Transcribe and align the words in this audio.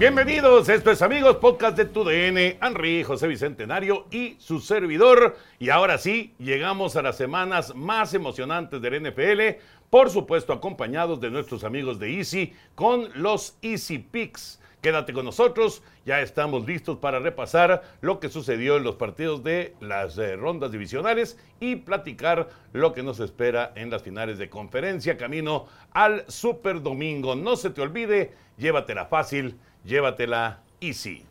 Bienvenidos, 0.00 0.68
esto 0.68 0.92
es 0.92 1.02
amigos, 1.02 1.38
podcast 1.38 1.76
de 1.76 1.84
tu 1.84 2.04
DN, 2.04 2.60
Henry, 2.62 3.02
José 3.02 3.26
Bicentenario 3.26 4.06
y 4.12 4.36
su 4.38 4.60
servidor. 4.60 5.36
Y 5.58 5.70
ahora 5.70 5.98
sí, 5.98 6.36
llegamos 6.38 6.94
a 6.94 7.02
las 7.02 7.16
semanas 7.16 7.74
más 7.74 8.14
emocionantes 8.14 8.80
del 8.80 9.02
NFL, 9.02 9.60
por 9.90 10.08
supuesto 10.10 10.52
acompañados 10.52 11.20
de 11.20 11.32
nuestros 11.32 11.64
amigos 11.64 11.98
de 11.98 12.16
Easy 12.16 12.52
con 12.76 13.08
los 13.16 13.58
Easy 13.60 13.98
Picks. 13.98 14.60
Quédate 14.80 15.12
con 15.12 15.24
nosotros, 15.24 15.82
ya 16.06 16.20
estamos 16.20 16.64
listos 16.64 16.98
para 16.98 17.18
repasar 17.18 17.82
lo 18.00 18.20
que 18.20 18.28
sucedió 18.28 18.76
en 18.76 18.84
los 18.84 18.94
partidos 18.94 19.42
de 19.42 19.74
las 19.80 20.16
eh, 20.16 20.36
rondas 20.36 20.70
divisionales 20.70 21.36
y 21.58 21.74
platicar 21.74 22.50
lo 22.72 22.92
que 22.92 23.02
nos 23.02 23.18
espera 23.18 23.72
en 23.74 23.90
las 23.90 24.04
finales 24.04 24.38
de 24.38 24.48
conferencia 24.48 25.16
camino 25.16 25.66
al 25.90 26.24
Super 26.28 26.80
Domingo. 26.80 27.34
No 27.34 27.56
se 27.56 27.70
te 27.70 27.80
olvide, 27.80 28.32
llévatela 28.56 29.06
fácil, 29.06 29.58
llévatela 29.84 30.58
easy. 30.80 31.27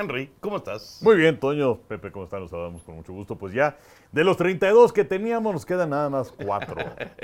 Henry, 0.00 0.30
¿cómo 0.38 0.58
estás? 0.58 1.00
Muy 1.02 1.16
bien, 1.16 1.40
Toño. 1.40 1.76
Pepe, 1.88 2.12
¿cómo 2.12 2.24
están? 2.26 2.40
Los 2.40 2.50
saludamos 2.50 2.84
con 2.84 2.94
mucho 2.94 3.12
gusto. 3.12 3.36
Pues 3.36 3.52
ya, 3.52 3.76
de 4.12 4.22
los 4.22 4.36
32 4.36 4.92
que 4.92 5.04
teníamos, 5.04 5.52
nos 5.52 5.66
quedan 5.66 5.90
nada 5.90 6.08
más 6.08 6.30
cuatro. 6.30 6.76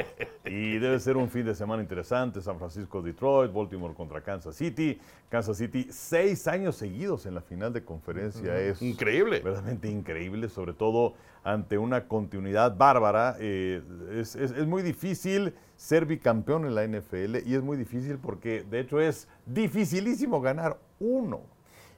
y 0.45 0.79
debe 0.79 0.99
ser 0.99 1.17
un 1.17 1.31
fin 1.31 1.45
de 1.47 1.55
semana 1.55 1.83
interesante. 1.85 2.41
San 2.41 2.59
Francisco, 2.59 3.01
Detroit, 3.01 3.53
Baltimore 3.53 3.95
contra 3.95 4.21
Kansas 4.23 4.57
City. 4.57 4.99
Kansas 5.29 5.57
City, 5.57 5.87
seis 5.91 6.49
años 6.49 6.75
seguidos 6.75 7.27
en 7.27 7.37
la 7.37 7.43
final 7.43 7.73
de 7.73 7.85
conferencia. 7.85 8.59
Es 8.59 8.83
Increíble. 8.83 9.39
verdaderamente 9.39 9.87
increíble, 9.89 10.49
sobre 10.49 10.73
todo 10.73 11.15
ante 11.45 11.79
una 11.79 12.09
continuidad 12.09 12.77
bárbara. 12.77 13.37
Eh, 13.39 13.83
es, 14.15 14.35
es- 14.35 14.51
es 14.51 14.67
muy 14.67 14.83
difícil 14.83 15.55
ser 15.77 16.07
bicampeón 16.07 16.65
en 16.65 16.75
la 16.75 16.83
NFL 16.85 17.37
y 17.47 17.55
es 17.55 17.63
muy 17.63 17.77
difícil 17.77 18.19
porque, 18.19 18.65
de 18.69 18.81
hecho, 18.81 19.01
es 19.01 19.29
dificilísimo 19.47 20.41
ganar 20.41 20.77
uno. 20.99 21.54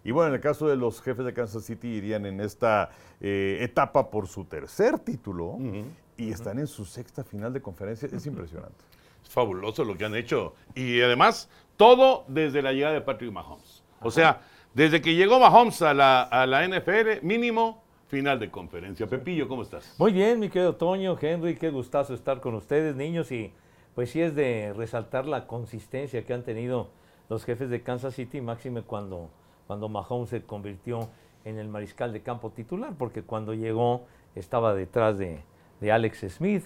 Y 0.06 0.12
bueno, 0.12 0.28
en 0.28 0.34
el 0.34 0.40
caso 0.40 0.68
de 0.68 0.76
los 0.76 1.02
jefes 1.02 1.24
de 1.24 1.34
Kansas 1.34 1.64
City 1.64 1.88
irían 1.88 2.26
en 2.26 2.40
esta 2.40 2.90
eh, 3.20 3.58
etapa 3.60 4.08
por 4.08 4.28
su 4.28 4.44
tercer 4.44 5.00
título 5.00 5.58
y 6.16 6.30
están 6.30 6.60
en 6.60 6.68
su 6.68 6.84
sexta 6.84 7.24
final 7.24 7.52
de 7.52 7.60
conferencia. 7.60 8.08
Es 8.12 8.24
impresionante. 8.24 8.76
Es 9.20 9.28
fabuloso 9.28 9.84
lo 9.84 9.98
que 9.98 10.04
han 10.04 10.14
hecho. 10.14 10.54
Y 10.76 11.00
además, 11.00 11.50
todo 11.76 12.24
desde 12.28 12.62
la 12.62 12.72
llegada 12.72 12.94
de 12.94 13.00
Patrick 13.00 13.32
Mahomes. 13.32 13.82
O 14.00 14.12
sea, 14.12 14.42
desde 14.74 15.02
que 15.02 15.16
llegó 15.16 15.40
Mahomes 15.40 15.82
a 15.82 15.92
la, 15.92 16.22
a 16.22 16.46
la 16.46 16.64
NFL, 16.68 17.26
mínimo 17.26 17.82
final 18.06 18.38
de 18.38 18.48
conferencia. 18.48 19.08
Pepillo, 19.08 19.48
¿cómo 19.48 19.62
estás? 19.62 19.92
Muy 19.98 20.12
bien, 20.12 20.38
mi 20.38 20.50
querido 20.50 20.76
Toño, 20.76 21.18
Henry, 21.20 21.56
qué 21.56 21.70
gustazo 21.70 22.14
estar 22.14 22.40
con 22.40 22.54
ustedes, 22.54 22.94
niños, 22.94 23.32
y 23.32 23.52
pues 23.96 24.10
sí 24.10 24.20
es 24.20 24.36
de 24.36 24.72
resaltar 24.76 25.26
la 25.26 25.48
consistencia 25.48 26.24
que 26.24 26.32
han 26.32 26.44
tenido 26.44 26.90
los 27.28 27.44
jefes 27.44 27.70
de 27.70 27.82
Kansas 27.82 28.14
City, 28.14 28.40
máxime 28.40 28.82
cuando, 28.82 29.30
cuando 29.66 29.88
Mahomes 29.88 30.30
se 30.30 30.42
convirtió 30.42 31.08
en 31.44 31.58
el 31.58 31.68
mariscal 31.68 32.12
de 32.12 32.22
campo 32.22 32.50
titular, 32.50 32.94
porque 32.98 33.22
cuando 33.22 33.54
llegó 33.54 34.06
estaba 34.34 34.74
detrás 34.74 35.18
de, 35.18 35.42
Alex 35.90 36.24
Smith, 36.28 36.64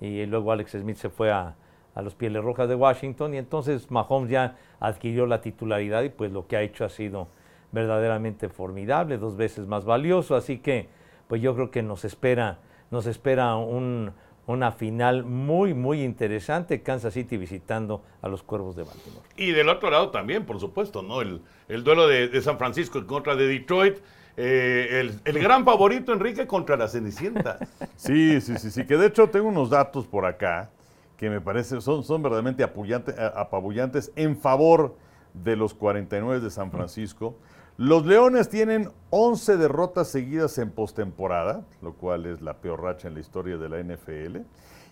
y 0.00 0.24
luego 0.26 0.52
Alex 0.52 0.72
Smith 0.72 0.96
se 0.96 1.10
fue 1.10 1.30
a, 1.32 1.54
a 1.94 2.02
los 2.02 2.14
Pieles 2.14 2.42
Rojas 2.42 2.68
de 2.68 2.74
Washington, 2.74 3.34
y 3.34 3.38
entonces 3.38 3.90
Mahomes 3.90 4.30
ya 4.30 4.56
adquirió 4.78 5.26
la 5.26 5.40
titularidad, 5.40 6.02
y 6.02 6.08
pues 6.10 6.32
lo 6.32 6.46
que 6.46 6.56
ha 6.56 6.62
hecho 6.62 6.84
ha 6.84 6.88
sido 6.88 7.28
verdaderamente 7.72 8.48
formidable, 8.48 9.18
dos 9.18 9.36
veces 9.36 9.66
más 9.66 9.84
valioso, 9.84 10.34
así 10.36 10.58
que 10.58 10.88
pues 11.28 11.40
yo 11.40 11.54
creo 11.54 11.70
que 11.70 11.82
nos 11.82 12.04
espera, 12.04 12.58
nos 12.90 13.06
espera 13.06 13.54
un- 13.56 14.12
una 14.50 14.72
final 14.72 15.24
muy, 15.24 15.74
muy 15.74 16.02
interesante, 16.02 16.82
Kansas 16.82 17.14
City 17.14 17.36
visitando 17.36 18.02
a 18.22 18.28
los 18.28 18.42
Cuervos 18.42 18.76
de 18.76 18.82
Baltimore. 18.84 19.22
Y 19.36 19.52
del 19.52 19.68
otro 19.68 19.90
lado 19.90 20.10
también, 20.10 20.44
por 20.46 20.60
supuesto, 20.60 21.02
¿no? 21.02 21.20
El, 21.22 21.40
el 21.68 21.84
duelo 21.84 22.06
de, 22.06 22.28
de 22.28 22.42
San 22.42 22.58
Francisco 22.58 22.98
en 22.98 23.06
contra 23.06 23.36
de 23.36 23.46
Detroit. 23.46 23.98
eh, 24.36 25.00
el, 25.00 25.20
el 25.24 25.42
gran 25.42 25.64
favorito, 25.64 26.12
Enrique, 26.12 26.46
contra 26.46 26.76
la 26.76 26.88
Cenicienta. 26.88 27.58
Sí, 27.96 28.40
sí, 28.40 28.56
sí, 28.58 28.70
sí. 28.70 28.84
Que 28.86 28.96
de 28.96 29.06
hecho 29.08 29.28
tengo 29.28 29.48
unos 29.48 29.70
datos 29.70 30.06
por 30.06 30.24
acá 30.24 30.70
que 31.18 31.28
me 31.28 31.40
parece 31.40 31.80
son, 31.82 32.02
son 32.02 32.22
verdaderamente 32.22 32.64
apabullantes 32.64 34.10
en 34.16 34.36
favor 34.38 34.96
de 35.34 35.54
los 35.56 35.74
49 35.74 36.40
de 36.40 36.50
San 36.50 36.70
Francisco. 36.70 37.36
Los 37.80 38.04
Leones 38.04 38.50
tienen 38.50 38.90
11 39.08 39.56
derrotas 39.56 40.08
seguidas 40.08 40.58
en 40.58 40.70
postemporada, 40.70 41.64
lo 41.80 41.94
cual 41.94 42.26
es 42.26 42.42
la 42.42 42.58
peor 42.58 42.82
racha 42.82 43.08
en 43.08 43.14
la 43.14 43.20
historia 43.20 43.56
de 43.56 43.68
la 43.70 43.82
NFL. 43.82 44.40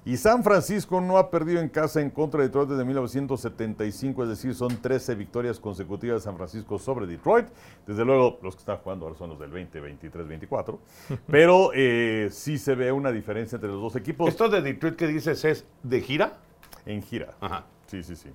Y 0.07 0.17
San 0.17 0.43
Francisco 0.43 0.99
no 1.03 1.19
ha 1.19 1.29
perdido 1.31 1.61
en 1.61 1.69
casa 1.69 2.01
en 2.01 2.09
contra 2.09 2.41
de 2.41 2.47
Detroit 2.47 2.71
desde 2.71 2.87
1975, 2.87 4.23
es 4.23 4.29
decir, 4.31 4.55
son 4.55 4.75
13 4.81 5.17
victorias 5.17 5.61
consecutivas 5.61 6.23
de 6.23 6.25
San 6.25 6.39
Francisco 6.39 6.79
sobre 6.79 7.07
Detroit. 7.07 7.49
Desde 7.87 8.07
luego, 8.07 8.39
los 8.43 8.55
que 8.57 8.61
están 8.61 8.79
jugando 8.79 9.05
ahora 9.05 9.19
son 9.19 9.29
los 9.29 9.39
del 9.39 9.51
20, 9.51 9.81
23, 9.81 10.27
24. 10.27 10.79
Pero 11.27 11.73
eh, 11.75 12.29
sí 12.33 12.57
se 12.57 12.75
ve 12.75 12.91
una 12.91 13.13
diferencia 13.13 13.57
entre 13.57 13.69
los 13.69 13.83
dos 13.83 13.97
equipos 13.97 14.31
Esto 14.31 14.49
de 14.49 14.63
Detroit 14.63 14.97
que 14.97 15.09
dices 15.09 15.45
es 15.45 15.67
de 15.83 16.01
gira. 16.01 16.39
en 16.87 17.03
gira. 17.03 17.35
Ajá. 17.39 17.67
Sí, 17.87 18.03
sí, 18.03 18.17
sí. 18.17 18.31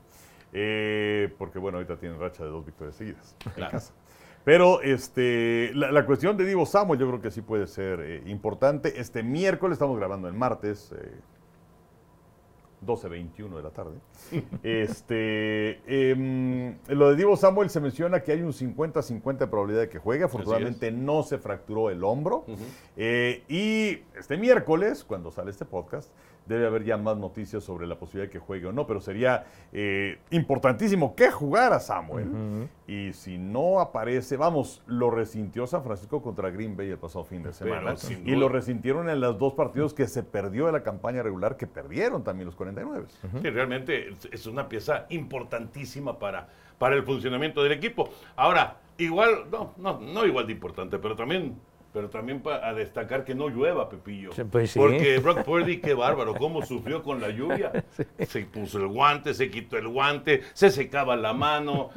Eh, 0.52 1.34
porque 1.40 1.58
bueno, 1.58 1.80
ahorita 1.80 1.98
tienen 1.98 2.20
racha 2.20 2.44
de 2.44 2.52
dos 2.52 2.64
victorias 2.64 2.96
seguidas 2.96 3.36
en 3.48 3.52
Claro. 3.54 3.72
casa. 3.72 3.94
Pero 4.44 4.82
este, 4.82 5.72
la, 5.74 5.92
la 5.92 6.06
cuestión 6.06 6.36
de 6.38 6.46
Divo 6.46 6.66
Samuel 6.66 7.00
yo 7.00 7.08
creo 7.08 7.22
que 7.22 7.32
sí 7.32 7.42
puede 7.42 7.68
ser 7.68 8.02
eh, 8.02 8.24
importante. 8.26 9.00
Este 9.00 9.24
miércoles, 9.24 9.76
estamos 9.76 9.98
grabando 9.98 10.28
el 10.28 10.34
martes, 10.34 10.92
eh, 10.92 11.12
12.21 12.86 13.56
de 13.56 13.64
la 13.64 13.70
tarde. 13.70 13.98
este, 14.64 16.12
em, 16.12 16.78
lo 16.88 17.10
de 17.10 17.16
Divo 17.16 17.38
Samuel 17.38 17.70
se 17.70 17.80
menciona 17.80 18.22
que 18.22 18.32
hay 18.32 18.42
un 18.42 18.52
50-50 18.52 19.38
de 19.38 19.48
probabilidad 19.48 19.82
de 19.82 19.90
que 19.90 20.00
juegue. 20.00 20.26
Afortunadamente 20.26 20.92
no 20.92 21.24
se 21.24 21.38
fracturó 21.38 21.90
el 21.90 22.04
hombro. 22.04 22.46
Eh, 22.98 23.44
y 23.48 24.04
este 24.18 24.38
miércoles, 24.38 25.04
cuando 25.04 25.32
sale 25.32 25.52
este 25.52 25.66
podcast, 25.66 26.12
debe 26.46 26.68
haber 26.68 26.84
ya 26.84 26.98
más 26.98 27.18
noticias 27.18 27.64
sobre 27.64 27.88
la 27.88 27.96
posibilidad 27.98 28.28
de 28.28 28.32
que 28.32 28.40
juegue 28.40 28.66
o 28.68 28.72
no, 28.72 28.86
pero 28.86 29.00
sería 29.00 29.46
eh, 29.72 30.18
importantísimo 30.32 31.16
que 31.16 31.32
jugara 31.32 31.80
Samuel. 31.80 32.28
Y 32.88 33.14
si 33.14 33.38
no 33.38 33.80
aparece, 33.80 34.36
vamos, 34.38 34.82
lo 34.88 35.10
resintió 35.10 35.66
San 35.68 35.84
Francisco 35.84 36.22
contra 36.22 36.50
Green 36.50 36.76
Bay 36.76 36.90
el 36.90 36.98
pasado 36.98 37.24
fin 37.24 37.44
de 37.44 37.54
semana. 37.54 37.92
Y 38.28 38.36
lo 38.36 38.50
resintieron 38.50 39.10
en 39.10 39.20
los 39.22 39.38
dos 39.40 39.54
partidos 39.54 39.94
que 39.94 40.08
se 40.08 40.24
perdió 40.24 40.66
de 40.66 40.74
la 40.74 40.84
campaña 40.84 41.24
regular, 41.24 41.56
que 41.58 41.68
perdieron 41.68 42.24
también 42.24 42.46
los 42.48 42.56
49. 42.56 43.06
Sí, 43.42 43.50
realmente 43.50 44.10
es- 44.10 44.30
es 44.32 44.48
una 44.48 44.68
pieza 44.68 45.06
importantísima 45.10 46.18
para, 46.20 46.48
para 46.78 46.96
el 46.96 47.04
funcionamiento 47.04 47.64
del 47.64 47.72
equipo. 47.74 48.10
Ahora, 48.36 48.78
igual, 48.98 49.46
no, 49.52 49.74
no, 49.78 50.00
no 50.00 50.26
igual 50.26 50.46
de 50.48 50.54
importante, 50.54 51.00
pero 51.00 51.16
también, 51.16 51.56
pero 51.94 52.10
también 52.10 52.42
para 52.42 52.68
a 52.68 52.74
destacar 52.74 53.24
que 53.24 53.36
no 53.36 53.50
llueva, 53.50 53.88
Pepillo. 53.88 54.32
Pues 54.52 54.72
sí. 54.72 54.80
Porque 54.80 55.20
Brock 55.24 55.44
Purdy, 55.44 55.80
qué 55.80 55.94
bárbaro, 55.94 56.34
cómo 56.34 56.66
sufrió 56.66 57.04
con 57.04 57.22
la 57.22 57.30
lluvia. 57.30 57.86
Se 58.28 58.46
puso 58.46 58.80
el 58.80 58.88
guante, 58.88 59.34
se 59.34 59.52
quitó 59.52 59.78
el 59.78 59.88
guante, 59.88 60.42
se 60.54 60.72
secaba 60.72 61.16
la 61.16 61.34
mano. 61.34 61.92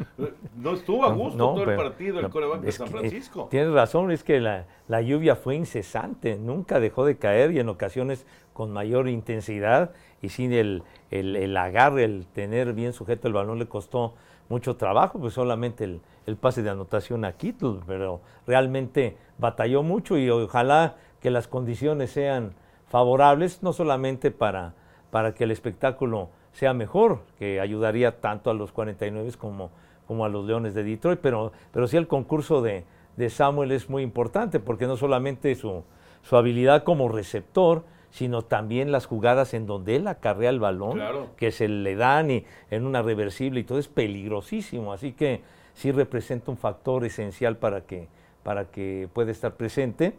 No 0.56 0.75
estuvo 0.75 1.05
a 1.05 1.12
gusto 1.12 1.39
todo 1.39 1.70
el 1.70 1.76
partido 1.76 2.19
el 2.19 2.25
no, 2.25 2.31
coreback 2.31 2.61
de 2.61 2.73
San 2.73 2.88
eh, 2.88 2.91
Francisco. 2.91 3.49
Tienes 3.50 3.73
razón, 3.73 4.11
es 4.11 4.23
que 4.23 4.38
la, 4.41 4.67
la 4.88 5.00
lluvia 5.00 5.35
fue 5.35 5.55
incesante, 5.55 6.37
nunca 6.37 6.79
dejó 6.79 7.06
de 7.06 7.17
caer 7.17 7.53
y 7.53 7.61
en 7.61 7.69
ocasiones 7.70 8.26
con 8.53 8.73
mayor 8.73 9.09
intensidad 9.09 9.93
y 10.20 10.29
sin 10.29 10.53
el, 10.53 10.82
el, 11.11 11.37
el 11.37 11.56
agarre, 11.56 12.05
el 12.05 12.26
tener 12.26 12.75
bien 12.75 12.93
sujeto 12.93 13.29
el 13.29 13.35
balón 13.35 13.59
le 13.59 13.67
costó 13.67 14.15
mucho 14.48 14.76
trabajo, 14.76 15.19
pues 15.19 15.34
solamente 15.34 15.84
el, 15.84 16.00
el 16.26 16.37
pase 16.37 16.62
de 16.62 16.70
anotación 16.70 17.25
a 17.25 17.32
Kittle, 17.32 17.81
pero 17.87 18.20
realmente 18.46 19.16
batalló 19.38 19.82
mucho 19.82 20.19
y 20.19 20.28
ojalá 20.31 20.96
que 21.20 21.31
las 21.31 21.48
condiciones 21.48 22.10
sean 22.10 22.54
favorables, 22.88 23.62
no 23.62 23.72
solamente 23.72 24.31
para, 24.31 24.75
para 25.10 25.34
que 25.34 25.44
el 25.44 25.50
espectáculo 25.50 26.31
sea 26.52 26.72
mejor, 26.72 27.20
que 27.38 27.60
ayudaría 27.60 28.20
tanto 28.20 28.50
a 28.50 28.54
los 28.54 28.72
49 28.72 29.32
como, 29.38 29.70
como 30.06 30.25
a 30.25 30.28
los 30.28 30.46
Leones 30.46 30.75
de 30.75 30.84
Detroit, 30.84 31.20
pero, 31.20 31.52
pero 31.72 31.87
sí 31.87 31.96
el 31.96 32.06
concurso 32.06 32.62
de, 32.62 32.84
de 33.16 33.31
Samuel 33.31 33.72
es 33.72 33.90
muy 33.90 34.02
importante, 34.02 34.60
porque 34.60 34.87
no 34.87 34.96
solamente 34.96 35.54
su, 35.54 35.84
su 36.22 36.37
habilidad 36.37 36.82
como 36.84 37.08
receptor, 37.08 37.84
sino 38.11 38.43
también 38.43 38.93
las 38.93 39.06
jugadas 39.06 39.55
en 39.55 39.67
donde 39.67 39.97
él 39.97 40.06
acarrea 40.08 40.50
el 40.50 40.61
balón, 40.61 40.93
Claro. 40.94 41.29
que 41.37 41.53
se 41.53 41.69
le 41.69 41.97
dan 41.97 42.31
y 42.31 42.44
en 42.70 42.87
una 42.87 43.03
reversible 43.03 43.61
y 43.61 43.64
todo 43.64 43.79
es 43.79 43.88
peligrosísimo, 43.88 44.93
así 44.93 45.12
que 45.12 45.43
sí 45.75 45.93
representa 45.93 46.50
un 46.50 46.56
factor 46.56 47.05
esencial 47.05 47.56
para 47.56 47.82
que, 47.82 48.08
para 48.43 48.67
que 48.70 49.08
pueda 49.12 49.31
estar 49.31 49.55
presente. 49.56 50.14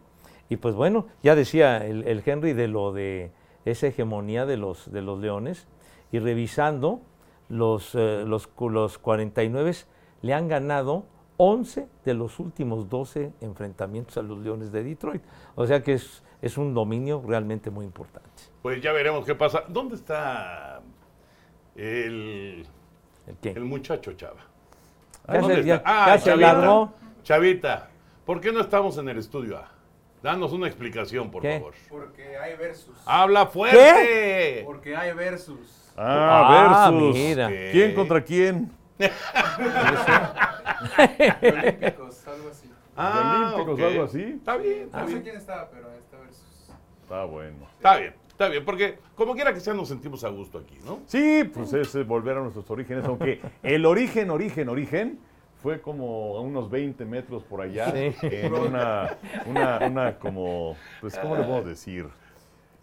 Y 0.49 0.57
pues 0.57 0.75
bueno, 0.75 1.07
ya 1.23 1.35
decía 1.35 1.85
el, 1.85 2.07
el 2.07 2.21
Henry 2.25 2.53
de 2.53 2.67
lo 2.67 2.93
de 2.93 3.31
esa 3.65 3.87
hegemonía 3.87 4.45
de 4.45 4.57
los, 4.57 4.91
de 4.91 5.01
los 5.01 5.19
Leones, 5.19 5.67
y 6.11 6.19
revisando, 6.19 7.01
los, 7.49 7.95
eh, 7.95 8.23
los, 8.25 8.49
los 8.59 8.97
49 8.97 9.71
le 10.21 10.33
han 10.33 10.47
ganado 10.47 11.03
11 11.37 11.87
de 12.05 12.13
los 12.13 12.39
últimos 12.39 12.89
12 12.89 13.31
enfrentamientos 13.41 14.17
a 14.17 14.21
los 14.21 14.37
Leones 14.39 14.71
de 14.71 14.83
Detroit. 14.83 15.21
O 15.55 15.67
sea 15.67 15.83
que 15.83 15.93
es, 15.93 16.23
es 16.41 16.57
un 16.57 16.73
dominio 16.73 17.23
realmente 17.25 17.69
muy 17.69 17.85
importante. 17.85 18.29
Pues 18.61 18.81
ya 18.81 18.91
veremos 18.91 19.25
qué 19.25 19.35
pasa. 19.35 19.63
¿Dónde 19.67 19.95
está 19.95 20.81
el, 21.75 22.65
¿El 23.27 23.35
qué? 23.41 23.49
el 23.51 23.63
muchacho 23.65 24.13
Chava? 24.13 24.41
¿Dónde 25.27 25.59
está? 25.61 25.83
ya 26.07 26.17
se 26.19 26.29
Chavita. 26.29 26.89
Chavita, 27.23 27.89
¿por 28.25 28.39
qué 28.39 28.51
no 28.51 28.61
estamos 28.61 28.97
en 28.97 29.09
el 29.09 29.17
estudio 29.17 29.57
A? 29.57 29.69
Danos 30.23 30.51
una 30.51 30.67
explicación, 30.67 31.29
por 31.29 31.41
¿Qué? 31.43 31.57
favor. 31.59 31.73
Porque 31.89 32.37
hay 32.37 32.55
versus. 32.55 32.95
¡Habla 33.05 33.45
fuerte! 33.47 34.63
Porque 34.65 34.95
hay 34.95 35.13
versus. 35.13 35.91
Ah, 35.95 36.85
Ah, 36.85 36.91
versus. 36.91 37.13
mira. 37.15 37.47
¿Quién 37.71 37.93
contra 37.95 38.23
quién? 38.23 38.71
Olímpicos, 40.97 42.27
algo 42.27 42.49
así. 42.49 42.71
Ah, 42.95 43.53
Olímpicos 43.55 43.73
ok. 43.73 43.79
o 43.79 43.87
algo 43.87 44.03
así. 44.03 44.21
Está 44.23 44.57
bien, 44.57 44.81
está 44.83 44.99
No 45.01 45.05
sé 45.07 45.11
bien. 45.13 45.23
quién 45.23 45.35
estaba, 45.37 45.69
pero 45.69 45.87
está 47.07 47.23
bueno. 47.23 47.57
Está 47.77 47.97
bien, 47.97 48.13
está 48.27 48.49
bien, 48.49 48.65
porque 48.65 48.99
como 49.15 49.33
quiera 49.33 49.53
que 49.53 49.61
sea 49.61 49.73
nos 49.73 49.87
sentimos 49.87 50.23
a 50.25 50.29
gusto 50.29 50.57
aquí, 50.57 50.77
¿no? 50.85 50.99
Sí, 51.05 51.49
pues 51.53 51.71
es 51.73 51.95
eh, 51.95 52.03
volver 52.03 52.35
a 52.37 52.41
nuestros 52.41 52.69
orígenes, 52.69 53.05
aunque 53.05 53.39
el 53.63 53.85
origen, 53.85 54.29
origen, 54.29 54.67
origen 54.67 55.19
fue 55.63 55.79
como 55.81 56.35
a 56.37 56.41
unos 56.41 56.69
20 56.69 57.05
metros 57.05 57.43
por 57.43 57.61
allá, 57.61 57.91
Sí. 57.91 58.13
en 58.23 58.53
una, 58.53 59.17
una, 59.45 59.79
una 59.87 60.19
como, 60.19 60.75
pues, 60.99 61.17
¿cómo 61.17 61.35
le 61.37 61.43
podemos 61.43 61.65
decir? 61.65 62.07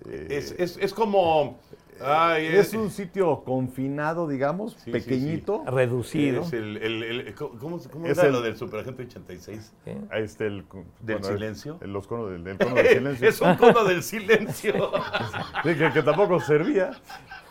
Eh, 0.08 0.26
Es, 0.30 0.54
es, 0.58 0.76
es 0.80 0.92
como... 0.94 1.58
ay, 2.00 2.46
es 2.46 2.74
un 2.74 2.90
sitio 2.90 3.42
confinado, 3.44 4.26
digamos, 4.28 4.72
Sí, 4.72 4.78
sí, 4.86 4.90
pequeñito. 4.90 5.62
Reducido. 5.66 6.42
Es 6.42 6.52
el, 6.52 6.76
el- 6.78 7.02
el- 7.02 7.34
¿Cómo, 7.34 7.78
cómo 7.90 8.06
Es 8.06 8.18
era 8.18 8.26
el- 8.26 8.32
lo 8.32 8.42
del 8.42 8.56
Superagente 8.56 9.04
86? 9.04 9.72
¿eh? 9.86 9.98
Ahí 10.10 10.24
está 10.24 10.44
el... 10.44 10.64
¿Del 11.00 11.18
el- 11.18 11.24
silencio? 11.24 11.78
El, 11.80 11.92
los 11.92 12.06
conos 12.06 12.30
del, 12.30 12.46
el 12.46 12.58
cono 12.58 12.74
del 12.74 12.88
silencio. 12.98 13.28
es 13.28 13.40
un 13.40 13.54
cono 13.56 13.84
del 13.84 14.02
silencio. 14.02 14.92
Sí, 15.62 15.74
que, 15.76 15.90
que 15.92 16.02
tampoco 16.02 16.40
servía. 16.40 16.90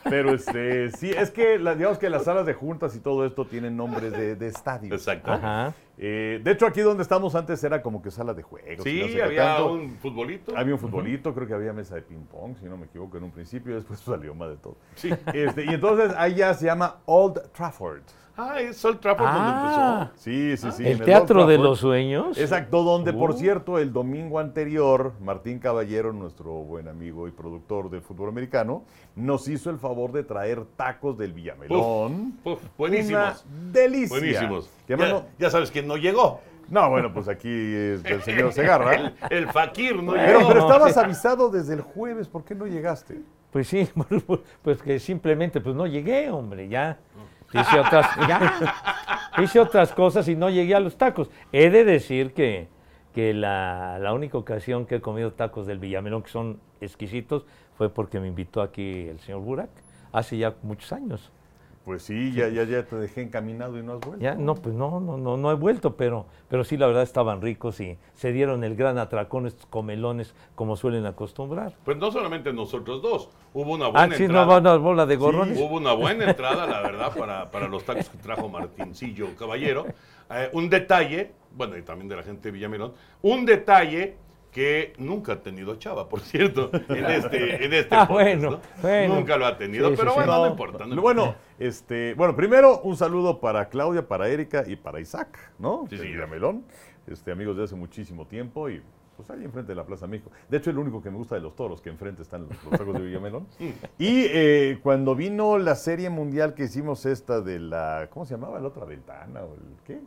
Pero 0.09 0.33
este, 0.33 0.91
sí, 0.91 1.11
es 1.11 1.31
que 1.31 1.57
la- 1.59 1.75
digamos 1.75 1.97
que 1.97 2.09
las 2.09 2.25
salas 2.25 2.45
de 2.45 2.53
juntas 2.53 2.95
y 2.95 3.00
todo 3.00 3.25
esto 3.25 3.45
tienen 3.45 3.77
nombres 3.77 4.11
de, 4.11 4.35
de 4.35 4.47
estadios. 4.47 4.94
Exacto. 4.94 5.31
Ajá. 5.31 5.73
Eh, 5.97 6.41
de 6.44 6.51
hecho, 6.51 6.65
aquí 6.65 6.81
donde 6.81 7.03
estamos 7.03 7.35
antes 7.35 7.63
era 7.63 7.81
como 7.81 8.01
que 8.01 8.09
sala 8.11 8.33
de 8.33 8.41
juegos. 8.41 8.85
y 8.85 9.00
no 9.00 9.05
sé 9.07 9.13
Sí, 9.13 9.21
había 9.21 9.45
tanto. 9.55 9.73
un 9.73 9.95
futbolito. 9.97 10.57
Había 10.57 10.73
un 10.73 10.79
futbolito, 10.79 11.33
creo 11.33 11.47
que 11.47 11.53
había 11.53 11.71
mesa 11.71 11.95
de 11.95 12.01
ping-pong, 12.01 12.55
si 12.59 12.65
no 12.65 12.77
me 12.77 12.85
equivoco, 12.88 13.17
en 13.17 13.23
un 13.25 13.31
principio, 13.31 13.75
después 13.75 14.00
salió 14.05 14.33
más 14.35 14.50
de 14.50 14.57
todo. 14.57 14.77
Sí. 14.95 15.09
Este, 15.33 15.65
y 15.65 15.69
entonces 15.69 16.11
ahí 16.17 16.35
ya 16.35 16.53
se 16.53 16.65
llama 16.65 16.97
Old 17.05 17.51
Trafford. 17.51 18.01
Ah, 18.35 18.59
es 18.59 18.77
Sol 18.77 19.00
Trafford 19.00 19.27
Ah. 19.30 20.09
donde 20.09 20.19
Sí, 20.19 20.57
sí, 20.57 20.71
sí. 20.71 20.83
en 20.85 20.94
el 20.94 21.01
Teatro 21.03 21.45
de 21.45 21.53
Trafford. 21.56 21.69
los 21.69 21.80
Sueños. 21.80 22.38
Exacto, 22.38 22.81
donde 22.83 23.13
por 23.13 23.31
Uh. 23.31 23.38
cierto 23.38 23.77
el 23.77 23.94
domingo 23.94 24.39
anterior 24.39 25.13
Martín 25.21 25.59
Caballero, 25.59 26.12
nuestro 26.13 26.51
buen 26.51 26.88
amigo 26.88 27.27
y 27.27 27.31
productor 27.31 27.91
del 27.91 28.01
fútbol 28.01 28.30
americano, 28.30 28.85
nos 29.15 29.47
hizo 29.47 29.69
el 29.69 29.77
favor 29.77 30.12
de 30.12 30.24
traer 30.24 30.65
tacos 30.75 31.15
del 31.18 31.33
Villamelón. 31.33 32.39
Uf, 32.44 32.59
buenísimos. 32.77 33.45
Una 33.45 33.71
delicia. 33.71 34.18
Buenísimos. 34.18 34.69
Ya, 34.88 34.97
no- 34.97 35.25
ya 35.38 35.50
sabes 35.51 35.69
quién 35.69 35.88
no 35.88 35.97
llegó. 35.97 36.39
no, 36.69 36.89
bueno, 36.89 37.13
pues 37.13 37.27
aquí 37.27 37.50
es 37.50 38.03
el 38.06 38.21
señor 38.24 38.51
Segarra. 38.53 38.95
El, 38.95 39.13
el 39.29 39.47
Fakir 39.51 40.01
no 40.01 40.13
Pero, 40.13 40.39
llegó. 40.39 40.47
pero 40.47 40.59
estabas 40.62 40.97
avisado 40.97 41.50
desde 41.50 41.75
el 41.75 41.81
jueves, 41.81 42.27
¿por 42.29 42.44
qué 42.44 42.56
no 42.56 42.65
llegaste? 42.65 43.19
Pues 43.51 43.68
sí, 43.68 43.88
pues 44.63 44.81
que 44.81 44.97
simplemente 44.97 45.62
pues 45.62 45.75
no 45.75 45.86
llegué, 45.86 46.31
hombre, 46.31 46.68
ya. 46.68 46.97
Hice 47.53 47.79
otras, 47.79 48.07
ya. 48.27 48.75
Hice 49.41 49.59
otras 49.59 49.94
cosas 49.94 50.27
y 50.27 50.35
no 50.35 50.50
llegué 50.50 50.75
a 50.75 50.79
los 50.79 50.97
tacos. 50.97 51.29
He 51.51 51.69
de 51.69 51.83
decir 51.83 52.33
que, 52.33 52.67
que 53.13 53.33
la, 53.33 54.00
la 54.00 54.13
única 54.13 54.38
ocasión 54.38 54.85
que 54.85 54.95
he 54.95 55.01
comido 55.01 55.33
tacos 55.33 55.67
del 55.67 55.79
Villamelón, 55.79 56.23
que 56.23 56.29
son 56.29 56.59
exquisitos, 56.81 57.45
fue 57.77 57.89
porque 57.89 58.19
me 58.19 58.27
invitó 58.27 58.61
aquí 58.61 59.07
el 59.07 59.19
señor 59.19 59.41
Burak, 59.41 59.69
hace 60.11 60.38
ya 60.38 60.55
muchos 60.61 60.91
años. 60.94 61.31
Pues 61.85 62.03
sí, 62.03 62.31
ya, 62.31 62.47
ya, 62.47 62.63
ya 62.63 62.85
te 62.85 62.95
dejé 62.95 63.24
encaminado 63.24 63.77
y 63.77 63.83
no 63.83 63.94
has 63.94 64.00
vuelto. 64.00 64.24
Ya, 64.24 64.35
no, 64.35 64.56
pues 64.56 64.74
no, 64.74 65.01
no, 65.01 65.18
no, 65.18 65.35
no 65.35 65.51
he 65.51 65.56
vuelto, 65.56 65.97
pero, 65.97 66.27
pero 66.47 66.63
sí, 66.63 66.77
la 66.77 66.88
verdad 66.88 67.03
estaban 67.03 67.41
ricos 67.41 67.81
y 67.81 67.97
se 68.13 68.31
dieron 68.31 68.63
el 68.63 68.77
gran 68.77 68.97
atracón 68.97 69.47
estos 69.47 69.65
comelones 69.65 70.33
como 70.56 70.77
suelen 70.77 71.06
acostumbrar. 71.06 71.74
Pues 71.83 71.97
no 71.97 72.09
solamente 72.09 72.53
nosotros 72.53 73.01
dos. 73.01 73.30
Hubo 73.53 73.74
una 73.74 73.88
Ah, 73.88 73.89
buena 73.89 74.15
sí, 74.15 74.24
no 74.24 74.27
entrada. 74.27 74.45
va 74.45 74.57
una 74.59 74.75
bola 74.77 75.06
de 75.06 75.15
gorrones. 75.18 75.59
Hubo 75.59 75.75
una 75.75 75.91
buena 75.91 76.30
entrada, 76.30 76.65
la 76.68 76.81
verdad, 76.81 77.12
para, 77.18 77.51
para 77.51 77.68
los 77.68 77.83
tacos 77.83 78.07
que 78.07 78.18
trajo 78.18 78.47
Martincillo 78.47 79.36
Caballero. 79.38 79.86
Eh, 80.31 80.50
un 80.53 80.69
detalle, 80.69 81.31
bueno, 81.53 81.77
y 81.77 81.81
también 81.81 82.07
de 82.07 82.15
la 82.15 82.24
gente 82.24 82.44
de 82.47 82.51
Villamelón, 82.53 82.94
un 83.21 83.45
detalle 83.45 84.15
que 84.53 84.94
nunca 84.97 85.33
ha 85.33 85.41
tenido 85.41 85.75
Chava, 85.75 86.07
por 86.07 86.21
cierto, 86.21 86.69
en 86.89 87.05
este, 87.05 87.65
en 87.65 87.73
este 87.73 87.95
Ah, 87.95 88.07
podcast, 88.07 88.11
bueno, 88.11 88.51
¿no? 88.51 88.59
bueno. 88.81 89.15
Nunca 89.15 89.38
lo 89.38 89.45
ha 89.47 89.57
tenido, 89.57 89.89
Sí, 89.89 89.95
sí, 89.95 90.00
pero 90.00 90.11
sí. 90.11 90.15
bueno, 90.17 90.31
no, 90.31 90.39
No, 90.45 90.47
importa. 90.51 90.85
no 90.85 91.01
bueno, 91.01 91.21
importa. 91.23 91.41
este, 91.59 92.13
bueno, 92.13 92.35
primero 92.35 92.79
un 92.81 92.95
saludo 92.95 93.39
para 93.41 93.67
Claudia, 93.69 94.07
para 94.07 94.29
Erika 94.29 94.63
y 94.67 94.75
para 94.75 95.00
Isaac, 95.00 95.38
¿no? 95.59 95.85
Sí, 95.89 95.97
sí. 95.97 96.07
Villamelón, 96.07 96.63
este, 97.07 97.31
amigos 97.31 97.57
de 97.57 97.63
hace 97.63 97.75
muchísimo 97.75 98.27
tiempo 98.27 98.69
y 98.69 98.81
pues 99.17 99.29
ahí 99.29 99.44
enfrente 99.44 99.71
de 99.73 99.75
la 99.75 99.85
Plaza 99.85 100.07
México. 100.07 100.31
De 100.50 100.57
hecho, 100.57 100.71
el 100.71 100.77
único 100.79 101.01
que 101.01 101.11
me 101.11 101.17
gusta 101.17 101.35
de 101.35 101.41
los 101.41 101.55
toros, 101.55 101.81
que 101.81 101.89
enfrente 101.89 102.23
están 102.23 102.47
los, 102.47 102.63
los 102.63 102.71
tacos 102.79 102.94
de 102.95 103.01
Villamelón. 103.01 103.45
y 104.00 104.25
eh, 104.27 104.79
cuando 104.81 105.13
vino 105.15 105.57
la 105.59 105.75
serie 105.75 106.09
mundial 106.09 106.53
que 106.55 106.63
hicimos 106.63 107.05
esta 107.05 107.41
de 107.41 107.59
la, 107.59 108.07
¿cómo 108.11 108.25
se 108.25 108.33
llamaba? 108.35 108.59
La 108.59 108.67
otra 108.69 108.85
ventana 108.85 109.41
o 109.41 109.53
el 109.53 109.61
qué? 109.85 110.00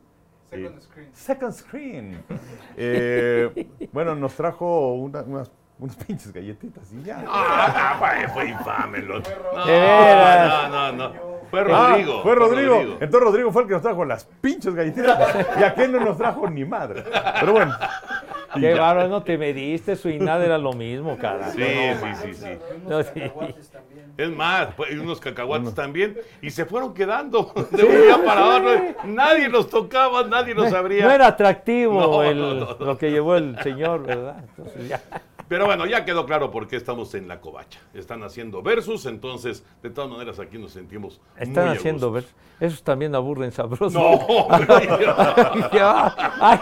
Second 0.50 0.80
screen. 0.80 1.08
Second 1.12 1.52
Screen. 1.52 2.18
Eh, 2.78 3.66
bueno, 3.92 4.14
nos 4.14 4.34
trajo 4.34 4.92
una- 4.94 5.22
unas, 5.22 5.50
unas 5.78 5.96
pinches 6.06 6.30
galletitas 6.32 6.92
y 6.92 7.02
ya. 7.04 7.24
Ah, 7.26 7.96
fue, 7.98 8.28
fue 8.28 8.48
infame. 8.50 8.98
Lo... 8.98 9.20
No, 9.20 9.66
De 9.66 9.72
veras. 9.72 10.70
no, 10.70 10.92
no, 10.92 11.08
no. 11.08 11.36
Fue 11.50 11.60
Ah, 11.60 11.64
Rodrigo. 11.90 12.22
fue 12.22 12.34
Rodrigo. 12.34 12.80
Entonces 13.00 13.20
Rodrigo 13.20 13.52
fue 13.52 13.62
el 13.62 13.68
que 13.68 13.74
nos 13.74 13.82
trajo 13.82 14.04
las 14.04 14.24
pinches 14.40 14.74
galletitas 14.74 15.34
y 15.58 15.62
aquel 15.62 15.92
no 15.92 16.00
nos 16.00 16.18
trajo 16.18 16.50
ni 16.50 16.64
madre. 16.64 17.04
Pero 17.40 17.52
bueno. 17.52 17.74
Qué 18.54 18.74
bárbaro, 18.74 19.08
no 19.08 19.22
te 19.22 19.36
mediste, 19.38 19.96
su 19.96 20.08
y 20.08 20.18
nada 20.18 20.44
era 20.44 20.58
lo 20.58 20.72
mismo, 20.72 21.16
cara. 21.18 21.50
Sí, 21.50 21.62
sí, 21.62 22.06
sí, 22.22 22.34
sí. 22.34 22.58
No, 22.88 23.02
sí. 23.02 23.22
Es 24.18 24.30
más, 24.30 24.68
y 24.90 24.94
unos 24.96 25.20
cacahuates 25.20 25.74
también, 25.74 26.18
y 26.40 26.50
se 26.50 26.64
fueron 26.64 26.94
quedando 26.94 27.52
de 27.70 27.84
un 27.84 28.02
día 28.02 28.24
para 28.24 28.56
otro. 28.56 28.70
Nadie 29.04 29.48
los 29.48 29.68
tocaba, 29.68 30.22
nadie 30.24 30.54
los 30.54 30.72
abría. 30.72 31.04
No 31.04 31.10
era 31.10 31.26
atractivo 31.26 32.00
No, 32.00 32.22
el- 32.22 32.38
no, 32.40 32.54
no, 32.54 32.76
no. 32.78 32.84
lo 32.86 32.96
que 32.98 33.10
llevó 33.10 33.36
el 33.36 33.58
señor, 33.62 34.04
¿verdad? 34.04 34.42
Entonces, 34.56 34.88
ya. 34.88 35.02
Pero 35.48 35.66
bueno, 35.66 35.86
ya 35.86 36.04
quedó 36.04 36.26
claro 36.26 36.50
por 36.50 36.66
qué 36.66 36.74
estamos 36.74 37.14
en 37.14 37.28
la 37.28 37.40
covacha. 37.40 37.78
Están 37.94 38.24
haciendo 38.24 38.62
versus, 38.62 39.06
entonces, 39.06 39.64
de 39.80 39.90
todas 39.90 40.10
maneras, 40.10 40.40
aquí 40.40 40.58
nos 40.58 40.72
sentimos. 40.72 41.20
Están 41.36 41.68
muy 41.68 41.76
haciendo 41.76 42.10
gusto. 42.10 42.28
ver. 42.58 42.68
Esos 42.68 42.82
también 42.82 43.14
aburren 43.14 43.52
sabroso. 43.52 43.96
No, 43.96 44.48
ay, 46.40 46.58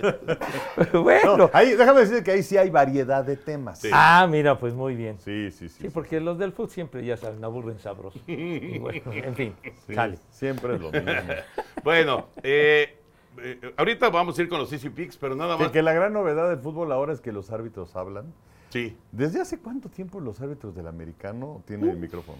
bueno. 1.02 1.36
No, 1.36 1.50
ahí, 1.52 1.74
déjame 1.74 2.00
decir 2.00 2.22
que 2.22 2.30
ahí 2.32 2.42
sí 2.42 2.56
hay 2.56 2.70
variedad 2.70 3.24
de 3.24 3.36
temas. 3.36 3.80
Sí. 3.80 3.90
Ah, 3.92 4.26
mira, 4.30 4.58
pues 4.58 4.74
muy 4.74 4.94
bien. 4.94 5.18
Sí, 5.20 5.50
sí, 5.50 5.68
sí. 5.68 5.82
Sí, 5.82 5.88
porque 5.90 6.20
los 6.20 6.38
del 6.38 6.52
fútbol 6.52 6.70
siempre, 6.70 7.04
ya 7.04 7.16
saben, 7.16 7.42
aburren 7.44 7.78
sabroso. 7.78 8.18
Y 8.26 8.78
bueno, 8.78 9.02
en 9.12 9.34
fin, 9.34 9.54
Sí, 9.86 9.94
sale. 9.94 10.18
Siempre 10.30 10.74
es 10.76 10.80
lo 10.80 10.90
mismo. 10.90 11.10
Bueno, 11.84 12.26
eh, 12.42 12.98
eh, 13.38 13.72
ahorita 13.76 14.10
vamos 14.10 14.38
a 14.38 14.42
ir 14.42 14.48
con 14.48 14.58
los 14.58 14.70
Easy 14.72 14.90
Picks, 14.90 15.16
pero 15.16 15.34
nada 15.34 15.56
más. 15.56 15.70
que 15.70 15.82
la 15.82 15.92
gran 15.92 16.12
novedad 16.12 16.48
del 16.50 16.58
fútbol 16.58 16.92
ahora 16.92 17.12
es 17.12 17.20
que 17.20 17.32
los 17.32 17.50
árbitros 17.50 17.96
hablan. 17.96 18.32
Sí. 18.68 18.96
¿Desde 19.12 19.40
hace 19.40 19.58
cuánto 19.58 19.88
tiempo 19.88 20.20
los 20.20 20.40
árbitros 20.40 20.74
del 20.74 20.86
americano 20.86 21.62
tienen 21.66 21.90
el 21.90 21.96
micrófono? 21.96 22.38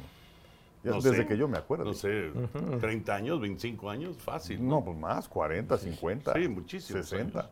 Ya, 0.82 0.90
No 0.92 0.96
desde 1.00 1.16
sé. 1.18 1.26
que 1.26 1.36
yo 1.36 1.46
me 1.48 1.58
acuerdo. 1.58 1.84
No 1.84 1.92
sé, 1.94 2.30
30 2.80 3.14
años, 3.14 3.40
25 3.40 3.90
años, 3.90 4.16
fácil. 4.16 4.66
No, 4.66 4.82
pues 4.84 4.96
más, 4.96 5.28
40, 5.28 5.76
50. 5.76 6.32
Sí, 6.34 6.48
muchísimos 6.48 7.06
60. 7.08 7.40
años. 7.40 7.50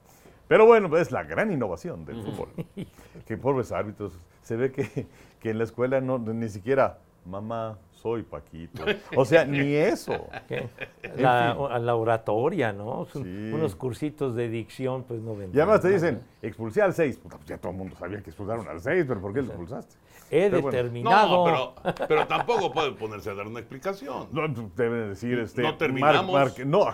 Pero 0.48 0.64
bueno, 0.64 0.96
es 0.96 1.12
la 1.12 1.24
gran 1.24 1.52
innovación 1.52 2.04
del 2.06 2.22
fútbol. 2.22 2.48
Que 3.26 3.36
pobres 3.36 3.70
árbitros. 3.72 4.12
Se 4.42 4.56
ve 4.56 4.72
que, 4.72 5.06
que 5.40 5.50
en 5.50 5.58
la 5.58 5.64
escuela 5.64 6.00
no, 6.00 6.18
ni 6.18 6.48
siquiera 6.48 6.98
mamá, 7.26 7.76
soy 7.92 8.22
Paquito. 8.22 8.82
O 9.14 9.24
sea, 9.26 9.44
ni 9.44 9.74
eso. 9.74 10.26
La, 11.16 11.54
fin. 11.54 11.84
la 11.86 11.94
oratoria, 11.96 12.72
¿no? 12.72 13.04
Son 13.06 13.24
Sí. 13.24 13.50
Unos 13.52 13.74
cursitos 13.76 14.34
de 14.34 14.48
dicción, 14.48 15.02
pues 15.04 15.20
no 15.20 15.34
Y 15.34 15.56
además 15.58 15.80
te 15.82 15.90
dicen, 15.90 16.22
expulsé 16.40 16.80
al 16.80 16.94
6. 16.94 17.18
Puta, 17.18 17.36
pues 17.36 17.48
ya 17.48 17.58
todo 17.58 17.72
el 17.72 17.78
mundo 17.78 17.96
sabía 17.98 18.22
que 18.22 18.30
expulsaron 18.30 18.66
al 18.68 18.80
6, 18.80 19.04
pero 19.06 19.20
¿por 19.20 19.34
qué 19.34 19.40
lo 19.42 19.48
expulsaste? 19.48 19.96
He 20.30 20.50
Pero 20.50 20.62
bueno. 20.62 20.76
determinado. 20.76 21.46
No, 21.46 21.74
pero, 21.82 22.06
pero 22.08 22.26
tampoco 22.26 22.72
puede 22.72 22.92
ponerse 22.92 23.30
a 23.30 23.34
dar 23.34 23.46
una 23.46 23.60
explicación. 23.60 24.28
No, 24.32 24.48
deben 24.76 25.08
decir, 25.10 25.38
este. 25.38 25.62
No 25.62 25.76
terminamos. 25.76 26.58
no, 26.66 26.86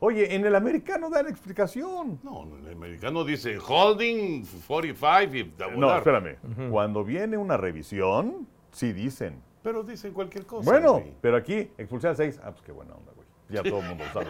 oye, 0.00 0.34
en 0.34 0.46
el 0.46 0.54
americano 0.54 1.10
dan 1.10 1.28
explicación. 1.28 2.20
No, 2.22 2.44
en 2.44 2.66
el 2.66 2.72
americano 2.72 3.24
dice 3.24 3.58
holding 3.58 4.44
45 4.66 5.36
y 5.36 5.78
No, 5.78 5.96
espérame. 5.96 6.36
Cuando 6.70 7.04
viene 7.04 7.36
una 7.36 7.56
revisión, 7.56 8.46
sí 8.72 8.92
dicen. 8.92 9.42
Pero 9.62 9.82
dicen 9.82 10.12
cualquier 10.12 10.46
cosa. 10.46 10.70
Bueno, 10.70 11.02
pero 11.20 11.36
aquí, 11.36 11.70
expulsé 11.76 12.08
al 12.08 12.16
6. 12.16 12.40
Ah, 12.42 12.50
pues 12.50 12.62
qué 12.62 12.72
buena 12.72 12.94
onda. 12.94 13.12
Ya 13.50 13.62
todo 13.62 13.80
el 13.80 13.88
mundo 13.88 14.04
sabe. 14.12 14.26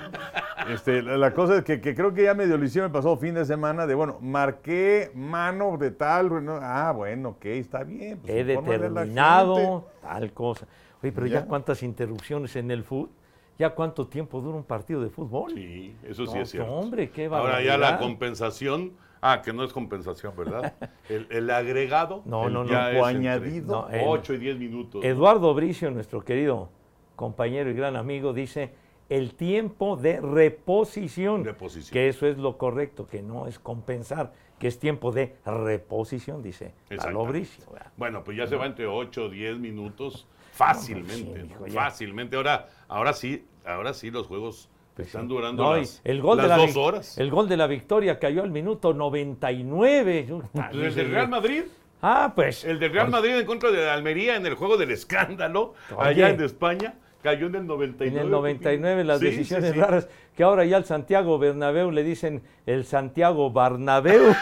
Este, 0.73 1.03
la, 1.03 1.17
la 1.17 1.35
cosa 1.35 1.59
es 1.59 1.65
que, 1.65 1.81
que 1.81 1.95
creo 1.95 2.13
que 2.15 2.25
ya 2.25 2.35
medio 2.35 2.57
lo 2.57 2.65
hicieron 2.65 2.89
el 2.89 2.93
pasado 2.93 3.17
fin 3.17 3.35
de 3.35 3.45
semana 3.45 3.87
de, 3.87 3.95
bueno, 3.95 4.19
marqué 4.21 5.11
mano 5.15 5.77
de 5.79 5.91
tal. 5.91 6.45
no, 6.45 6.59
Ah, 6.61 6.93
bueno, 6.97 7.31
ok, 7.31 7.45
está 7.47 7.83
bien. 7.85 8.19
pues, 8.19 8.33
He 8.33 8.45
determinado 8.45 9.87
tal 10.03 10.33
cosa. 10.33 10.67
Oye, 11.03 11.13
pero 11.13 11.27
ya, 11.27 11.41
Ya. 11.41 11.47
cuántas 11.47 11.83
interrupciones 11.83 12.55
en 12.57 12.71
el 12.71 12.85
fútbol, 12.85 13.11
ya 13.59 13.71
cuánto 13.75 14.07
tiempo 14.07 14.41
dura 14.41 14.57
un 14.57 14.65
partido 14.65 15.03
de 15.03 15.11
fútbol. 15.11 15.53
Sí, 15.55 15.95
eso 16.05 16.27
sí 16.27 16.35
No, 16.35 16.41
es 16.43 16.51
cierto. 16.51 16.73
hombre, 16.73 17.11
qué 17.11 17.27
Ahora 17.27 17.63
ya 17.63 17.77
la 17.79 17.99
compensación. 17.99 18.93
Ah, 19.23 19.43
que 19.43 19.53
no 19.53 19.65
es 19.65 19.73
compensación, 19.75 20.33
¿verdad? 20.35 20.73
El, 21.11 21.27
el 21.29 21.51
agregado. 21.51 22.23
No, 22.25 22.47
el 22.47 22.55
no, 22.55 22.65
no. 22.65 22.71
ya 22.71 22.91
O 22.99 23.05
añadido. 23.05 23.83
No, 23.83 23.89
el- 23.91 24.01
8 24.07 24.33
y 24.35 24.39
10 24.39 24.59
minutos. 24.59 25.05
Eduardo 25.05 25.53
Bricio, 25.53 25.91
nuestro 25.91 26.23
querido 26.25 26.71
compañero 27.17 27.69
y 27.69 27.75
gran 27.75 27.97
amigo, 27.97 28.33
dice 28.33 28.73
el 29.11 29.35
tiempo 29.35 29.97
de 29.97 30.21
reposición. 30.21 31.45
Reposición. 31.45 31.93
Que 31.93 32.09
eso 32.09 32.27
es 32.27 32.39
lo 32.39 32.57
correcto, 32.57 33.07
que 33.07 33.21
no 33.23 33.47
es 33.47 33.59
compensar, 33.59 34.33
que 34.59 34.69
es 34.69 34.79
tiempo 34.79 35.13
de 35.13 35.37
reposición, 35.45 36.43
dice 36.43 36.67
Lalo 36.89 36.95
Exactamente. 36.95 37.31
Bricio. 37.31 37.65
¿verdad? 37.73 37.93
Bueno, 37.97 38.25
pues 38.25 38.37
ya 38.39 38.47
se 38.47 38.57
va 38.57 38.67
entre 38.67 38.87
8 38.87 39.25
o 39.25 39.29
10 39.29 39.59
minutos 39.59 40.27
fácilmente. 40.53 41.47
fácilmente. 41.71 42.37
Ahora, 42.37 42.69
ahora 42.89 43.13
sí, 43.13 43.45
ahora 43.67 43.93
sí 43.95 44.11
los 44.11 44.27
juegos 44.27 44.69
están 44.99 45.29
durando 45.29 45.63
No, 45.63 45.77
las, 45.77 46.01
el 46.05 46.21
gol 46.21 46.37
las 46.37 46.45
de 46.45 46.49
la 46.51 46.57
dos 46.59 46.77
horas. 46.77 47.19
El 47.19 47.31
gol 47.31 47.49
de 47.49 47.57
la 47.57 47.67
victoria 47.67 48.19
cayó 48.19 48.43
al 48.43 48.51
minuto 48.51 48.93
99. 48.93 50.27
Pues 50.53 50.73
el 50.75 50.95
del 50.95 51.11
Real 51.11 51.29
Madrid, 51.29 51.63
Ah, 52.03 52.33
pues. 52.35 52.65
el 52.65 52.79
del 52.79 52.93
Real 52.93 53.11
Madrid 53.11 53.33
en 53.37 53.47
contra 53.47 53.71
de 53.71 53.89
Almería 53.91 54.37
en 54.37 54.47
el 54.47 54.55
juego 54.55 54.77
del 54.79 54.91
escándalo, 54.91 55.75
Oye. 55.97 56.09
allá 56.09 56.31
en 56.31 56.41
España, 56.43 56.95
cayó 57.23 57.47
en 57.47 57.55
el 57.57 57.67
99. 57.67 58.17
En 58.19 58.25
el 58.27 58.31
99 58.31 59.05
las 59.05 59.19
Sí, 59.21 59.27
decisiones 59.27 59.73
sí. 59.73 59.79
raras, 59.79 60.09
que 60.37 60.43
ahora 60.43 60.65
ya 60.65 60.77
al 60.77 60.85
Santiago 60.85 61.39
Bernabéu 61.39 61.91
le 61.91 62.03
dicen 62.03 62.43
el 62.67 62.85
Santiago 62.85 63.51
Barnabéu. 63.51 64.23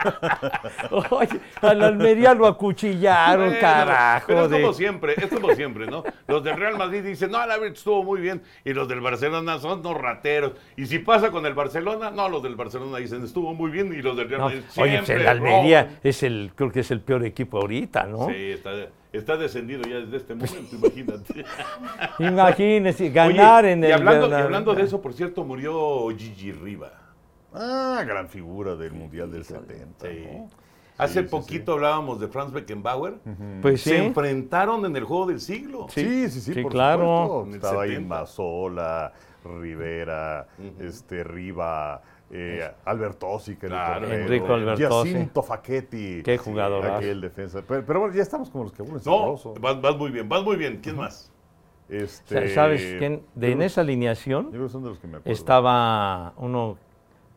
Oye, 1.10 1.40
al 1.60 1.82
Almería 1.82 2.34
lo 2.34 2.46
acuchillaron, 2.46 3.46
Bueno, 3.46 3.60
carajo. 3.60 4.24
Pero 4.26 4.44
es 4.44 4.50
de- 4.50 4.60
como 4.60 4.72
siempre, 4.72 5.14
es 5.16 5.26
como 5.28 5.54
siempre, 5.54 5.86
¿no? 5.86 6.02
Los 6.28 6.42
del 6.44 6.56
Real 6.56 6.76
Madrid 6.76 7.02
dicen, 7.02 7.30
no, 7.30 7.38
la 7.38 7.56
verdad 7.58 7.74
estuvo 7.76 8.02
muy 8.04 8.20
bien. 8.20 8.42
Y 8.64 8.72
los 8.72 8.88
del 8.88 9.00
Barcelona 9.00 9.58
son 9.58 9.80
unos 9.80 9.96
rateros. 10.00 10.52
Y 10.76 10.86
si 10.86 10.98
pasa 11.00 11.30
con 11.30 11.46
el 11.46 11.54
Barcelona, 11.54 12.10
no, 12.10 12.28
los 12.28 12.42
del 12.42 12.56
Barcelona 12.56 12.98
dicen, 12.98 13.24
estuvo 13.24 13.54
muy 13.54 13.70
bien. 13.70 13.92
Y 13.92 14.02
los 14.02 14.16
del 14.16 14.28
Real 14.28 14.40
No, 14.40 14.44
Madrid 14.46 14.60
oye, 14.60 14.74
pues 14.74 14.90
siempre 15.06 15.14
el 15.24 15.28
Almería 15.28 15.82
roban. 15.82 15.98
es 16.02 16.22
el, 16.22 16.52
creo 16.54 16.70
que 16.72 16.80
es 16.80 16.90
el 16.90 17.00
peor 17.00 17.24
equipo 17.24 17.58
ahorita, 17.58 18.04
¿no? 18.04 18.26
Sí, 18.28 18.34
está, 18.52 18.70
está 19.12 19.36
descendido 19.36 19.82
ya 19.82 19.96
desde 20.00 20.16
este 20.18 20.34
momento, 20.34 20.76
imagínate. 20.76 21.44
Imagínese, 22.18 23.10
ganar 23.10 23.64
Oye, 23.64 23.72
en 23.72 23.82
y 23.82 23.86
el 23.86 23.92
hablando, 23.94 24.28
y 24.28 24.32
hablando 24.32 24.74
de 24.74 24.82
eso, 24.82 25.00
por 25.00 25.12
cierto, 25.12 25.44
murió 25.44 26.08
Gigi 26.16 26.52
Riva. 26.52 26.92
Ah, 27.54 28.02
gran 28.06 28.28
figura 28.28 28.76
del 28.76 28.92
Mundial 28.92 29.30
del 29.32 29.44
70. 29.44 30.06
Sí. 30.08 30.24
¿no? 30.32 30.48
Hace 30.98 31.22
sí, 31.22 31.28
poquito 31.28 31.72
hablábamos 31.72 32.20
de 32.20 32.28
Franz 32.28 32.52
Beckenbauer. 32.52 33.14
Pues 33.62 33.80
sí. 33.82 33.90
Se 33.90 34.04
enfrentaron 34.04 34.84
en 34.84 34.94
el 34.96 35.04
juego 35.04 35.26
del 35.26 35.40
siglo. 35.40 35.86
Sí, 35.88 36.28
sí, 36.28 36.40
sí, 36.40 36.52
sí, 36.54 36.62
por 36.62 36.72
claro. 36.72 37.44
supuesto. 37.44 37.56
Estaba 37.66 37.82
ahí 37.84 37.90
70. 37.90 38.08
Mazola, 38.08 39.12
Rivera, 39.44 40.46
este, 40.78 41.24
Riva, 41.24 42.02
eh, 42.30 42.70
Albertosi, 42.84 43.56
que 43.56 43.66
era 43.66 43.76
Claro. 43.86 43.94
el 43.94 44.00
portero, 44.10 44.22
Enrico 44.26 44.52
Albertosi. 44.54 45.12
Jacinto 45.12 45.42
Facchetti. 45.42 46.22
Qué 46.22 46.36
jugadorazo. 46.38 46.96
Aquel 46.96 47.20
defensa. 47.22 47.62
Pero, 47.66 47.84
pero 47.86 48.00
bueno, 48.00 48.14
ya 48.14 48.22
estamos 48.22 48.50
como 48.50 48.64
los 48.64 48.72
que 48.72 48.82
aburren 48.82 49.02
No, 49.04 49.18
sabroso. 49.18 49.54
vas, 49.58 49.80
vas 49.80 49.96
muy 49.96 50.10
bien, 50.10 50.28
vas 50.28 50.44
muy 50.44 50.56
bien. 50.56 50.80
¿Quién 50.82 50.96
más? 50.96 51.32
Este, 51.88 52.48
Sa- 52.50 52.54
¿Sabes 52.54 52.96
quién? 52.98 53.22
De, 53.34 53.48
yo 53.48 53.52
en 53.54 53.62
esa 53.62 53.80
Yo 53.80 53.84
alineación 53.86 54.50
creo 54.50 54.64
que 54.64 54.68
son 54.68 54.82
de 54.84 54.90
los 54.90 54.98
que 54.98 55.06
me 55.08 55.16
acuerdo. 55.16 55.32
estaba 55.32 56.34
uno, 56.36 56.76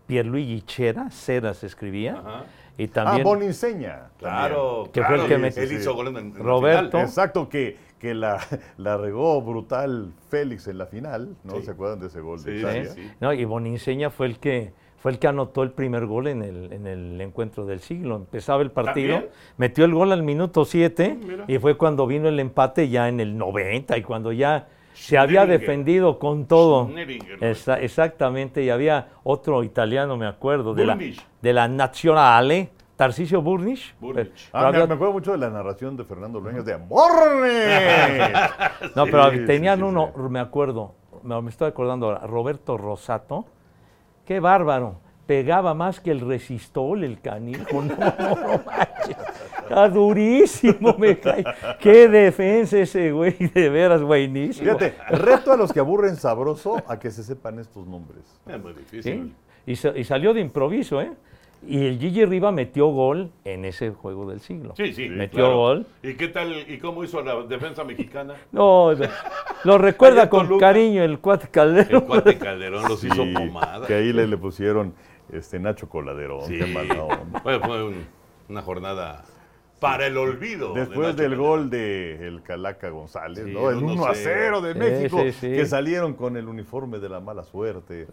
Pierluigi 0.07 0.62
Chera, 0.63 1.10
Cera 1.10 1.53
se 1.53 1.67
escribía, 1.67 2.15
Ajá. 2.17 2.43
y 2.77 2.86
Ah, 2.86 2.89
también 2.93 3.24
Boniseña. 3.24 4.10
Claro, 4.19 4.89
Que 4.91 5.01
fue 5.03 5.15
el 5.15 5.22
claro, 5.25 5.27
que 5.27 5.33
él 5.36 5.69
me- 5.69 5.75
hizo 5.79 5.93
gol 5.95 6.07
en, 6.10 6.17
en 6.17 6.33
la 6.33 6.39
Roberto. 6.39 6.91
final. 6.91 7.05
Exacto, 7.05 7.48
que, 7.50 7.77
que 8.00 8.13
la, 8.13 8.39
la 8.77 8.98
regó 8.98 9.41
brutal 9.41 10.12
Félix 10.29 10.67
en 10.67 10.77
la 10.77 10.86
final, 10.88 11.36
¿no? 11.43 11.55
Sí. 11.57 11.63
¿Se 11.63 11.72
acuerdan 11.72 12.00
de 12.00 12.07
ese 12.07 12.19
gol 12.19 12.43
de 12.43 12.51
Sí, 12.53 12.60
Italia? 12.60 12.86
sí, 12.93 13.01
sí. 13.03 13.12
¿no? 13.19 13.33
Y 13.33 13.45
Boninseña 13.45 14.10
fue 14.10 14.27
el 14.27 14.39
que 14.39 14.74
fue 14.98 15.12
el 15.12 15.19
que 15.19 15.27
anotó 15.27 15.63
el 15.63 15.72
primer 15.72 16.05
gol 16.05 16.27
en 16.27 16.41
el, 16.43 16.72
en 16.72 16.88
el 16.88 17.19
encuentro 17.19 17.65
del 17.65 17.81
siglo. 17.81 18.15
Empezaba 18.15 18.62
el 18.62 18.72
partido, 18.72 19.15
¿También? 19.15 19.33
metió 19.57 19.83
el 19.83 19.93
gol 19.93 20.13
al 20.13 20.24
minuto 20.24 20.63
7 20.63 21.17
Mm, 21.22 21.51
y 21.51 21.57
fue 21.60 21.75
cuando 21.75 22.07
vino 22.07 22.29
el 22.29 22.39
empate 22.39 22.88
ya 22.88 23.10
en 23.10 23.19
el 23.19 23.38
90 23.38 23.98
y 23.98 24.01
cuando 24.01 24.31
ya 24.31 24.67
se 24.93 25.17
había 25.17 25.45
defendido 25.45 26.19
con 26.19 26.45
todo. 26.47 26.89
Exactamente, 27.79 28.63
y 28.63 28.69
había 28.69 29.07
otro 29.23 29.63
italiano, 29.63 30.17
me 30.17 30.27
acuerdo, 30.27 30.73
de 30.73 30.85
la, 30.85 30.97
de 31.41 31.53
la 31.53 31.67
Nazionale, 31.67 32.69
Tarcisio 32.95 33.41
Burnisch. 33.41 33.95
Burnisch. 34.00 34.50
Pero 34.51 34.65
Ah, 34.67 34.71
me, 34.71 34.77
había- 34.77 34.88
me 34.88 34.93
acuerdo 34.93 35.13
mucho 35.13 35.31
de 35.31 35.38
la 35.39 35.50
narración 35.50 35.97
de 35.97 36.03
Fernando 36.05 36.39
Luengas 36.39 36.65
de 36.65 36.77
¡Morne! 36.77 38.33
No, 38.95 39.05
pero 39.05 39.31
Sí, 39.31 39.45
tenían 39.45 39.77
sí, 39.79 39.83
uno, 39.83 40.12
sí. 40.15 40.21
me 40.29 40.39
acuerdo, 40.39 40.93
me, 41.23 41.41
me 41.41 41.50
estoy 41.50 41.67
acordando 41.69 42.07
ahora, 42.07 42.27
Roberto 42.27 42.77
Rosato, 42.77 43.45
qué 44.25 44.39
bárbaro, 44.39 45.00
pegaba 45.25 45.73
más 45.73 46.00
que 46.00 46.12
el 46.12 46.19
resistol, 46.21 47.03
el 47.03 47.19
canijo, 47.19 47.63
no, 47.81 47.95
no 47.95 48.62
manches, 48.65 49.17
está 49.63 49.89
durísimo, 49.89 50.96
me 50.98 51.20
cae. 51.20 51.43
Qué 51.79 52.08
defensa 52.08 52.77
ese 52.79 53.12
güey, 53.12 53.34
de 53.38 53.70
veras, 53.70 54.01
buenísimo. 54.01 54.65
Fíjate, 54.77 54.96
reto 55.10 55.51
a 55.51 55.58
los 55.58 55.74
que 55.74 55.79
aburren 55.79 56.15
sabroso 56.15 56.82
a 56.88 57.00
que 57.00 57.12
se 57.12 57.24
sepan 57.24 57.60
estos 57.60 57.88
nombres. 57.88 58.24
Es 58.48 58.62
muy 58.62 58.74
¿sí? 58.74 58.79
difícil. 58.79 59.34
Y, 59.65 59.75
sa- 59.75 59.98
y 59.98 60.03
salió 60.03 60.34
de 60.34 60.41
improviso, 60.41 61.01
¿eh? 61.01 61.12
Y 61.65 61.86
el 61.86 61.98
Gigi 61.98 62.25
Riva 62.25 62.51
metió 62.51 62.88
gol 62.88 63.32
en 63.46 63.63
ese 63.63 63.91
juego 63.91 64.29
del 64.29 64.41
siglo. 64.41 64.74
Sí, 64.75 64.91
sí. 64.91 65.08
Metió 65.08 65.46
claro. 65.46 65.55
gol. 65.58 65.86
¿Y 66.03 66.15
qué 66.15 66.27
tal? 66.27 66.53
¿Y 66.70 66.77
cómo 66.77 67.05
hizo 67.05 67.22
la 67.24 67.41
defensa 67.43 67.86
mexicana? 67.86 68.34
No, 68.51 68.93
no, 68.93 69.08
lo 69.63 69.77
recuerda 69.77 70.29
con 70.29 70.48
Toluca. 70.48 70.67
cariño 70.67 71.01
el 71.05 71.20
cuate 71.20 71.48
Calderón. 71.48 72.01
El 72.01 72.03
cuate 72.03 72.38
Calderón 72.38 72.84
los 72.89 73.01
hizo 73.01 73.24
pomada. 73.34 73.88
Que 73.88 73.93
ahí 73.93 74.12
le, 74.12 74.27
le 74.27 74.36
pusieron 74.38 74.93
este 75.32 75.58
Nacho 75.58 75.88
Coladero. 75.88 76.41
Sí. 76.41 76.58
Qué 76.60 76.65
mala 76.65 77.01
onda. 77.03 77.39
Bueno, 77.41 77.60
fue 77.65 77.84
un- 77.86 78.05
una 78.50 78.62
jornada 78.62 79.24
para 79.84 80.08
el 80.08 80.18
olvido. 80.18 80.74
de 80.74 80.82
Después 80.86 81.16
del 81.16 81.36
gol 81.36 81.70
de 81.70 82.28
el 82.28 82.42
Calaca 82.42 82.90
González, 82.90 83.46
Sí, 83.46 83.52
¿no? 83.54 83.70
El 83.70 83.78
el 83.78 83.84
1 83.84 84.06
a 84.06 84.16
0 84.16 84.62
de 84.62 84.74
México, 84.75 85.20
sí, 85.24 85.32
sí. 85.34 85.52
que 85.52 85.66
salieron 85.66 86.13
con 86.13 86.38
el 86.38 86.48
uniforme 86.48 87.00
de 87.00 87.10
la 87.10 87.20
mala 87.20 87.44
suerte. 87.44 88.08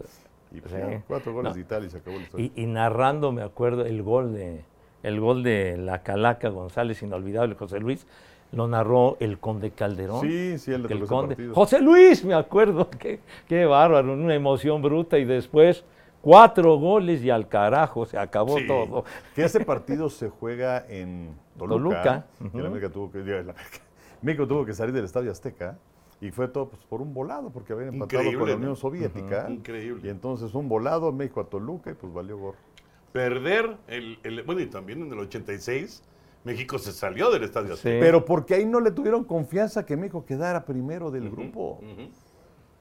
Y 0.53 0.59
pues, 0.61 0.73
cuatro 1.07 1.33
goles 1.33 1.51
No. 1.51 1.55
de 1.55 1.61
Italia 1.61 1.87
y 1.87 1.89
se 1.89 1.97
acabó 1.99 2.19
historia. 2.19 2.51
Y, 2.55 2.61
y 2.61 2.65
narrando, 2.65 3.31
me 3.31 3.41
acuerdo, 3.41 3.85
el 3.85 4.03
gol 4.03 4.33
de 4.33 4.63
el 5.03 5.19
gol 5.19 5.41
de 5.41 5.77
la 5.77 6.03
Calaca 6.03 6.49
González, 6.49 7.01
inolvidable, 7.01 7.55
José 7.55 7.79
Luis, 7.79 8.05
lo 8.51 8.67
narró 8.67 9.17
el 9.19 9.39
Conde 9.39 9.71
Calderón. 9.71 10.21
Sí, 10.21 10.59
sí, 10.59 10.73
el 10.73 10.83
Conde. 11.07 11.35
partido. 11.35 11.55
José 11.55 11.81
Luis, 11.81 12.23
me 12.25 12.33
acuerdo, 12.35 12.87
qué, 12.99 13.19
qué 13.47 13.65
bárbaro, 13.65 14.13
una 14.13 14.35
emoción 14.35 14.81
bruta 14.81 15.17
y 15.17 15.25
después 15.25 15.83
cuatro 16.21 16.75
goles 16.75 17.23
y 17.23 17.29
al 17.31 17.47
carajo, 17.47 18.05
se 18.05 18.17
acabó 18.17 18.59
Sí. 18.59 18.67
todo. 18.67 19.05
Que 19.33 19.45
ese 19.45 19.61
partido 19.61 20.07
se 20.09 20.29
juega 20.29 20.85
en 20.87 21.33
Toluca. 21.57 22.25
América 22.53 22.89
tuvo 22.89 23.11
que, 23.11 23.19
América- 23.19 23.55
México 24.21 24.47
tuvo 24.47 24.65
que 24.65 24.73
salir 24.73 24.93
del 24.93 25.05
Estadio 25.05 25.31
Azteca 25.31 25.77
y 26.19 26.31
fue 26.31 26.47
todo 26.47 26.69
pues, 26.69 26.83
por 26.85 27.01
un 27.01 27.13
volado, 27.13 27.49
porque 27.51 27.73
habían 27.73 27.93
empatado 27.95 28.21
Increíble, 28.21 28.39
con 28.39 28.49
la. 28.49 28.55
Unión 28.55 28.75
Soviética. 28.75 29.49
Increíble. 29.49 30.07
Y 30.07 30.09
entonces 30.11 30.53
un 30.53 30.69
volado, 30.69 31.11
México 31.11 31.41
a 31.41 31.45
Toluca 31.45 31.91
y 31.91 31.93
pues 31.95 32.13
valió 32.13 32.37
gorro. 32.37 32.57
Perder, 33.11 33.77
el, 33.87 34.19
el- 34.23 34.43
bueno, 34.43 34.61
y 34.61 34.67
también 34.67 35.01
en 35.01 35.11
el 35.11 35.19
86, 35.19 36.03
México 36.43 36.77
se 36.79 36.91
salió 36.91 37.29
del 37.31 37.43
estadio. 37.43 37.69
Sí. 37.75 37.89
Azteca. 37.89 37.99
Pero 38.05 38.23
porque 38.25 38.53
ahí 38.55 38.65
no 38.65 38.79
le 38.79 38.91
tuvieron 38.91 39.23
confianza 39.23 39.85
que 39.85 39.97
México 39.97 40.25
quedara 40.25 40.63
primero 40.65 41.11
del 41.11 41.29
grupo. 41.29 41.79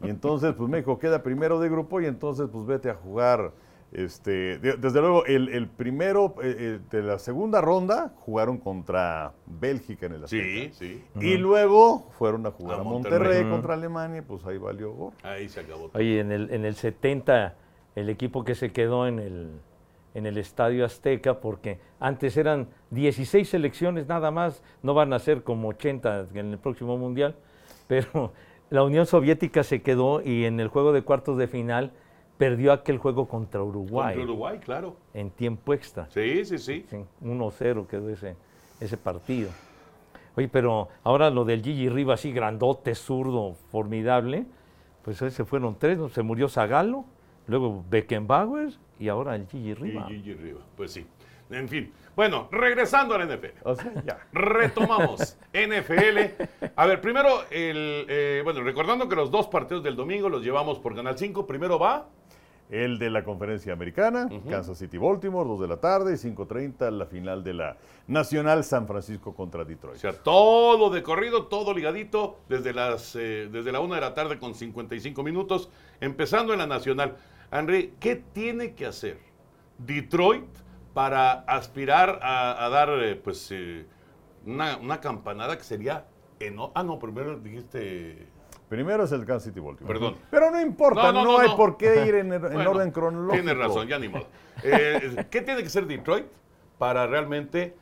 Y 0.02 0.08
entonces, 0.08 0.54
pues 0.54 0.68
México 0.70 0.98
queda 0.98 1.22
primero 1.22 1.58
de 1.60 1.68
grupo 1.68 2.00
y 2.00 2.06
entonces, 2.06 2.48
pues 2.50 2.64
vete 2.66 2.88
a 2.90 2.94
jugar 2.94 3.52
Este, 3.92 4.58
de- 4.58 4.76
desde 4.76 5.00
luego, 5.00 5.26
el, 5.26 5.48
el 5.48 5.66
primero 5.66 6.36
eh, 6.42 6.54
eh, 6.58 6.78
de 6.90 7.02
la 7.02 7.18
segunda 7.18 7.60
ronda 7.60 8.12
jugaron 8.20 8.58
contra 8.58 9.32
Bélgica 9.46 10.06
en 10.06 10.12
el 10.12 10.24
Azteca. 10.24 10.44
Sí, 10.44 10.70
sí. 10.72 11.04
Y 11.20 11.36
luego 11.38 12.08
fueron 12.16 12.46
a 12.46 12.52
jugar 12.52 12.78
A 12.78 12.80
a, 12.82 12.84
Monterrey. 12.84 13.42
Contra 13.50 13.74
Alemania, 13.74 14.22
pues 14.26 14.44
ahí 14.46 14.58
valió 14.58 14.92
gorro. 14.92 15.16
Ahí 15.24 15.48
se 15.48 15.60
acabó. 15.60 15.90
Oye, 15.94 16.20
en 16.20 16.30
el, 16.30 16.50
en 16.52 16.64
el 16.64 16.76
70, 16.76 17.56
el 17.96 18.08
equipo 18.08 18.44
que 18.44 18.54
se 18.54 18.70
quedó 18.70 19.08
en 19.08 19.18
el, 19.18 19.50
en 20.14 20.26
el 20.26 20.38
Estadio 20.38 20.84
Azteca, 20.84 21.40
porque 21.40 21.80
antes 21.98 22.36
eran 22.36 22.68
16 22.90 23.48
selecciones 23.48 24.06
nada 24.06 24.30
más, 24.30 24.62
no 24.84 24.94
van 24.94 25.12
a 25.12 25.18
ser 25.18 25.42
como 25.42 25.68
80 25.68 26.28
en 26.34 26.52
el 26.52 26.58
próximo 26.58 26.96
Mundial, 26.96 27.34
pero 27.88 28.32
la 28.70 28.84
Unión 28.84 29.06
Soviética 29.06 29.64
se 29.64 29.82
quedó 29.82 30.22
y 30.22 30.44
en 30.44 30.60
el 30.60 30.68
juego 30.68 30.92
de 30.92 31.02
cuartos 31.02 31.36
de 31.38 31.48
final 31.48 31.92
perdió 32.40 32.72
aquel 32.72 32.96
juego 32.96 33.28
contra 33.28 33.62
Uruguay 33.62 34.14
Contra 34.14 34.32
Uruguay, 34.32 34.58
claro. 34.60 34.96
en 35.12 35.30
tiempo 35.30 35.74
extra. 35.74 36.08
Sí, 36.08 36.42
sí, 36.46 36.56
sí. 36.56 36.86
Sí, 36.88 36.96
1-0 37.22 37.86
quedó 37.86 38.08
ese, 38.08 38.34
ese 38.80 38.96
partido. 38.96 39.50
Oye, 40.34 40.48
pero 40.48 40.88
ahora 41.04 41.28
lo 41.28 41.44
del 41.44 41.62
Gigi 41.62 41.90
Rivas, 41.90 42.20
así 42.20 42.32
grandote, 42.32 42.94
zurdo, 42.94 43.56
formidable, 43.70 44.46
pues 45.04 45.20
ahí 45.20 45.30
se 45.30 45.44
fueron 45.44 45.78
tres, 45.78 45.98
¿no? 45.98 46.08
se 46.08 46.22
murió 46.22 46.48
Zagalo, 46.48 47.04
luego 47.46 47.84
Beckenbauer 47.90 48.72
y 48.98 49.08
ahora 49.08 49.36
el 49.36 49.46
Gigi 49.46 49.72
Y 49.72 49.74
Rivas. 49.74 50.08
Gigi 50.08 50.32
Riva, 50.32 50.60
pues 50.78 50.92
sí. 50.92 51.06
En 51.50 51.68
fin. 51.68 51.92
Bueno, 52.16 52.48
regresando 52.50 53.16
al 53.16 53.28
NFL. 53.28 53.58
O 53.64 53.74
sea, 53.74 53.92
ya. 54.02 54.18
Retomamos 54.32 55.36
NFL. 55.52 56.42
A 56.74 56.86
ver, 56.86 57.02
primero, 57.02 57.42
el, 57.50 58.06
eh, 58.08 58.40
bueno, 58.44 58.62
recordando 58.62 59.10
que 59.10 59.16
los 59.16 59.30
dos 59.30 59.48
partidos 59.48 59.82
del 59.82 59.96
domingo 59.96 60.30
los 60.30 60.42
llevamos 60.42 60.78
por 60.78 60.94
Canal 60.94 61.18
5. 61.18 61.46
Primero 61.46 61.78
va 61.78 62.08
El 62.70 63.00
de 63.00 63.10
la 63.10 63.24
conferencia 63.24 63.72
americana, 63.72 64.28
Kansas 64.48 64.78
City 64.78 64.96
Baltimore, 64.96 65.48
2 65.48 65.60
de 65.60 65.66
la 65.66 65.78
tarde, 65.78 66.12
y 66.12 66.16
5.30 66.16 66.90
la 66.92 67.04
final 67.06 67.42
de 67.42 67.52
la 67.54 67.76
Nacional 68.06 68.62
San 68.62 68.86
Francisco 68.86 69.34
contra 69.34 69.62
O 69.62 69.64
Detroit. 69.64 69.96
sea, 69.98 70.12
todo 70.12 70.88
de 70.90 71.02
corrido, 71.02 71.46
todo 71.46 71.74
ligadito, 71.74 72.38
desde, 72.48 72.72
las, 72.72 73.16
eh, 73.16 73.48
desde 73.50 73.72
la 73.72 73.80
una 73.80 73.96
de 73.96 74.00
la 74.02 74.14
tarde 74.14 74.38
con 74.38 74.54
55 74.54 75.20
minutos, 75.24 75.68
empezando 76.00 76.52
en 76.52 76.60
la 76.60 76.66
Nacional. 76.68 77.16
Henry, 77.50 77.94
¿qué 77.98 78.14
tiene 78.14 78.74
que 78.74 78.86
hacer 78.86 79.18
Detroit 79.78 80.46
para 80.94 81.32
aspirar 81.48 82.20
a, 82.22 82.64
a 82.64 82.68
dar, 82.68 82.90
eh, 83.02 83.16
pues, 83.16 83.48
eh, 83.50 83.84
una, 84.46 84.76
una 84.76 85.00
campanada 85.00 85.56
que 85.58 85.64
sería... 85.64 86.06
eno- 86.38 86.70
ah, 86.76 86.84
no, 86.84 87.00
primero 87.00 87.36
dijiste... 87.38 88.28
Primero 88.70 89.02
es 89.02 89.10
el 89.10 89.26
Kansas 89.26 89.46
City 89.46 89.58
Baltimore. 89.58 89.92
Perdón. 89.92 90.16
Pero 90.30 90.48
no 90.52 90.60
importa, 90.60 91.10
No, 91.10 91.12
no, 91.12 91.24
no, 91.24 91.32
no, 91.32 91.38
hay 91.38 91.56
por 91.56 91.76
qué 91.76 92.06
ir 92.06 92.14
en, 92.14 92.32
en 92.32 92.40
Bueno, 92.40 92.70
orden 92.70 92.92
cronológico. 92.92 93.42
Tienes 93.42 93.58
razón, 93.58 93.88
ya 93.88 93.98
ni 93.98 94.08
modo. 94.08 94.28
Eh, 94.62 95.26
¿Qué 95.28 95.42
tiene 95.42 95.64
que 95.64 95.68
ser 95.68 95.86
Detroit 95.88 96.26
para 96.78 97.08
realmente 97.08 97.74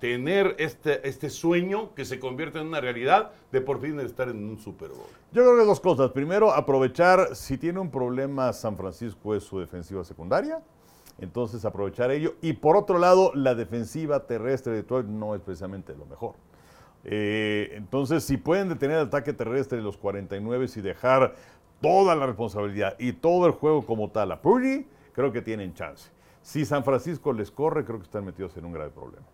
tener 0.00 0.56
este, 0.58 1.08
este 1.08 1.30
sueño 1.30 1.94
que 1.94 2.04
se 2.04 2.18
convierte 2.18 2.58
en 2.58 2.66
una 2.66 2.80
realidad 2.80 3.30
de 3.52 3.60
por 3.60 3.80
fin 3.80 4.00
estar 4.00 4.28
en 4.28 4.44
un 4.44 4.58
Super 4.58 4.88
Bowl? 4.88 5.06
Yo 5.30 5.42
creo 5.42 5.56
que 5.56 5.64
dos 5.64 5.78
cosas. 5.78 6.10
Primero, 6.10 6.52
aprovechar, 6.52 7.36
si 7.36 7.56
tiene 7.56 7.78
un 7.78 7.92
problema 7.92 8.52
San 8.52 8.76
Francisco 8.76 9.36
es 9.36 9.44
su 9.44 9.60
defensiva 9.60 10.02
secundaria, 10.02 10.60
entonces 11.20 11.64
aprovechar 11.64 12.10
ello. 12.10 12.34
Y 12.42 12.54
por 12.54 12.76
otro 12.76 12.98
lado, 12.98 13.30
la 13.34 13.54
defensiva 13.54 14.26
terrestre 14.26 14.72
de 14.72 14.78
Detroit 14.78 15.06
no 15.06 15.36
es 15.36 15.40
precisamente 15.42 15.94
lo 15.94 16.06
mejor. 16.06 16.34
Eh, 17.04 17.72
entonces, 17.74 18.24
si 18.24 18.36
pueden 18.36 18.68
detener 18.68 18.98
el 18.98 19.06
ataque 19.06 19.32
terrestre 19.32 19.78
de 19.78 19.84
los 19.84 19.96
49 19.96 20.66
y 20.74 20.80
dejar 20.80 21.34
toda 21.80 22.14
la 22.14 22.26
responsabilidad 22.26 22.96
y 22.98 23.12
todo 23.12 23.46
el 23.46 23.52
juego 23.52 23.84
como 23.84 24.10
tal 24.10 24.32
a 24.32 24.40
Purdy, 24.40 24.86
creo 25.12 25.32
que 25.32 25.42
tienen 25.42 25.74
chance. 25.74 26.10
Si 26.42 26.64
San 26.64 26.84
Francisco 26.84 27.32
les 27.32 27.50
corre, 27.50 27.84
creo 27.84 27.98
que 27.98 28.04
están 28.04 28.24
metidos 28.24 28.56
en 28.56 28.64
un 28.64 28.72
grave 28.72 28.90
problema. 28.90 29.26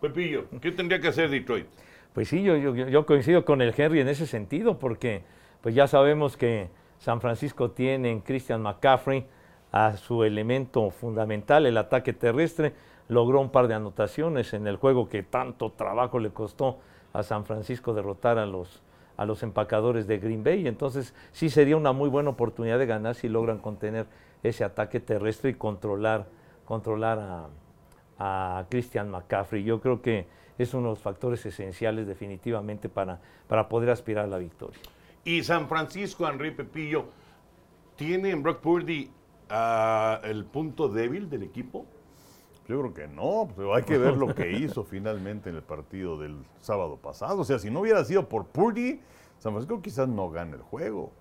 Pepillo, 0.00 0.44
¿qué 0.60 0.72
tendría 0.72 1.00
que 1.00 1.08
hacer 1.08 1.30
Detroit? 1.30 1.66
Pues 2.12 2.28
sí, 2.28 2.42
yo, 2.42 2.56
yo, 2.56 2.74
yo 2.74 3.06
coincido 3.06 3.44
con 3.44 3.60
el 3.60 3.74
Henry 3.76 4.00
en 4.00 4.08
ese 4.08 4.26
sentido, 4.26 4.78
porque 4.78 5.22
pues 5.60 5.74
ya 5.74 5.86
sabemos 5.86 6.36
que 6.36 6.68
San 6.98 7.20
Francisco 7.20 7.70
tiene 7.70 8.10
en 8.10 8.20
Christian 8.20 8.62
McCaffrey 8.62 9.26
a 9.72 9.96
su 9.96 10.24
elemento 10.24 10.90
fundamental, 10.90 11.66
el 11.66 11.76
ataque 11.76 12.12
terrestre. 12.12 12.72
Logró 13.08 13.40
un 13.40 13.50
par 13.50 13.68
de 13.68 13.74
anotaciones 13.74 14.52
en 14.52 14.66
el 14.66 14.76
juego 14.76 15.08
que 15.08 15.22
tanto 15.22 15.70
trabajo 15.72 16.18
le 16.18 16.30
costó 16.30 16.78
a 17.16 17.22
San 17.22 17.46
Francisco 17.46 17.94
derrotar 17.94 18.38
a 18.38 18.44
los, 18.44 18.82
a 19.16 19.24
los 19.24 19.42
empacadores 19.42 20.06
de 20.06 20.18
Green 20.18 20.44
Bay. 20.44 20.68
Entonces 20.68 21.14
sí 21.32 21.48
sería 21.48 21.76
una 21.76 21.92
muy 21.92 22.10
buena 22.10 22.30
oportunidad 22.30 22.78
de 22.78 22.84
ganar 22.84 23.14
si 23.14 23.28
logran 23.28 23.58
contener 23.58 24.06
ese 24.42 24.64
ataque 24.64 25.00
terrestre 25.00 25.50
y 25.50 25.54
controlar, 25.54 26.26
controlar 26.66 27.18
a, 27.18 27.48
a 28.18 28.66
Christian 28.68 29.10
McCaffrey. 29.10 29.64
Yo 29.64 29.80
creo 29.80 30.02
que 30.02 30.26
es 30.58 30.74
uno 30.74 30.88
de 30.88 30.90
los 30.90 30.98
factores 30.98 31.44
esenciales 31.46 32.06
definitivamente 32.06 32.90
para, 32.90 33.18
para 33.48 33.66
poder 33.68 33.90
aspirar 33.90 34.26
a 34.26 34.28
la 34.28 34.38
victoria. 34.38 34.78
Y 35.24 35.42
San 35.42 35.68
Francisco, 35.68 36.28
Henry 36.28 36.50
Pepillo, 36.50 37.06
¿tiene 37.96 38.30
en 38.30 38.42
Brock 38.42 38.60
Purdy 38.60 39.10
ah, 39.48 40.20
el 40.22 40.44
punto 40.44 40.88
débil 40.88 41.30
del 41.30 41.44
equipo? 41.44 41.86
Yo 42.68 42.80
creo 42.80 42.94
que 42.94 43.06
no, 43.06 43.48
pero 43.54 43.74
hay 43.74 43.84
que 43.84 43.96
ver 43.96 44.16
lo 44.16 44.34
que 44.34 44.52
hizo 44.52 44.84
finalmente 44.84 45.50
en 45.50 45.56
el 45.56 45.62
partido 45.62 46.18
del 46.18 46.36
sábado 46.60 46.96
pasado. 46.96 47.40
O 47.40 47.44
sea, 47.44 47.58
si 47.58 47.70
no 47.70 47.80
hubiera 47.80 48.04
sido 48.04 48.28
por 48.28 48.46
Purdy, 48.46 49.00
San 49.38 49.52
Francisco 49.52 49.80
quizás 49.82 50.08
no 50.08 50.30
gane 50.30 50.56
el 50.56 50.62
juego. 50.62 51.12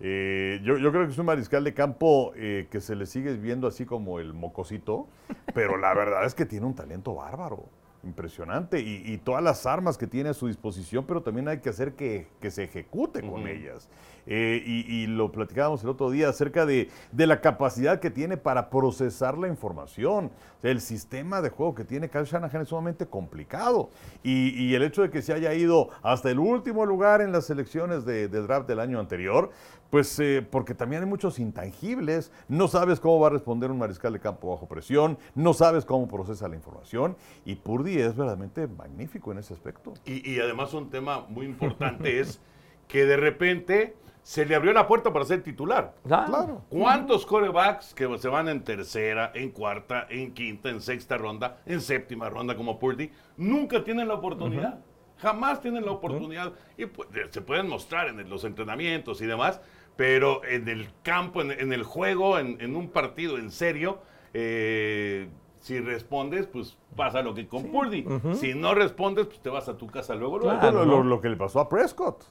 Eh, 0.00 0.60
yo, 0.64 0.78
yo 0.78 0.90
creo 0.90 1.06
que 1.06 1.12
es 1.12 1.18
un 1.18 1.26
mariscal 1.26 1.62
de 1.62 1.74
campo 1.74 2.32
eh, 2.34 2.66
que 2.70 2.80
se 2.80 2.96
le 2.96 3.06
sigue 3.06 3.34
viendo 3.34 3.68
así 3.68 3.84
como 3.84 4.18
el 4.18 4.32
mocosito, 4.32 5.06
pero 5.54 5.76
la 5.76 5.94
verdad 5.94 6.24
es 6.24 6.34
que 6.34 6.46
tiene 6.46 6.66
un 6.66 6.74
talento 6.74 7.14
bárbaro, 7.14 7.66
impresionante, 8.02 8.80
y, 8.80 9.02
y 9.04 9.18
todas 9.18 9.44
las 9.44 9.66
armas 9.66 9.98
que 9.98 10.06
tiene 10.06 10.30
a 10.30 10.34
su 10.34 10.46
disposición, 10.48 11.04
pero 11.06 11.22
también 11.22 11.48
hay 11.48 11.58
que 11.58 11.68
hacer 11.68 11.92
que, 11.92 12.28
que 12.40 12.50
se 12.50 12.64
ejecute 12.64 13.20
con 13.20 13.46
ellas. 13.46 13.88
Eh, 14.26 14.62
y, 14.64 15.06
lo 15.06 15.32
platicábamos 15.32 15.82
el 15.82 15.88
otro 15.88 16.10
día 16.10 16.28
acerca 16.28 16.66
de, 16.66 16.88
de 17.10 17.26
la 17.26 17.40
capacidad 17.40 18.00
que 18.00 18.10
tiene 18.10 18.36
para 18.36 18.70
procesar 18.70 19.36
la 19.38 19.48
información. 19.48 20.30
El 20.62 20.80
sistema 20.80 21.40
de 21.40 21.50
juego 21.50 21.74
que 21.74 21.84
tiene 21.84 22.08
Kyle 22.08 22.24
Shanahan 22.24 22.62
es 22.62 22.68
sumamente 22.68 23.06
complicado. 23.06 23.90
Y, 24.22 24.50
y 24.62 24.74
el 24.74 24.82
hecho 24.82 25.02
de 25.02 25.10
que 25.10 25.22
se 25.22 25.32
haya 25.32 25.54
ido 25.54 25.88
hasta 26.02 26.30
el 26.30 26.38
último 26.38 26.84
lugar 26.86 27.20
en 27.22 27.32
las 27.32 27.48
elecciones 27.50 28.04
de, 28.04 28.28
de 28.28 28.42
draft 28.42 28.68
del 28.68 28.80
año 28.80 29.00
anterior, 29.00 29.50
pues 29.90 30.18
eh, 30.20 30.46
porque 30.48 30.74
también 30.74 31.02
hay 31.02 31.08
muchos 31.08 31.38
intangibles. 31.38 32.32
No 32.48 32.68
sabes 32.68 33.00
cómo 33.00 33.18
va 33.20 33.26
a 33.26 33.30
responder 33.30 33.70
un 33.70 33.78
mariscal 33.78 34.12
de 34.12 34.20
campo 34.20 34.50
bajo 34.50 34.66
presión, 34.66 35.18
no 35.34 35.52
sabes 35.52 35.84
cómo 35.84 36.08
procesa 36.08 36.48
la 36.48 36.56
información. 36.56 37.16
Y 37.44 37.56
Purdy 37.56 37.98
es 37.98 38.16
verdaderamente 38.16 38.66
magnífico 38.66 39.32
en 39.32 39.38
ese 39.38 39.54
aspecto. 39.54 39.94
Y, 40.04 40.30
y 40.30 40.40
además 40.40 40.72
un 40.74 40.90
tema 40.90 41.26
muy 41.28 41.46
importante 41.46 42.20
es 42.20 42.40
que 42.86 43.04
de 43.04 43.16
repente 43.16 43.96
se 44.30 44.46
le 44.46 44.54
abrió 44.54 44.72
la 44.72 44.86
puerta 44.86 45.12
para 45.12 45.24
ser 45.24 45.42
titular. 45.42 45.96
Claro. 46.06 46.62
¿Cuántos 46.68 47.26
corebacks 47.26 47.92
que 47.94 48.16
se 48.16 48.28
van 48.28 48.48
en 48.48 48.62
tercera, 48.62 49.32
en 49.34 49.50
cuarta, 49.50 50.06
en 50.08 50.32
quinta, 50.34 50.68
en 50.68 50.80
sexta 50.80 51.18
ronda, 51.18 51.56
en 51.66 51.80
séptima 51.80 52.30
ronda 52.30 52.54
como 52.54 52.78
Purdy, 52.78 53.10
nunca 53.36 53.82
tienen 53.82 54.06
la 54.06 54.14
oportunidad? 54.14 54.78
Jamás 55.18 55.60
tienen 55.60 55.84
la 55.84 55.90
oportunidad. 55.90 56.52
Y 56.78 56.86
pues, 56.86 57.08
se 57.30 57.40
pueden 57.40 57.68
mostrar 57.68 58.06
en 58.06 58.30
los 58.30 58.44
entrenamientos 58.44 59.20
y 59.20 59.26
demás, 59.26 59.60
pero 59.96 60.44
en 60.44 60.68
el 60.68 60.90
campo, 61.02 61.42
en, 61.42 61.50
en 61.50 61.72
el 61.72 61.82
juego, 61.82 62.38
en, 62.38 62.56
en 62.60 62.76
un 62.76 62.88
partido 62.88 63.36
en 63.36 63.50
serio, 63.50 63.98
eh, 64.32 65.28
si 65.58 65.80
respondes, 65.80 66.46
pues 66.46 66.78
pasa 66.94 67.22
lo 67.22 67.34
que 67.34 67.48
con 67.48 67.64
Purdy. 67.64 68.06
Si 68.34 68.54
no 68.54 68.74
respondes, 68.74 69.26
pues 69.26 69.40
te 69.40 69.50
vas 69.50 69.68
a 69.68 69.76
tu 69.76 69.88
casa 69.88 70.14
luego. 70.14 70.38
luego. 70.38 70.56
Claro. 70.60 70.84
Lo, 70.84 71.02
lo 71.02 71.20
que 71.20 71.30
le 71.30 71.36
pasó 71.36 71.58
a 71.58 71.68
Prescott. 71.68 72.22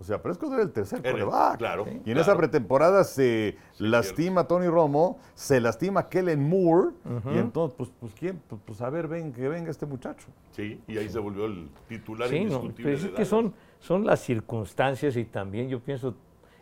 O 0.00 0.04
sea, 0.04 0.22
Prescott 0.22 0.52
era 0.52 0.62
el 0.62 0.70
tercer 0.70 1.00
Era 1.00 1.08
el- 1.10 1.14
coreback. 1.24 1.58
claro, 1.58 1.84
Y 1.88 1.90
en 1.90 1.98
claro. 2.02 2.20
esa 2.20 2.36
pretemporada 2.36 3.02
se 3.02 3.56
lastima 3.78 4.46
Tony 4.46 4.68
Romo, 4.68 5.18
se 5.34 5.60
lastima 5.60 6.08
Kellen 6.08 6.48
Moore. 6.48 6.90
Y 7.34 7.38
entonces, 7.38 7.74
pues, 7.76 7.90
pues, 7.98 8.12
¿quién? 8.14 8.40
Pues, 8.48 8.60
pues, 8.64 8.80
a 8.80 8.90
ver, 8.90 9.08
ven, 9.08 9.32
que 9.32 9.48
venga 9.48 9.70
este 9.70 9.86
muchacho. 9.86 10.28
Sí, 10.52 10.80
y 10.86 10.98
ahí 10.98 11.08
se 11.08 11.18
volvió 11.18 11.46
el 11.46 11.68
titular 11.88 12.28
Sí, 12.28 12.36
no, 12.36 12.42
indiscutible. 12.44 12.82
pero 12.96 12.96
es 13.08 13.16
que 13.16 13.24
son, 13.24 13.54
son 13.80 14.06
las 14.06 14.20
circunstancias 14.20 15.16
y 15.16 15.24
también 15.24 15.68
yo 15.68 15.80
pienso 15.80 16.14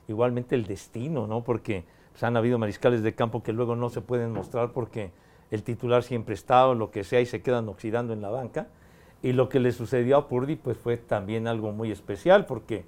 igualmente 0.08 0.54
el 0.54 0.66
destino, 0.66 1.26
¿no? 1.26 1.44
Porque 1.44 1.84
pues, 2.12 2.22
han 2.22 2.36
habido 2.38 2.58
mariscales 2.58 3.02
de 3.02 3.14
campo 3.14 3.42
que 3.42 3.52
luego 3.52 3.76
no 3.76 3.90
se 3.90 4.00
pueden 4.00 4.32
mostrar 4.32 4.72
porque 4.72 5.10
el 5.50 5.62
titular 5.62 6.02
siempre 6.02 6.34
está 6.34 6.66
o 6.68 6.74
lo 6.74 6.90
que 6.90 7.04
sea 7.04 7.20
y 7.20 7.26
se 7.26 7.42
quedan 7.42 7.68
oxidando 7.68 8.12
en 8.14 8.22
la 8.22 8.30
banca. 8.30 8.68
Y 9.22 9.32
lo 9.32 9.48
que 9.50 9.60
le 9.60 9.72
sucedió 9.72 10.16
a 10.16 10.28
Purdy 10.28 10.56
pues 10.56 10.76
fue 10.78 10.96
también 10.96 11.46
algo 11.48 11.72
muy 11.72 11.90
especial 11.90 12.46
porque, 12.46 12.84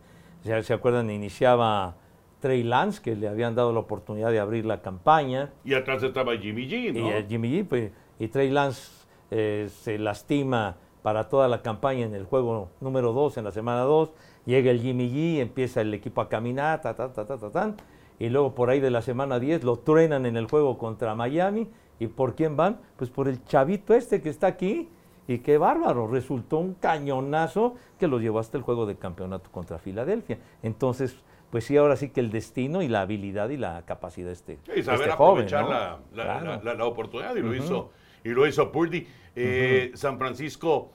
ya 0.48 0.62
se 0.62 0.74
acuerdan, 0.74 1.10
iniciaba 1.10 1.96
Trey 2.40 2.62
Lance, 2.62 3.02
que 3.02 3.16
le 3.16 3.28
habían 3.28 3.54
dado 3.54 3.72
la 3.72 3.80
oportunidad 3.80 4.30
de 4.30 4.40
abrir 4.40 4.64
la 4.64 4.80
campaña. 4.80 5.52
Y 5.64 5.74
atrás 5.74 6.02
estaba 6.02 6.36
Jimmy 6.36 6.68
G, 6.68 6.92
¿no? 6.92 7.08
Y 7.08 7.12
el 7.12 7.26
Jimmy 7.26 7.50
G, 7.50 7.66
pues, 7.66 7.92
y 8.18 8.28
Trey 8.28 8.50
Lance 8.50 8.90
eh, 9.30 9.68
se 9.70 9.98
lastima 9.98 10.76
para 11.02 11.28
toda 11.28 11.48
la 11.48 11.62
campaña 11.62 12.04
en 12.04 12.14
el 12.14 12.24
juego 12.24 12.70
número 12.80 13.12
2, 13.12 13.38
en 13.38 13.44
la 13.44 13.52
semana 13.52 13.80
2. 13.82 14.10
Llega 14.46 14.70
el 14.70 14.80
Jimmy 14.80 15.10
G, 15.10 15.40
empieza 15.40 15.80
el 15.80 15.92
equipo 15.94 16.20
a 16.20 16.28
caminar, 16.28 16.80
ta, 16.80 16.94
ta, 16.94 17.12
ta, 17.12 17.26
ta, 17.26 17.36
ta, 17.38 17.50
tan, 17.50 17.76
y 18.18 18.28
luego 18.28 18.54
por 18.54 18.70
ahí 18.70 18.80
de 18.80 18.90
la 18.90 19.02
semana 19.02 19.38
10 19.38 19.64
lo 19.64 19.78
truenan 19.78 20.26
en 20.26 20.36
el 20.36 20.46
juego 20.46 20.78
contra 20.78 21.14
Miami. 21.14 21.68
¿Y 22.00 22.06
por 22.06 22.34
quién 22.34 22.56
van? 22.56 22.80
Pues 22.96 23.10
por 23.10 23.28
el 23.28 23.44
chavito 23.44 23.94
este 23.94 24.22
que 24.22 24.28
está 24.28 24.46
aquí. 24.46 24.88
Y 25.28 25.38
qué 25.40 25.58
bárbaro, 25.58 26.08
resultó 26.08 26.56
un 26.58 26.74
cañonazo 26.74 27.76
que 28.00 28.08
los 28.08 28.20
llevó 28.20 28.40
hasta 28.40 28.56
el 28.56 28.64
juego 28.64 28.86
de 28.86 28.96
campeonato 28.96 29.50
contra 29.52 29.78
Filadelfia. 29.78 30.38
Entonces, 30.62 31.16
pues 31.50 31.64
sí, 31.64 31.76
ahora 31.76 31.96
sí 31.96 32.08
que 32.08 32.20
el 32.20 32.30
destino 32.30 32.82
y 32.82 32.88
la 32.88 33.02
habilidad 33.02 33.50
y 33.50 33.56
la 33.58 33.82
capacidad 33.84 34.32
este, 34.32 34.58
Y 34.74 34.82
saber 34.82 35.02
este 35.02 35.12
joven, 35.16 35.44
aprovechar 35.44 35.62
¿no? 35.64 35.70
la, 35.70 35.98
la- 36.14 36.24
Claro. 36.24 36.46
la- 36.46 36.62
la- 36.64 36.74
la 36.74 36.84
oportunidad 36.86 37.36
y 37.36 37.42
lo 37.42 37.54
hizo 37.54 37.90
y 38.24 38.30
lo 38.30 38.46
hizo 38.46 38.72
Purdy. 38.72 39.06
Eh, 39.36 39.92
San 39.94 40.18
Francisco 40.18 40.90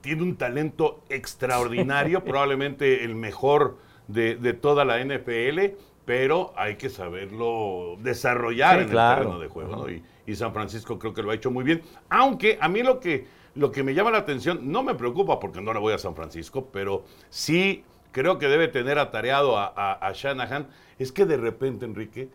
tiene 0.00 0.22
un 0.22 0.36
talento 0.36 1.00
extraordinario, 1.08 2.22
probablemente 2.24 3.02
el 3.04 3.14
mejor 3.14 3.78
de, 4.08 4.36
de 4.36 4.52
toda 4.54 4.84
la 4.84 5.00
NFL, 5.04 5.74
pero 6.04 6.52
hay 6.56 6.76
que 6.76 6.88
saberlo 6.90 7.96
desarrollar 8.00 8.76
Sí, 8.76 8.82
en 8.84 8.88
claro. 8.90 9.14
el 9.14 9.18
terreno 9.26 9.40
de 9.40 9.48
juego. 9.48 9.76
¿no? 9.76 9.90
Y, 9.90 10.02
y 10.26 10.34
San 10.34 10.52
Francisco 10.52 10.98
creo 10.98 11.14
que 11.14 11.22
lo 11.22 11.30
ha 11.30 11.34
hecho 11.34 11.50
muy 11.50 11.64
bien. 11.64 11.82
Aunque 12.08 12.58
a 12.60 12.68
mí 12.68 12.82
lo 12.82 13.00
que, 13.00 13.26
lo 13.54 13.70
que 13.70 13.82
me 13.82 13.94
llama 13.94 14.10
la 14.10 14.18
atención, 14.18 14.70
no 14.72 14.82
me 14.82 14.94
preocupa 14.94 15.38
porque 15.38 15.60
no 15.60 15.72
le 15.72 15.78
voy 15.80 15.92
a 15.94 15.98
San 15.98 16.14
Francisco, 16.14 16.68
pero 16.72 17.04
sí 17.30 17.84
creo 18.12 18.38
que 18.38 18.48
debe 18.48 18.68
tener 18.68 18.98
atareado 18.98 19.56
a, 19.58 19.66
a- 19.76 19.92
a 20.06 20.12
Shanahan, 20.12 20.68
es 20.98 21.12
que 21.12 21.26
de 21.26 21.36
repente, 21.36 21.84
Enrique, 21.84 22.28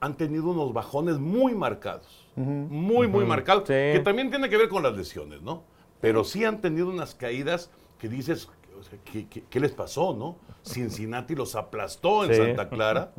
han 0.00 0.16
tenido 0.16 0.50
unos 0.50 0.72
bajones 0.72 1.18
muy 1.18 1.54
marcados. 1.54 2.26
Muy, 2.36 3.08
muy 3.08 3.24
marcados. 3.24 3.64
Sí. 3.66 3.72
Que 3.74 4.00
también 4.04 4.30
tiene 4.30 4.48
que 4.48 4.56
ver 4.56 4.68
con 4.68 4.82
las 4.84 4.96
lesiones, 4.96 5.42
¿no? 5.42 5.64
Pero 6.00 6.22
sí 6.22 6.44
han 6.44 6.60
tenido 6.60 6.88
unas 6.88 7.16
caídas 7.16 7.70
que 7.98 8.08
dices, 8.08 8.48
¿qué, 9.10 9.26
qué- 9.26 9.42
qué 9.50 9.58
les 9.60 9.72
pasó, 9.72 10.14
no? 10.14 10.36
Cincinnati 10.62 11.34
los 11.34 11.56
aplastó 11.56 12.24
en 12.24 12.30
Sí. 12.34 12.36
Santa 12.36 12.68
Clara. 12.68 13.12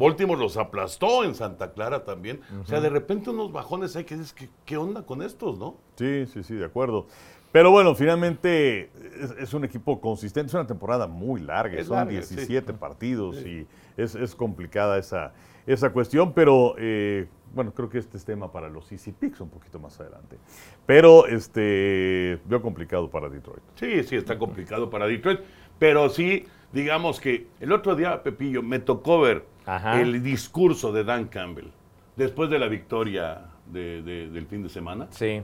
Baltimore 0.00 0.40
los 0.40 0.56
aplastó 0.56 1.24
en 1.24 1.34
Santa 1.34 1.72
Clara 1.72 2.04
también. 2.04 2.40
O 2.62 2.64
sea, 2.64 2.80
de 2.80 2.88
repente 2.88 3.28
unos 3.28 3.52
bajones 3.52 3.94
hay 3.96 4.04
que 4.04 4.16
dices, 4.16 4.32
¿qué, 4.32 4.48
qué 4.64 4.78
onda 4.78 5.02
con 5.02 5.20
estos, 5.20 5.58
no? 5.58 5.76
Sí, 5.96 6.24
sí, 6.26 6.42
sí, 6.42 6.54
de 6.54 6.64
acuerdo. 6.64 7.06
Pero 7.52 7.70
bueno, 7.70 7.94
finalmente 7.94 8.90
es, 9.20 9.32
es 9.38 9.54
un 9.54 9.64
equipo 9.64 10.00
consistente, 10.00 10.48
es 10.48 10.54
una 10.54 10.66
temporada 10.66 11.06
muy 11.06 11.42
larga, 11.42 11.78
Es 11.78 11.88
son 11.88 11.96
larga, 11.96 12.22
sí. 12.22 12.34
17 12.34 12.72
partidos 12.72 13.44
y 13.44 13.66
es, 13.96 14.14
es 14.14 14.34
complicada 14.34 14.98
esa, 14.98 15.34
esa 15.66 15.92
cuestión, 15.92 16.32
pero 16.32 16.76
eh, 16.78 17.28
bueno, 17.52 17.74
creo 17.74 17.90
que 17.90 17.98
este 17.98 18.16
es 18.16 18.24
tema 18.24 18.50
para 18.52 18.68
los 18.68 18.90
Easy 18.92 19.12
Picks 19.12 19.40
un 19.40 19.50
poquito 19.50 19.78
más 19.78 20.00
adelante. 20.00 20.38
Pero 20.86 21.26
este 21.26 22.40
veo 22.46 22.62
complicado 22.62 23.10
para 23.10 23.28
Detroit. 23.28 23.62
Sí, 23.74 24.02
sí, 24.04 24.16
está 24.16 24.38
complicado 24.38 24.88
para 24.88 25.06
Detroit. 25.06 25.40
Pero 25.78 26.08
sí, 26.08 26.46
digamos 26.72 27.20
que 27.20 27.48
el 27.58 27.72
otro 27.72 27.96
día, 27.96 28.22
Pepillo, 28.22 28.62
me 28.62 28.78
tocó 28.78 29.20
ver 29.20 29.44
Ajá. 29.76 30.00
el 30.00 30.22
discurso 30.22 30.92
de 30.92 31.04
Dan 31.04 31.26
Campbell 31.26 31.68
después 32.16 32.50
de 32.50 32.58
la 32.58 32.66
victoria 32.68 33.42
de- 33.66 34.02
de- 34.02 34.28
del 34.30 34.46
fin 34.46 34.62
de 34.62 34.68
semana. 34.68 35.06
Sí. 35.10 35.42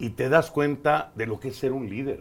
y 0.00 0.10
te 0.10 0.28
das 0.28 0.50
cuenta 0.52 1.10
de 1.16 1.26
lo 1.26 1.40
que 1.40 1.48
es 1.48 1.56
ser 1.56 1.72
un 1.72 1.88
líder. 1.90 2.20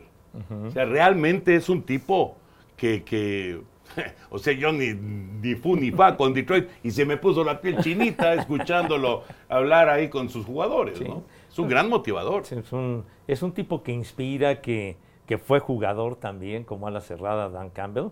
O 0.67 0.71
sea, 0.71 0.85
realmente 0.85 1.55
es 1.55 1.69
un 1.69 1.83
tipo 1.83 2.35
que, 2.75 3.03
que 3.03 3.61
o 4.31 4.37
sea, 4.39 4.53
yo 4.53 4.71
ni, 4.71 4.93
ni 4.93 5.55
fu 5.55 5.75
ni 5.75 5.91
fa 5.91 6.15
con 6.17 6.33
Detroit 6.33 6.67
y 6.83 6.91
se 6.91 7.05
me 7.05 7.17
puso 7.17 7.43
la 7.43 7.61
piel 7.61 7.77
chinita 7.79 8.33
escuchándolo 8.33 9.23
hablar 9.49 9.89
ahí 9.89 10.09
con 10.09 10.29
sus 10.29 10.45
jugadores, 10.45 10.99
¿no? 11.01 11.23
Es 11.49 11.57
un 11.59 11.67
gran 11.69 11.87
motivador. 11.89 12.43
Es 12.49 12.71
un, 12.73 13.03
es 13.27 13.41
un 13.43 13.51
tipo 13.53 13.81
que 13.83 13.91
inspira, 13.93 14.59
que, 14.61 14.97
que 15.27 15.37
fue 15.37 15.59
jugador 15.59 16.15
también, 16.17 16.63
como 16.63 16.87
a 16.87 16.91
la 16.91 17.01
cerrada 17.01 17.49
Dan 17.49 17.69
Campbell, 17.69 18.09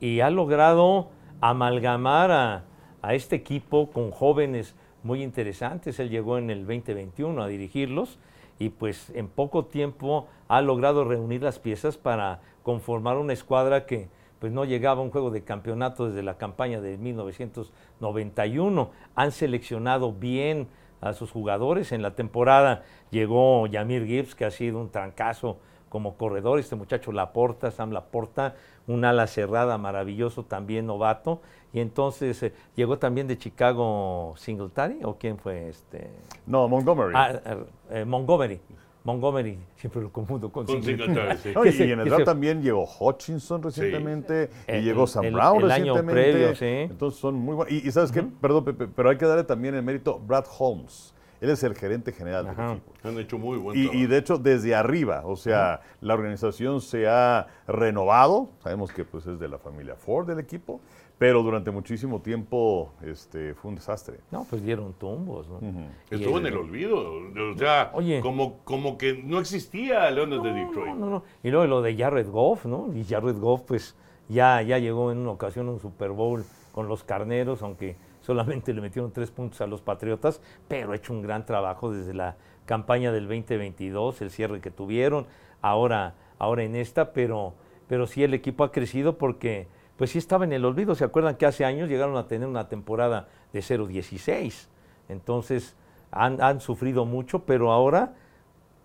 y 0.00 0.20
ha 0.20 0.30
logrado 0.30 1.10
amalgamar 1.40 2.30
a, 2.30 2.64
a 3.04 3.12
este 3.12 3.36
equipo 3.36 3.90
con 3.90 4.10
jóvenes 4.10 4.74
muy 5.02 5.22
interesantes. 5.22 6.00
Él 6.00 6.08
llegó 6.08 6.38
en 6.38 6.48
el 6.48 6.60
2021 6.60 7.42
a 7.42 7.48
dirigirlos 7.48 8.18
y 8.58 8.70
pues 8.70 9.10
en 9.10 9.28
poco 9.28 9.66
tiempo 9.66 10.26
ha 10.48 10.62
logrado 10.62 11.04
reunir 11.04 11.42
las 11.42 11.58
piezas 11.58 11.98
para 11.98 12.40
conformar 12.62 13.18
una 13.18 13.34
escuadra 13.34 13.84
que 13.84 14.08
pues 14.38 14.54
no 14.54 14.64
llegaba 14.64 15.02
a 15.02 15.04
un 15.04 15.10
juego 15.10 15.30
de 15.30 15.44
campeonato 15.44 16.06
desde 16.06 16.22
la 16.22 16.38
campaña 16.38 16.80
de 16.80 16.96
1991. 16.96 18.90
Han 19.14 19.32
seleccionado 19.32 20.14
bien 20.14 20.66
a 21.02 21.12
sus 21.12 21.30
jugadores. 21.30 21.92
En 21.92 22.00
la 22.00 22.14
temporada 22.14 22.84
llegó 23.10 23.66
Yamir 23.66 24.06
Gibbs, 24.06 24.34
que 24.34 24.46
ha 24.46 24.50
sido 24.50 24.80
un 24.80 24.90
trancazo 24.90 25.58
como 25.90 26.16
corredor. 26.16 26.58
Este 26.58 26.74
muchacho 26.74 27.12
Laporta, 27.12 27.70
Sam 27.70 27.92
Laporta, 27.92 28.56
un 28.86 29.04
ala 29.04 29.26
cerrada 29.26 29.78
maravilloso, 29.78 30.42
también 30.44 30.86
novato. 30.86 31.40
Y 31.74 31.80
entonces 31.80 32.40
eh, 32.44 32.52
llegó 32.76 32.98
también 32.98 33.26
de 33.26 33.36
Chicago 33.36 34.32
Singletary, 34.36 35.00
¿o 35.02 35.16
quién 35.18 35.36
fue 35.36 35.68
este? 35.68 36.08
No, 36.46 36.68
Montgomery. 36.68 37.12
Ah, 37.16 37.32
eh, 37.44 37.64
eh, 37.90 38.04
Montgomery. 38.04 38.60
Montgomery, 39.02 39.58
siempre 39.76 40.00
lo 40.00 40.10
confundo 40.10 40.50
con, 40.50 40.64
Con 40.64 40.82
Singletary. 40.82 41.36
Sí. 41.38 41.52
No, 41.52 41.64
y, 41.66 41.68
en 41.92 41.98
el 42.00 42.08
draft 42.08 42.24
también 42.24 42.62
llegó 42.62 42.86
Hutchinson 43.00 43.60
recientemente 43.62 44.48
y 44.68 44.70
El- 44.70 44.84
llegó 44.84 45.06
Sam 45.08 45.24
el- 45.24 45.34
Brown 45.34 45.62
el 45.64 45.70
año 45.72 45.94
recientemente. 45.96 46.30
previo, 46.32 46.54
sí. 46.54 46.90
Entonces 46.92 47.20
son 47.20 47.34
muy 47.34 47.56
buenos. 47.56 47.72
Y, 47.74 47.86
y 47.86 47.90
sabes 47.90 48.12
qué, 48.12 48.22
perdón, 48.22 48.64
Pepe, 48.64 48.86
pero 48.86 49.10
hay 49.10 49.18
que 49.18 49.26
darle 49.26 49.42
también 49.44 49.74
el 49.74 49.82
mérito 49.82 50.14
a 50.14 50.24
Brad 50.24 50.46
Holmes. 50.58 51.12
Él 51.40 51.50
es 51.50 51.62
el 51.64 51.74
gerente 51.74 52.12
general 52.12 52.46
del 52.46 52.54
equipo. 52.54 52.92
Han 53.02 53.18
hecho 53.18 53.36
muy 53.36 53.58
buen 53.58 53.76
Y, 53.76 53.82
trabajo. 53.82 54.02
y 54.02 54.06
de 54.06 54.16
hecho 54.16 54.38
desde 54.38 54.74
arriba, 54.74 55.22
o 55.26 55.36
sea, 55.36 55.80
la 56.00 56.14
organización 56.14 56.80
se 56.80 57.06
ha 57.06 57.48
renovado, 57.66 58.48
sabemos 58.62 58.90
que 58.92 59.04
pues 59.04 59.26
es 59.26 59.38
de 59.38 59.48
la 59.48 59.58
familia 59.58 59.96
Ford 59.96 60.26
del 60.26 60.38
equipo, 60.38 60.80
pero 61.18 61.42
durante 61.42 61.70
muchísimo 61.70 62.20
tiempo 62.20 62.92
este, 63.02 63.54
fue 63.54 63.70
un 63.70 63.76
desastre. 63.76 64.18
No, 64.30 64.46
pues 64.48 64.64
dieron 64.64 64.92
tumbos. 64.94 65.48
¿no? 65.48 65.60
Estuvo 66.10 66.38
en 66.38 66.46
el 66.46 66.56
olvido. 66.56 66.98
O 66.98 67.56
sea, 67.56 67.90
Oye. 67.94 68.20
como, 68.20 68.58
como 68.64 68.98
que 68.98 69.14
no 69.14 69.38
existía 69.38 70.10
Leones 70.10 70.42
de 70.42 70.52
Detroit. 70.52 70.88
No, 70.88 70.94
no, 70.96 71.10
no. 71.10 71.22
Y 71.42 71.50
luego 71.50 71.66
lo 71.66 71.82
de 71.82 71.96
Jared 71.96 72.28
Goff, 72.28 72.66
¿no? 72.66 72.90
Y 72.94 73.04
Jared 73.04 73.38
Goff, 73.38 73.62
pues 73.62 73.96
ya, 74.28 74.60
ya 74.62 74.78
llegó 74.78 75.12
en 75.12 75.18
una 75.18 75.30
ocasión 75.30 75.68
a 75.68 75.72
un 75.72 75.80
Super 75.80 76.10
Bowl 76.10 76.44
con 76.72 76.88
los 76.88 77.04
carneros, 77.04 77.62
aunque 77.62 77.96
solamente 78.20 78.72
le 78.72 78.80
metieron 78.80 79.12
tres 79.12 79.30
puntos 79.30 79.60
a 79.60 79.66
los 79.66 79.82
Patriotas, 79.82 80.40
pero 80.66 80.92
ha 80.92 80.96
hecho 80.96 81.12
un 81.12 81.22
gran 81.22 81.46
trabajo 81.46 81.92
desde 81.92 82.14
la 82.14 82.36
campaña 82.66 83.12
del 83.12 83.28
2022, 83.28 84.20
el 84.22 84.30
cierre 84.30 84.60
que 84.60 84.70
tuvieron, 84.70 85.26
ahora, 85.60 86.14
ahora 86.38 86.64
en 86.64 86.74
esta, 86.74 87.12
pero, 87.12 87.54
pero 87.86 88.06
sí 88.06 88.24
el 88.24 88.34
equipo 88.34 88.64
ha 88.64 88.72
crecido 88.72 89.18
porque 89.18 89.68
pues 89.96 90.10
sí 90.10 90.18
estaba 90.18 90.44
en 90.44 90.52
el 90.52 90.64
olvido. 90.64 90.94
¿Se 90.94 91.04
acuerdan 91.04 91.36
que 91.36 91.46
hace 91.46 91.64
años 91.64 91.88
llegaron 91.88 92.16
a 92.16 92.26
tener 92.26 92.48
una 92.48 92.68
temporada 92.68 93.28
de 93.52 93.60
0-16? 93.60 94.68
Entonces 95.08 95.76
han, 96.10 96.40
han 96.42 96.60
sufrido 96.60 97.04
mucho, 97.04 97.40
pero 97.40 97.72
ahora 97.72 98.14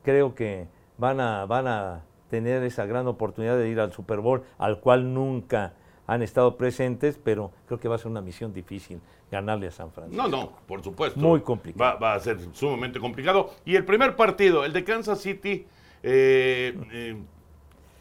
creo 0.04 0.36
que 0.36 0.68
van 0.98 1.20
a, 1.20 1.46
van 1.46 1.68
a 1.68 2.02
tener 2.30 2.64
esa 2.64 2.86
gran 2.86 3.08
oportunidad 3.08 3.58
de 3.58 3.70
ir 3.70 3.80
al 3.80 3.92
Super 3.92 4.20
Bowl, 4.20 4.44
al 4.58 4.80
cual 4.80 5.14
nunca 5.14 5.74
han 6.08 6.22
estado 6.22 6.58
presentes, 6.58 7.20
pero 7.24 7.52
creo 7.68 7.80
que 7.80 7.88
va 7.88 7.96
a 7.96 7.98
ser 7.98 8.08
una 8.08 8.22
misión 8.22 8.54
difícil 8.54 9.00
ganarle 9.32 9.68
a 9.68 9.72
San 9.72 9.92
Francisco. 9.92 10.22
No, 10.22 10.28
no, 10.28 10.52
por 10.68 10.84
supuesto. 10.84 11.20
Muy 11.20 11.42
complicado. 11.42 11.84
Va, 11.84 12.00
va 12.00 12.14
a 12.16 12.20
ser 12.20 12.40
sumamente 12.54 13.00
complicado. 13.00 13.52
Y 13.64 13.76
el 13.76 13.86
primer 13.86 14.16
partido, 14.16 14.66
el 14.66 14.74
de 14.74 14.84
Kansas 14.84 15.22
City, 15.22 15.68
eh, 16.02 16.76
eh, 16.92 17.18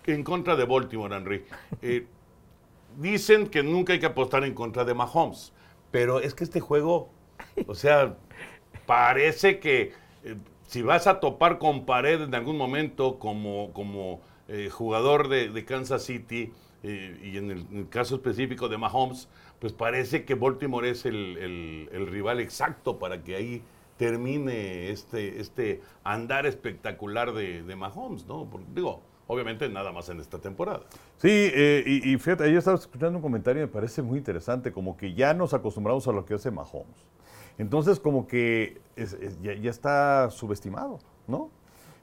en 0.07 0.25
contra 0.25 0.57
de 0.57 0.65
Baltimore, 0.65 1.15
Henry. 1.15 1.45
Eh, 1.83 2.07
dicen 2.99 3.47
que 3.49 3.63
nunca 3.63 3.93
hay 3.93 4.01
que 4.01 4.07
apostar 4.07 4.45
en 4.45 4.55
contra 4.55 4.85
de 4.85 4.95
Mahomes, 4.95 5.53
pero 5.91 6.21
es 6.21 6.35
que 6.35 6.45
este 6.45 6.61
juego, 6.61 7.11
o 7.67 7.75
sea, 7.75 8.17
parece 8.87 9.61
que 9.61 9.93
eh, 10.25 10.37
si 10.67 10.83
vas 10.83 11.07
a 11.07 11.21
topar 11.21 11.59
con 11.59 11.87
pared 11.87 12.21
en 12.23 12.35
algún 12.35 12.57
momento 12.57 13.19
como, 13.19 13.73
como 13.73 14.21
eh, 14.49 14.69
jugador 14.71 15.29
de, 15.29 15.65
Kansas 15.65 16.05
City, 16.05 16.53
eh, 16.83 17.19
y 17.23 17.37
en 17.39 17.51
el, 17.51 17.89
caso 17.89 18.17
específico 18.17 18.69
de 18.69 18.79
Mahomes, 18.79 19.29
pues 19.61 19.73
parece 19.73 20.25
que 20.25 20.35
Baltimore 20.35 20.89
es 20.91 21.05
el, 21.07 21.37
el- 21.39 21.89
el 21.93 22.07
rival 22.07 22.41
exacto 22.41 22.99
para 22.99 23.23
que 23.25 23.35
ahí 23.37 23.63
termine 23.97 24.91
este, 24.91 25.41
este 25.41 25.83
andar 26.05 26.47
espectacular 26.47 27.33
de, 27.33 27.63
de 27.65 27.77
Mahomes, 27.77 28.27
¿no? 28.27 28.49
Porque, 28.49 28.67
digo, 28.75 29.03
obviamente 29.29 29.69
nada 29.69 29.93
más 29.93 30.09
en 30.09 30.19
esta 30.19 30.39
temporada. 30.39 30.81
Sí, 31.19 31.29
eh, 31.31 31.85
y, 31.87 32.13
y 32.15 32.19
fíjate, 32.19 32.43
ayer 32.45 32.57
estaba 32.59 32.77
escuchando 32.77 33.17
un 33.19 33.23
comentario 33.23 33.63
y 33.63 33.67
me 33.67 33.73
parece 33.73 34.03
muy 34.03 34.19
interesante, 34.19 34.73
como 34.73 34.97
que 34.97 35.15
ya 35.15 35.33
nos 35.35 35.55
acostumbramos 35.55 36.09
a 36.09 36.13
lo 36.13 36.25
que 36.25 36.35
hace 36.35 36.51
Mahomes. 36.51 37.07
Entonces, 37.59 38.01
como 38.01 38.27
que 38.27 38.81
es- 38.97 39.13
es- 39.15 39.41
ya, 39.41 39.55
ya 39.55 39.71
está 39.71 40.31
subestimado, 40.31 40.99
¿no? 41.29 41.51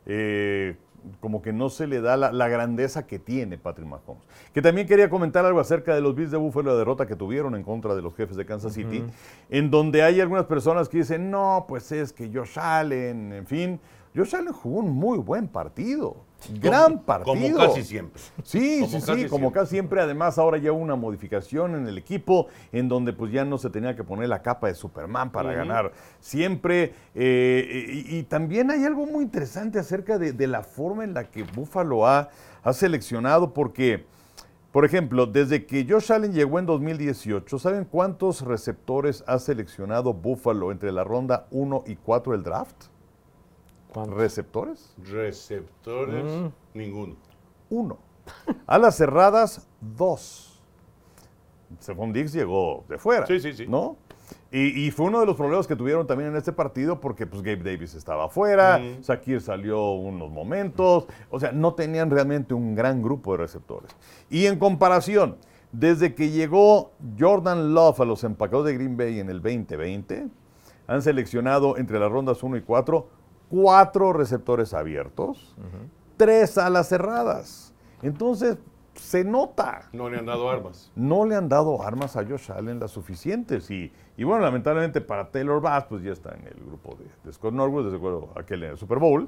Eh, 0.06 0.76
como 1.20 1.42
que 1.44 1.54
no 1.54 1.70
se 1.70 1.86
le 1.86 2.02
da 2.02 2.18
la, 2.18 2.32
la 2.32 2.48
grandeza 2.48 3.06
que 3.06 3.20
tiene 3.20 3.58
Patrick 3.60 3.88
Mahomes. 3.88 4.24
Que 4.54 4.62
también 4.62 4.88
quería 4.88 5.08
comentar 5.10 5.46
algo 5.46 5.60
acerca 5.60 5.94
de 5.94 6.02
los 6.02 6.16
Bills 6.16 6.32
de 6.32 6.38
Buffalo, 6.38 6.72
la 6.72 6.78
derrota 6.78 7.06
que 7.06 7.16
tuvieron 7.16 7.56
en 7.56 7.62
contra 7.64 7.94
de 7.96 8.02
los 8.02 8.16
jefes 8.16 8.36
de 8.38 8.46
Kansas 8.46 8.74
City, 8.74 9.04
en 9.50 9.70
donde 9.70 10.02
hay 10.02 10.20
algunas 10.20 10.46
personas 10.46 10.90
que 10.90 10.98
dicen, 10.98 11.30
no, 11.30 11.66
pues 11.68 11.92
es 11.92 12.12
que 12.12 12.30
Josh 12.34 12.58
Allen, 12.60 13.34
en 13.34 13.46
fin, 13.46 13.80
Josh 14.16 14.36
Allen 14.36 14.52
jugó 14.54 14.80
un 14.80 14.92
muy 14.92 15.18
buen 15.20 15.48
partido. 15.48 16.18
Gran 16.54 17.00
partido. 17.04 17.34
Como 17.34 17.58
casi 17.58 17.84
siempre. 17.84 18.22
Sí, 18.44 18.80
Como 18.82 18.92
sí, 18.92 19.02
sí, 19.02 19.06
como 19.28 19.28
siempre. 19.28 19.52
casi 19.62 19.70
siempre. 19.72 20.02
Además, 20.02 20.38
ahora 20.38 20.58
ya 20.58 20.72
hubo 20.72 20.82
una 20.82 20.96
modificación 20.96 21.76
en 21.76 21.88
el 21.88 21.98
equipo 21.98 22.48
en 22.72 22.88
donde 22.88 23.14
pues 23.14 23.32
ya 23.32 23.46
no 23.46 23.58
se 23.58 23.70
tenía 23.70 23.96
que 23.96 24.04
poner 24.04 24.30
la 24.30 24.42
capa 24.42 24.68
de 24.68 24.76
Superman 24.76 25.32
para 25.32 25.54
ganar 25.54 25.92
siempre. 26.20 26.94
eh, 27.14 28.04
y, 28.08 28.18
y 28.18 28.24
también 28.24 28.72
hay 28.72 28.84
algo 28.84 29.06
muy 29.06 29.24
interesante 29.24 29.80
acerca 29.80 30.18
de, 30.18 30.34
de 30.34 30.48
la 30.48 30.64
forma 30.64 31.04
en 31.04 31.14
la 31.14 31.26
que 31.26 31.44
Buffalo 31.44 32.08
ha, 32.08 32.30
ha 32.64 32.74
seleccionado, 32.74 33.54
porque, 33.54 34.06
por 34.72 34.86
ejemplo, 34.86 35.26
desde 35.26 35.66
que 35.66 35.86
Josh 35.90 36.12
Allen 36.12 36.34
llegó 36.34 36.60
en 36.60 36.66
2018, 36.66 37.60
¿saben 37.60 37.86
cuántos 37.86 38.42
receptores 38.42 39.24
ha 39.28 39.40
seleccionado 39.40 40.14
Buffalo 40.14 40.72
entre 40.72 40.92
la 40.92 41.04
ronda 41.04 41.48
1 41.52 41.84
y 41.88 41.96
4 41.96 42.34
del 42.34 42.44
draft? 42.44 42.76
¿Cuántos? 43.96 44.18
¿Receptores? 44.18 44.94
Receptores, 45.12 46.24
Mm. 46.26 46.48
ninguno. 46.78 47.16
uno. 47.70 47.98
A 48.68 48.78
las 48.78 48.96
cerradas, 48.98 49.68
dos. 49.80 50.62
Stephon 51.82 52.12
Diggs 52.14 52.34
llegó 52.34 52.84
de 52.90 52.98
fuera. 52.98 53.26
Sí, 53.26 53.40
sí, 53.40 53.54
sí. 53.54 53.66
¿No? 53.68 53.98
Y, 54.52 54.86
y 54.88 54.92
fue 54.92 55.06
uno 55.08 55.20
de 55.20 55.26
los 55.26 55.36
problemas 55.36 55.66
que 55.68 55.76
tuvieron 55.76 56.06
también 56.08 56.30
en 56.32 56.36
este 56.36 56.52
partido 56.52 57.00
porque 57.00 57.26
pues 57.28 57.42
Gabe 57.42 57.58
Davis 57.64 57.94
estaba 57.96 58.26
afuera, 58.26 58.80
Mm. 58.80 59.02
Shakir 59.02 59.42
salió 59.42 59.92
unos 59.94 60.30
momentos, 60.32 61.06
o 61.30 61.40
sea, 61.40 61.52
no 61.52 61.74
tenían 61.74 62.10
realmente 62.12 62.54
un 62.54 62.76
gran 62.76 63.02
grupo 63.02 63.32
de 63.34 63.38
receptores. 63.40 63.92
Y 64.30 64.46
en 64.48 64.58
comparación, 64.60 65.38
desde 65.72 66.16
que 66.16 66.30
llegó 66.32 66.92
Jordan 67.20 67.74
Love 67.74 68.00
a 68.02 68.06
los 68.06 68.24
empacados 68.24 68.66
de 68.66 68.74
Green 68.76 68.98
Bay 68.98 69.20
en 69.20 69.30
el 69.30 69.42
2020, 69.42 70.28
han 70.88 71.02
seleccionado 71.02 71.78
entre 71.78 72.00
las 72.00 72.12
rondas 72.12 72.42
1 72.44 72.58
y 72.58 72.62
4 72.62 73.08
cuatro 73.50 74.14
receptores 74.14 74.74
abiertos, 74.74 75.56
tres 76.18 76.58
alas 76.58 76.88
cerradas. 76.90 77.74
Entonces, 78.02 78.58
se 78.96 79.26
nota. 79.26 79.90
No 79.92 80.10
le 80.10 80.18
han 80.18 80.26
dado 80.26 80.50
armas. 80.50 80.92
No 80.96 81.26
le 81.26 81.36
han 81.36 81.50
dado 81.50 81.84
armas 81.84 82.16
a 82.16 82.26
Josh 82.26 82.50
Allen 82.52 82.80
las 82.80 82.92
suficientes. 82.92 83.70
Y, 83.70 83.92
y 84.16 84.24
bueno, 84.24 84.44
lamentablemente 84.44 85.02
para 85.02 85.30
Taylor 85.32 85.60
Bass, 85.62 85.86
pues 85.90 86.02
ya 86.02 86.12
está 86.14 86.34
en 86.34 86.48
el 86.48 86.54
grupo 86.66 86.96
de, 86.96 87.06
de 87.24 87.34
Scott 87.34 87.54
Norwood, 87.54 87.86
desde 87.86 88.00
luego 88.00 88.30
aquel 88.36 88.64
en 88.64 88.72
el 88.72 88.78
Super 88.78 89.00
Bowl. 89.00 89.28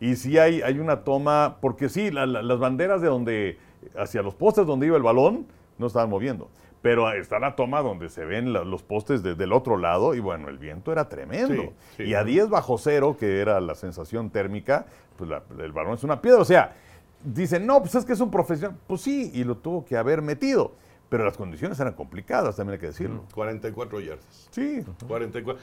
Y 0.00 0.16
sí 0.16 0.36
hay, 0.38 0.62
hay 0.62 0.80
una 0.80 1.04
toma, 1.04 1.58
porque 1.60 1.88
sí, 1.88 2.10
la- 2.10 2.26
la- 2.26 2.42
las 2.42 2.58
banderas 2.58 3.00
de 3.00 3.06
donde, 3.08 3.58
hacia 3.96 4.20
los 4.22 4.34
postes 4.34 4.66
donde 4.66 4.86
iba 4.86 4.96
el 4.96 5.02
balón, 5.04 5.46
no 5.78 5.86
estaban 5.86 6.10
moviendo. 6.10 6.48
Pero 6.84 7.10
está 7.12 7.38
la 7.38 7.56
toma 7.56 7.80
donde 7.80 8.10
se 8.10 8.26
ven 8.26 8.52
la- 8.52 8.62
los 8.62 8.82
postes 8.82 9.22
de- 9.22 9.34
del 9.34 9.54
otro 9.54 9.78
lado 9.78 10.14
y 10.14 10.20
bueno, 10.20 10.50
el 10.50 10.58
viento 10.58 10.92
era 10.92 11.08
tremendo. 11.08 11.62
Sí, 11.62 11.70
sí. 11.96 12.02
y 12.04 12.14
a 12.14 12.22
10 12.24 12.50
bajo 12.50 12.76
cero, 12.76 13.16
que 13.18 13.40
era 13.40 13.58
la 13.60 13.74
sensación 13.74 14.28
térmica, 14.28 14.84
pues 15.16 15.30
la- 15.30 15.42
el 15.58 15.72
balón 15.72 15.94
es 15.94 16.04
una 16.04 16.20
piedra. 16.20 16.42
O 16.42 16.44
sea, 16.44 16.76
dicen, 17.24 17.66
no, 17.66 17.80
pues 17.80 17.94
es 17.94 18.04
que 18.04 18.12
es 18.12 18.20
un 18.20 18.30
profesional. 18.30 18.78
Pues 18.86 19.00
sí, 19.00 19.30
y 19.32 19.44
lo 19.44 19.56
tuvo 19.56 19.82
que 19.86 19.96
haber 19.96 20.20
metido. 20.20 20.72
Pero 21.08 21.24
las 21.24 21.36
condiciones 21.38 21.80
eran 21.80 21.94
complicadas, 21.94 22.56
también 22.56 22.74
hay 22.74 22.80
que 22.80 22.86
decirlo. 22.88 23.24
44 23.32 24.00
yardas. 24.00 24.48
Sí, 24.50 24.84
44. 25.08 25.62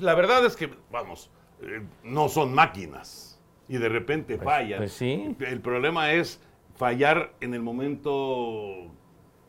La 0.00 0.14
verdad 0.14 0.46
es 0.46 0.56
que, 0.56 0.70
vamos, 0.90 1.30
eh, 1.60 1.82
no 2.04 2.28
son 2.30 2.54
máquinas. 2.54 3.38
Y 3.68 3.76
de 3.76 3.88
repente 3.90 4.38
fallan. 4.38 4.78
pues 4.78 4.92
sí. 4.92 5.36
El 5.40 5.60
problema 5.60 6.12
es 6.12 6.40
fallar 6.76 7.32
en 7.42 7.52
el 7.54 7.60
momento 7.62 8.90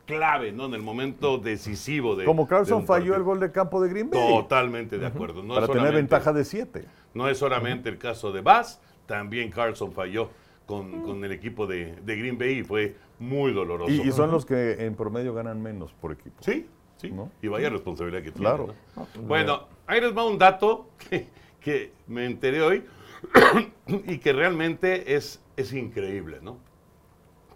clave, 0.06 0.52
¿no? 0.52 0.66
En 0.66 0.74
el 0.74 0.82
momento 0.82 1.38
decisivo 1.38 2.16
de. 2.16 2.24
como 2.24 2.46
Carlson 2.46 2.86
falló 2.86 3.14
el 3.14 3.22
gol 3.22 3.40
de 3.40 3.50
campo 3.52 3.82
de 3.82 3.88
Green 3.90 4.08
Bay. 4.10 4.20
Totalmente 4.28 4.98
de 4.98 5.06
acuerdo. 5.06 5.42
No 5.42 5.54
es 5.58 5.66
para 5.66 5.72
tener 5.80 5.94
ventaja 5.94 6.32
de 6.32 6.44
7. 6.44 6.84
No 7.14 7.28
es 7.28 7.38
solamente 7.38 7.88
el 7.88 7.98
caso 7.98 8.32
de 8.32 8.40
Bass, 8.40 8.80
también 9.06 9.50
Carlson 9.50 9.92
falló 9.92 10.30
con, 10.66 11.02
con 11.02 11.24
el 11.24 11.32
equipo 11.32 11.66
de, 11.66 11.96
de 12.04 12.16
Green 12.16 12.38
Bay 12.38 12.58
y 12.58 12.62
fue 12.64 12.96
muy 13.18 13.52
doloroso. 13.52 13.90
Y, 13.92 14.00
y 14.08 14.12
son 14.12 14.30
los 14.30 14.44
que 14.46 14.84
en 14.84 14.94
promedio 14.94 15.32
ganan 15.34 15.62
menos 15.62 15.92
por 15.94 16.12
equipo. 16.12 16.36
Sí, 16.42 16.66
sí. 16.96 17.10
¿No? 17.10 17.30
Y 17.42 17.48
vaya 17.48 17.68
responsabilidad 17.70 18.22
que 18.22 18.32
Claro. 18.32 18.74
tiene. 18.94 19.08
¿no? 19.16 19.22
Bueno, 19.28 19.66
ahí 19.86 20.00
les 20.00 20.16
va 20.16 20.24
un 20.26 20.38
dato 20.38 20.88
que, 21.08 21.28
que 21.60 21.92
me 22.06 22.26
enteré 22.26 22.62
hoy 22.62 22.84
y 24.06 24.18
que 24.18 24.32
realmente 24.32 25.14
es, 25.14 25.40
es 25.56 25.72
increíble, 25.72 26.38
¿no? 26.42 26.58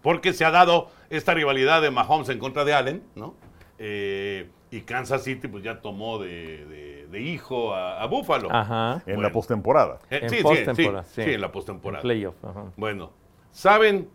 Porque 0.02 0.32
se 0.32 0.44
ha 0.44 0.50
dado 0.50 0.88
esta 1.10 1.34
rivalidad 1.34 1.82
de 1.82 1.90
Mahomes 1.90 2.28
en 2.28 2.38
contra 2.38 2.64
de 2.64 2.74
Allen, 2.74 3.02
¿no? 3.14 3.34
Eh, 3.78 4.48
y 4.70 4.82
Kansas 4.82 5.24
City 5.24 5.48
pues 5.48 5.64
ya 5.64 5.80
tomó 5.80 6.18
de, 6.18 6.64
de- 6.66 6.90
de 7.10 7.20
hijo 7.20 7.74
a, 7.74 8.00
a 8.00 8.06
Buffalo. 8.06 8.48
Ajá. 8.52 8.94
En 9.06 9.16
Bueno. 9.16 9.22
la 9.22 9.32
postemporada. 9.32 9.98
Eh, 10.10 10.20
En 10.22 10.30
sí, 10.30 10.36
sí, 10.36 10.42
postemporada, 10.42 11.04
sí, 11.04 11.10
sí. 11.16 11.22
sí, 11.24 11.30
en 11.34 11.40
la 11.40 11.50
postemporada. 11.50 12.02
Playoff. 12.02 12.36
ajá. 12.44 12.64
Bueno, 12.76 13.10
¿saben 13.50 14.08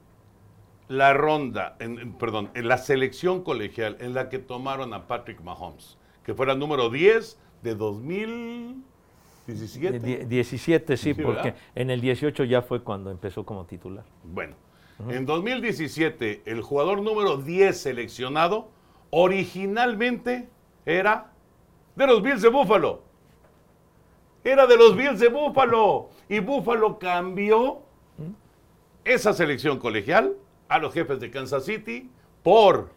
la 0.88 1.14
ronda, 1.14 1.76
en- 1.80 2.00
en- 2.00 2.14
perdón, 2.14 2.50
en 2.54 2.68
la 2.70 2.78
selección 2.78 3.44
colegial 3.44 3.98
en 4.00 4.14
la 4.14 4.30
que 4.30 4.40
tomaron 4.40 4.94
a 4.94 5.08
Patrick 5.08 5.42
Mahomes, 5.42 5.98
que 6.24 6.34
fue 6.34 6.46
la 6.46 6.56
número 6.56 6.90
10 6.90 7.38
de 7.64 7.76
2017? 7.76 10.00
Die- 10.00 10.26
17, 10.26 10.96
sí, 10.98 11.14
Sí, 11.14 11.22
porque 11.22 11.42
¿verdad? 11.52 11.56
en 11.76 11.90
el 11.90 12.00
18 12.02 12.44
ya 12.46 12.62
fue 12.62 12.82
cuando 12.82 13.12
empezó 13.12 13.46
como 13.46 13.66
titular. 13.66 14.06
Bueno, 14.24 14.56
en 15.10 15.26
2017 15.26 16.44
el 16.46 16.62
jugador 16.62 17.02
número 17.02 17.38
10 17.38 17.80
seleccionado 17.80 18.70
originalmente 19.10 20.50
era 20.86 21.32
de 21.96 22.08
los 22.08 22.22
Bills 22.22 22.42
de 22.42 22.50
Buffalo. 22.50 23.04
Era 24.44 24.68
de 24.68 24.78
los 24.78 24.96
Bills 24.96 25.20
de 25.20 25.30
Buffalo. 25.30 26.10
Y 26.30 26.40
Buffalo 26.40 27.00
cambió 27.00 27.82
esa 29.04 29.34
selección 29.34 29.80
colegial 29.80 30.36
a 30.68 30.80
los 30.80 30.94
jefes 30.94 31.20
de 31.20 31.32
Kansas 31.32 31.66
City 31.66 32.10
por 32.44 32.90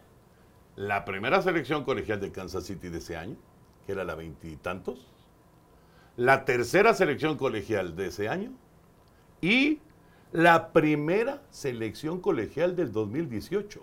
la 0.75 1.05
primera 1.05 1.41
selección 1.41 1.83
colegial 1.83 2.19
de 2.19 2.31
Kansas 2.31 2.65
City 2.65 2.89
de 2.89 2.99
ese 2.99 3.17
año, 3.17 3.35
que 3.85 3.91
era 3.91 4.03
la 4.03 4.15
veintitantos, 4.15 5.07
la 6.15 6.45
tercera 6.45 6.93
selección 6.93 7.37
colegial 7.37 7.95
de 7.95 8.07
ese 8.07 8.29
año 8.29 8.51
y 9.41 9.79
la 10.31 10.71
primera 10.71 11.41
selección 11.49 12.19
colegial 12.19 12.75
del 12.75 12.91
2018. 12.91 13.81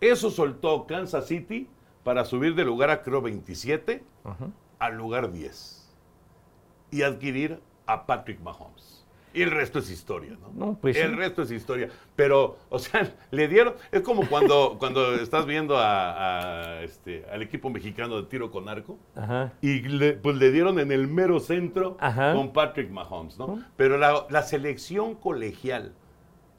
Eso 0.00 0.30
soltó 0.30 0.86
Kansas 0.86 1.26
City 1.26 1.68
para 2.04 2.24
subir 2.24 2.54
de 2.54 2.64
lugar 2.64 2.90
a 2.90 3.02
creo 3.02 3.22
27 3.22 4.04
al 4.78 4.96
lugar 4.96 5.32
10 5.32 5.94
y 6.90 7.02
adquirir 7.02 7.60
a 7.86 8.06
Patrick 8.06 8.40
Mahomes. 8.40 8.95
Y 9.36 9.42
el 9.42 9.50
resto 9.50 9.78
es 9.80 9.90
historia, 9.90 10.32
¿no? 10.40 10.50
No, 10.54 10.78
pues 10.80 10.96
el 10.96 11.10
sí. 11.10 11.14
resto 11.16 11.42
es 11.42 11.50
historia. 11.50 11.88
Pero, 12.16 12.56
o 12.70 12.78
sea, 12.78 13.12
le 13.30 13.48
dieron. 13.48 13.74
Es 13.92 14.00
como 14.00 14.26
cuando, 14.28 14.76
cuando 14.80 15.14
estás 15.16 15.44
viendo 15.46 15.76
a, 15.76 16.78
a, 16.78 16.82
este, 16.82 17.24
al 17.30 17.42
equipo 17.42 17.68
mexicano 17.70 18.16
de 18.16 18.22
tiro 18.28 18.50
con 18.50 18.68
arco. 18.68 18.98
Ajá. 19.14 19.52
Y 19.60 19.80
le, 19.82 20.14
pues 20.14 20.36
le 20.36 20.50
dieron 20.50 20.78
en 20.78 20.90
el 20.90 21.06
mero 21.06 21.38
centro 21.38 21.96
Ajá. 22.00 22.32
con 22.34 22.52
Patrick 22.52 22.90
Mahomes, 22.90 23.38
¿no? 23.38 23.62
Pero 23.76 23.98
la, 23.98 24.26
la 24.30 24.42
selección 24.42 25.14
colegial 25.14 25.92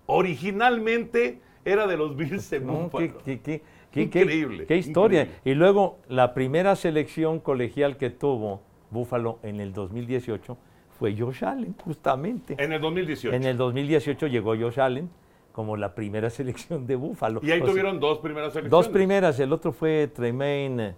originalmente 0.06 1.42
era 1.66 1.88
de 1.88 1.98
los 1.98 2.16
Bills 2.16 2.50
de 2.50 2.60
No, 2.60 2.90
qué, 2.96 3.14
qué- 3.26 3.40
qué- 3.42 3.62
Increíble, 3.96 4.66
qué 4.68 4.78
historia. 4.78 5.22
increíble. 5.24 5.42
Y 5.52 5.56
luego, 5.56 5.98
la 6.08 6.36
primera 6.36 6.76
selección 6.76 7.40
colegial 7.40 7.98
que 7.98 8.12
tuvo 8.12 8.62
Buffalo 8.92 9.40
en 9.42 9.60
el 9.60 9.74
2018 9.74 10.56
fue 10.98 11.16
Josh 11.18 11.44
Allen, 11.46 11.76
justamente. 11.84 12.56
En 12.58 12.74
el 12.74 12.82
2018. 12.82 13.36
En 13.36 13.44
el 13.44 13.58
2018 13.58 14.28
llegó 14.28 14.56
Josh 14.58 14.80
Allen 14.80 15.10
como 15.52 15.76
la 15.78 15.94
primera 15.96 16.30
selección 16.30 16.86
de 16.88 16.96
Buffalo. 16.96 17.40
y 17.44 17.52
ahí 17.52 17.60
O 17.60 17.64
sea, 17.64 17.72
tuvieron 17.72 18.00
dos 18.00 18.20
primeras 18.20 18.54
selecciones. 18.54 18.72
dos 18.72 18.88
primeras, 18.90 19.40
el 19.40 19.52
otro 19.54 19.72
fue 19.72 20.08
Tremaine. 20.08 20.96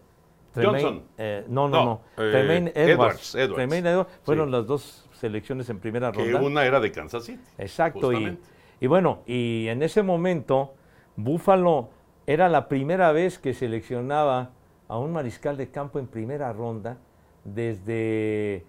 Tremaine, 0.54 0.82
Johnson. 0.84 1.04
eh, 1.18 1.46
no, 1.48 1.68
no, 1.70 1.78
No, 1.78 1.86
no. 2.18 2.24
eh, 2.24 2.32
Tremaine 2.32 2.68
Edwards, 2.74 2.86
Edwards. 2.90 3.36
Edwards. 3.36 3.56
Tremaine 3.56 3.88
Edwards. 3.90 4.10
Fueron 4.24 4.48
Sí. 4.48 4.52
las 4.54 4.66
dos 4.68 5.10
selecciones 5.14 5.70
en 5.70 5.80
primera 5.80 6.12
Que 6.12 6.24
ronda. 6.32 6.42
una 6.48 6.66
era 6.66 6.80
de 6.80 6.92
Kansas 6.92 7.24
City. 7.26 7.40
Exacto. 7.60 8.12
Y, 8.14 8.38
y 8.82 8.88
bueno, 8.88 9.20
y 9.28 9.68
en 9.68 9.84
ese 9.84 10.02
momento, 10.02 10.74
Buffalo 11.16 11.90
era 12.26 12.50
la 12.50 12.68
primera 12.68 13.12
vez 13.12 13.38
que 13.38 13.54
seleccionaba 13.54 14.50
a 14.88 14.98
un 14.98 15.14
mariscal 15.14 15.56
de 15.56 15.70
campo 15.70 16.00
en 16.00 16.08
primera 16.08 16.52
ronda 16.52 16.98
desde 17.46 18.64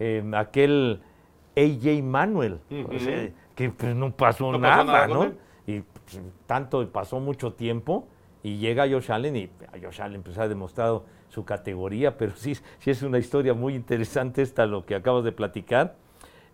eh, 0.00 0.24
aquel 0.34 1.02
AJ 1.56 2.02
Manuel. 2.02 2.54
O 2.54 2.98
sea, 2.98 3.24
Ujú. 3.24 3.32
que 3.54 3.70
pues, 3.70 3.94
no 3.94 4.10
pasó 4.10 4.50
No 4.50 4.60
pasó 4.60 4.84
nada, 4.84 5.06
¿no? 5.06 5.32
Y 5.66 5.80
pues, 5.80 6.20
tanto 6.46 6.88
pasó 6.90 7.20
mucho 7.20 7.52
tiempo 7.52 8.08
y 8.42 8.56
llega 8.56 8.88
Josh 8.88 9.12
Allen 9.12 9.36
y 9.36 9.50
a 9.72 9.78
Josh 9.80 10.00
Allen 10.00 10.22
pues, 10.22 10.38
ha 10.38 10.48
demostrado 10.48 11.04
su 11.28 11.44
categoría, 11.44 12.16
pero 12.18 12.32
sí, 12.34 12.54
sí 12.78 12.90
es 12.90 13.02
una 13.02 13.18
historia 13.18 13.54
muy 13.54 13.74
interesante 13.74 14.42
esta 14.42 14.66
lo 14.66 14.84
que 14.84 14.94
acabas 14.96 15.22
de 15.22 15.32
platicar. 15.32 15.94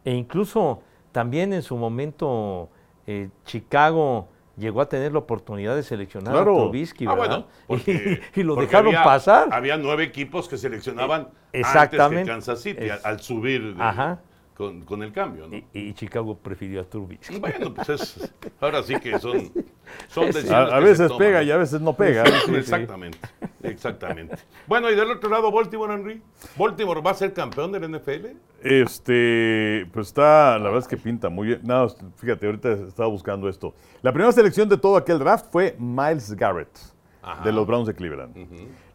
E 0.04 0.12
incluso 0.12 0.82
también 1.12 1.52
en 1.52 1.62
su 1.62 1.76
momento 1.76 2.68
eh, 3.06 3.30
Chicago 3.44 4.28
llegó 4.56 4.80
a 4.80 4.88
tener 4.88 5.12
la 5.12 5.18
oportunidad 5.18 5.76
de 5.76 5.82
seleccionar 5.82 6.32
Claro. 6.32 6.52
a 6.56 6.62
Trubisky, 6.62 7.06
Ah, 7.06 7.14
¿verdad? 7.14 7.26
bueno, 7.28 7.46
porque, 7.66 8.20
y, 8.34 8.40
y 8.40 8.42
lo 8.42 8.54
dejaron 8.56 8.88
había- 8.88 9.04
pasar. 9.04 9.48
Había 9.52 9.76
nueve 9.76 10.04
equipos 10.04 10.48
que 10.48 10.56
seleccionaban 10.56 11.28
Eh, 11.52 11.60
exactamente. 11.60 12.04
antes 12.04 12.24
que 12.24 12.30
Kansas 12.32 12.60
City, 12.62 12.84
Es- 12.86 13.04
al 13.04 13.20
subir 13.20 13.74
de, 13.76 13.82
Ajá. 13.82 14.20
Con, 14.56 14.82
con 14.82 15.02
el 15.02 15.12
cambio, 15.12 15.46
¿no? 15.48 15.56
Y, 15.56 15.64
y 15.72 15.92
Chicago 15.92 16.36
prefirió 16.38 16.80
a 16.80 16.84
Trubisky. 16.84 17.38
Bueno, 17.40 17.74
pues 17.74 17.88
es, 17.90 18.32
ahora 18.60 18.82
sí 18.82 18.98
que 18.98 19.18
son, 19.18 19.52
son 20.08 20.26
decisiones 20.26 20.50
A, 20.52 20.62
a 20.76 20.80
que 20.80 20.84
se 20.84 20.90
veces 20.90 21.08
toman, 21.08 21.18
pega 21.18 21.42
y 21.42 21.50
a 21.50 21.56
veces 21.58 21.80
no 21.80 21.92
pega. 21.94 22.24
Exactamente, 22.54 23.18
exactamente. 23.62 24.36
Bueno, 24.66 24.90
y 24.90 24.96
del 24.96 25.10
otro 25.10 25.28
lado, 25.28 25.50
Baltimore, 25.52 25.92
Henry. 25.94 26.22
¿Baltimore 26.56 27.00
va 27.02 27.10
a 27.10 27.14
ser 27.14 27.32
campeón 27.32 27.72
del 27.72 27.90
NFL? 27.90 28.26
Este, 28.62 29.86
pues 29.92 30.08
está, 30.08 30.58
la 30.58 30.64
verdad 30.64 30.78
es 30.80 30.88
que 30.88 30.96
pinta 30.96 31.28
muy 31.28 31.48
bien. 31.48 31.60
No, 31.62 31.88
fíjate, 32.16 32.46
ahorita 32.46 32.72
estaba 32.72 33.08
buscando 33.08 33.48
esto. 33.48 33.74
La 34.02 34.12
primera 34.12 34.32
selección 34.32 34.68
de 34.68 34.76
todo 34.78 34.96
aquel 34.96 35.18
draft 35.18 35.46
fue 35.50 35.76
Miles 35.78 36.34
Garrett, 36.34 36.78
Ajá. 37.22 37.44
de 37.44 37.52
los 37.52 37.66
Browns 37.66 37.86
de 37.88 37.94
Cleveland. 37.94 38.34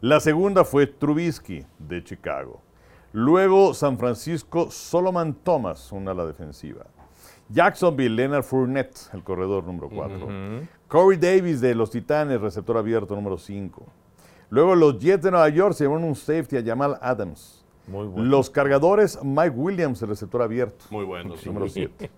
La 0.00 0.18
segunda 0.20 0.64
fue 0.64 0.86
Trubisky, 0.86 1.64
de 1.78 2.02
Chicago. 2.02 2.60
Luego 3.12 3.74
San 3.74 3.98
Francisco, 3.98 4.70
Solomon 4.70 5.34
Thomas, 5.34 5.92
una 5.92 6.12
ala 6.12 6.24
defensiva. 6.26 6.84
Jacksonville, 7.48 8.14
Leonard 8.16 8.44
Fournette, 8.44 9.10
el 9.12 9.22
corredor 9.22 9.64
número 9.64 9.90
4. 9.90 10.28
Corey 10.88 11.18
Davis, 11.18 11.60
de 11.60 11.74
los 11.74 11.90
Titanes, 11.90 12.40
receptor 12.40 12.76
abierto 12.78 13.14
número 13.14 13.36
5. 13.36 13.82
Luego 14.50 14.74
los 14.74 14.98
Jets 14.98 15.24
de 15.24 15.30
Nueva 15.30 15.48
York 15.50 15.74
se 15.74 15.84
llevaron 15.84 16.04
un 16.04 16.14
safety 16.14 16.56
a 16.56 16.62
Jamal 16.64 16.98
Adams. 17.02 17.64
Muy 17.86 18.06
bueno. 18.06 18.28
Los 18.28 18.48
cargadores, 18.48 19.18
Mike 19.22 19.50
Williams, 19.56 20.00
el 20.02 20.08
receptor 20.08 20.40
abierto, 20.40 20.84
Muy 20.90 21.04
bueno. 21.04 21.36
sí. 21.36 21.46
número 21.48 21.68
7. 21.68 22.10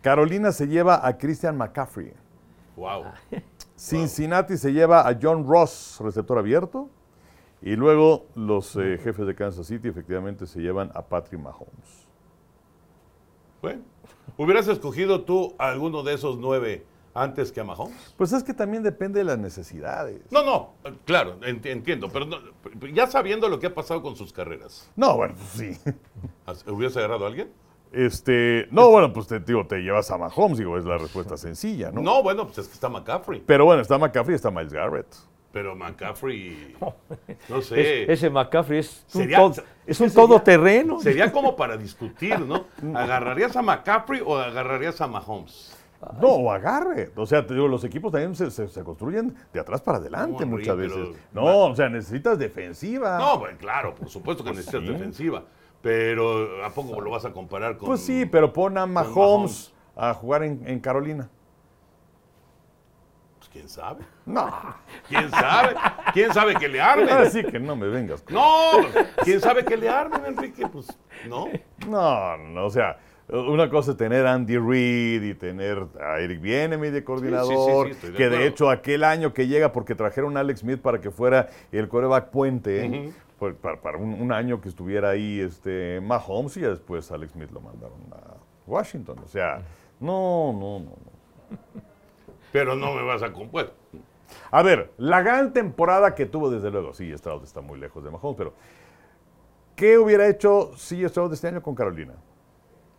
Carolina 0.00 0.50
se 0.50 0.66
lleva 0.66 1.06
a 1.06 1.16
Christian 1.16 1.56
McCaffrey. 1.56 2.12
Wow. 2.76 3.04
Cincinnati 3.76 4.56
se 4.56 4.72
lleva 4.72 5.06
a 5.06 5.16
John 5.20 5.46
Ross, 5.46 5.98
receptor 6.00 6.38
abierto. 6.38 6.88
Y 7.62 7.76
luego 7.76 8.26
los 8.34 8.74
eh, 8.76 8.98
jefes 9.02 9.26
de 9.26 9.34
Kansas 9.34 9.66
City 9.66 9.88
efectivamente 9.88 10.46
se 10.46 10.60
llevan 10.60 10.90
a 10.94 11.02
Patrick 11.02 11.40
Mahomes. 11.40 12.06
Bueno, 13.60 13.82
¿hubieras 14.36 14.66
escogido 14.68 15.22
tú 15.22 15.54
a 15.58 15.68
alguno 15.68 16.02
de 16.02 16.14
esos 16.14 16.38
nueve 16.38 16.84
antes 17.14 17.52
que 17.52 17.60
a 17.60 17.64
Mahomes? 17.64 18.14
Pues 18.16 18.32
es 18.32 18.42
que 18.42 18.52
también 18.52 18.82
depende 18.82 19.20
de 19.20 19.24
las 19.24 19.38
necesidades. 19.38 20.20
No, 20.32 20.42
no, 20.44 20.70
claro, 21.04 21.38
ent- 21.42 21.66
entiendo, 21.66 22.08
pero 22.12 22.24
no- 22.26 22.38
ya 22.92 23.06
sabiendo 23.06 23.48
lo 23.48 23.60
que 23.60 23.68
ha 23.68 23.74
pasado 23.74 24.02
con 24.02 24.16
sus 24.16 24.32
carreras, 24.32 24.90
No, 24.96 25.16
bueno, 25.16 25.34
pues 25.36 25.48
sí. 25.50 25.92
¿has- 26.46 26.66
¿hubieras 26.66 26.96
agarrado 26.96 27.24
a 27.24 27.28
alguien? 27.28 27.52
Este, 27.92 28.66
no, 28.70 28.88
bueno, 28.90 29.12
pues 29.12 29.26
te 29.28 29.38
digo, 29.38 29.66
te 29.66 29.76
llevas 29.80 30.10
a 30.10 30.16
Mahomes, 30.18 30.58
digo, 30.58 30.78
es 30.78 30.84
la 30.86 30.96
respuesta 30.98 31.36
sencilla, 31.36 31.92
¿no? 31.92 32.00
No, 32.00 32.22
bueno, 32.22 32.46
pues 32.46 32.58
es 32.58 32.66
que 32.68 32.72
está 32.74 32.88
McCaffrey. 32.88 33.44
Pero 33.46 33.66
bueno, 33.66 33.82
está 33.82 33.98
McCaffrey 33.98 34.32
y 34.34 34.36
está 34.36 34.50
Miles 34.50 34.72
Garrett. 34.72 35.14
Pero 35.52 35.76
McCaffrey, 35.76 36.74
no 37.48 37.60
sé. 37.60 38.04
Es- 38.04 38.08
ese 38.10 38.30
McCaffrey 38.30 38.78
es 38.80 39.04
un, 39.14 39.20
Sería- 39.22 39.36
todo, 39.36 39.50
es 39.86 40.00
un 40.00 40.08
sería- 40.10 40.26
todoterreno. 40.26 41.00
Sería 41.00 41.30
como 41.32 41.54
para 41.56 41.76
discutir, 41.76 42.40
¿no? 42.40 42.64
¿Agarrarías 42.94 43.54
a 43.56 43.62
McCaffrey 43.62 44.22
o 44.24 44.36
agarrarías 44.38 45.00
a 45.00 45.06
Mahomes? 45.06 45.76
No, 46.20 46.28
o 46.28 46.50
agarre. 46.50 47.12
O 47.14 47.24
sea, 47.26 47.46
te 47.46 47.54
digo, 47.54 47.68
los 47.68 47.84
equipos 47.84 48.10
también 48.10 48.34
se, 48.34 48.50
se- 48.50 48.66
se 48.68 48.82
construyen 48.82 49.34
de 49.52 49.60
atrás 49.60 49.80
para 49.82 49.98
adelante 49.98 50.44
No, 50.44 50.50
muchas 50.52 50.76
veces. 50.76 50.96
pero- 50.98 51.16
No, 51.32 51.66
o 51.66 51.76
sea, 51.76 51.88
necesitas 51.88 52.38
defensiva. 52.38 53.18
No, 53.18 53.38
bueno, 53.38 53.56
claro, 53.58 53.94
por 53.94 54.08
supuesto 54.08 54.42
que 54.42 54.50
necesitas 54.50 54.80
Pues 54.80 54.86
sí. 54.88 54.92
defensiva. 54.94 55.44
Pero 55.82 56.64
¿a 56.64 56.70
poco 56.70 57.00
lo 57.00 57.10
vas 57.10 57.24
a 57.24 57.32
comparar 57.32 57.76
con.? 57.76 57.88
Pues 57.88 58.00
sí, 58.00 58.24
pero 58.26 58.52
pon 58.52 58.78
a 58.78 58.86
Mahomes, 58.86 59.14
Mahomes. 59.16 59.72
a 59.96 60.14
jugar 60.14 60.44
en, 60.44 60.62
en 60.66 60.80
Carolina. 60.80 61.28
Pues, 63.52 63.64
quién 63.64 63.68
sabe. 63.68 64.04
No, 64.26 64.50
¿Quién 65.08 65.30
sabe? 65.30 65.74
¿Quién 66.12 66.32
sabe 66.32 66.54
que 66.54 66.68
le 66.68 66.80
armen? 66.80 67.08
así 67.10 67.44
que 67.44 67.58
no 67.58 67.76
me 67.76 67.88
vengas. 67.88 68.22
con- 68.22 68.34
No, 68.34 68.70
¿quién 69.24 69.40
sabe 69.40 69.64
que 69.64 69.76
le 69.76 69.88
armen, 69.88 70.24
Enrique? 70.26 70.66
Pues 70.68 70.86
no. 71.28 71.48
No, 71.88 72.36
no, 72.38 72.66
o 72.66 72.70
sea, 72.70 72.98
una 73.28 73.68
cosa 73.68 73.92
es 73.92 73.96
tener 73.96 74.26
a 74.26 74.32
Andy 74.34 74.56
Reid 74.58 75.22
y 75.22 75.34
tener 75.34 75.86
a 76.00 76.18
Eric 76.20 76.40
Bienemy 76.40 76.90
de 76.90 77.04
coordinador, 77.04 77.92
sí, 77.94 78.06
de 78.08 78.12
que 78.14 78.28
de 78.28 78.46
hecho 78.46 78.70
aquel 78.70 79.04
año 79.04 79.32
que 79.34 79.46
llega 79.46 79.72
porque 79.72 79.94
trajeron 79.94 80.36
a 80.36 80.40
Alex 80.40 80.60
Smith 80.60 80.80
para 80.80 81.00
que 81.00 81.10
fuera 81.10 81.48
el 81.72 81.88
coreback 81.88 82.30
puente, 82.30 83.12
fue 83.38 83.54
para, 83.54 83.80
para 83.80 83.98
un, 83.98 84.14
un 84.14 84.32
año 84.32 84.60
que 84.60 84.68
estuviera 84.68 85.10
ahí 85.10 85.40
este 85.40 86.00
Mahomes 86.02 86.56
y 86.56 86.60
después 86.60 87.10
Alex 87.12 87.32
Smith 87.32 87.50
lo 87.50 87.60
mandaron 87.60 88.00
a 88.12 88.34
Washington. 88.66 89.18
O 89.24 89.28
sea, 89.28 89.60
no, 90.00 90.52
no, 90.52 90.78
no. 90.80 90.84
no. 91.50 91.91
Pero 92.52 92.76
no 92.76 92.94
me 92.94 93.02
vas 93.02 93.22
a 93.22 93.32
comprar. 93.32 93.72
A 94.50 94.62
ver, 94.62 94.92
la 94.98 95.22
gran 95.22 95.52
temporada 95.52 96.14
que 96.14 96.26
tuvo, 96.26 96.50
desde 96.50 96.70
luego, 96.70 96.92
sí, 96.92 97.12
Stroud 97.16 97.42
está 97.42 97.60
muy 97.60 97.78
lejos 97.78 98.04
de 98.04 98.10
Mahomes, 98.10 98.36
pero 98.36 98.54
¿qué 99.74 99.98
hubiera 99.98 100.28
hecho 100.28 100.72
si 100.76 101.06
Stroud 101.08 101.32
este 101.32 101.48
año 101.48 101.62
con 101.62 101.74
Carolina? 101.74 102.14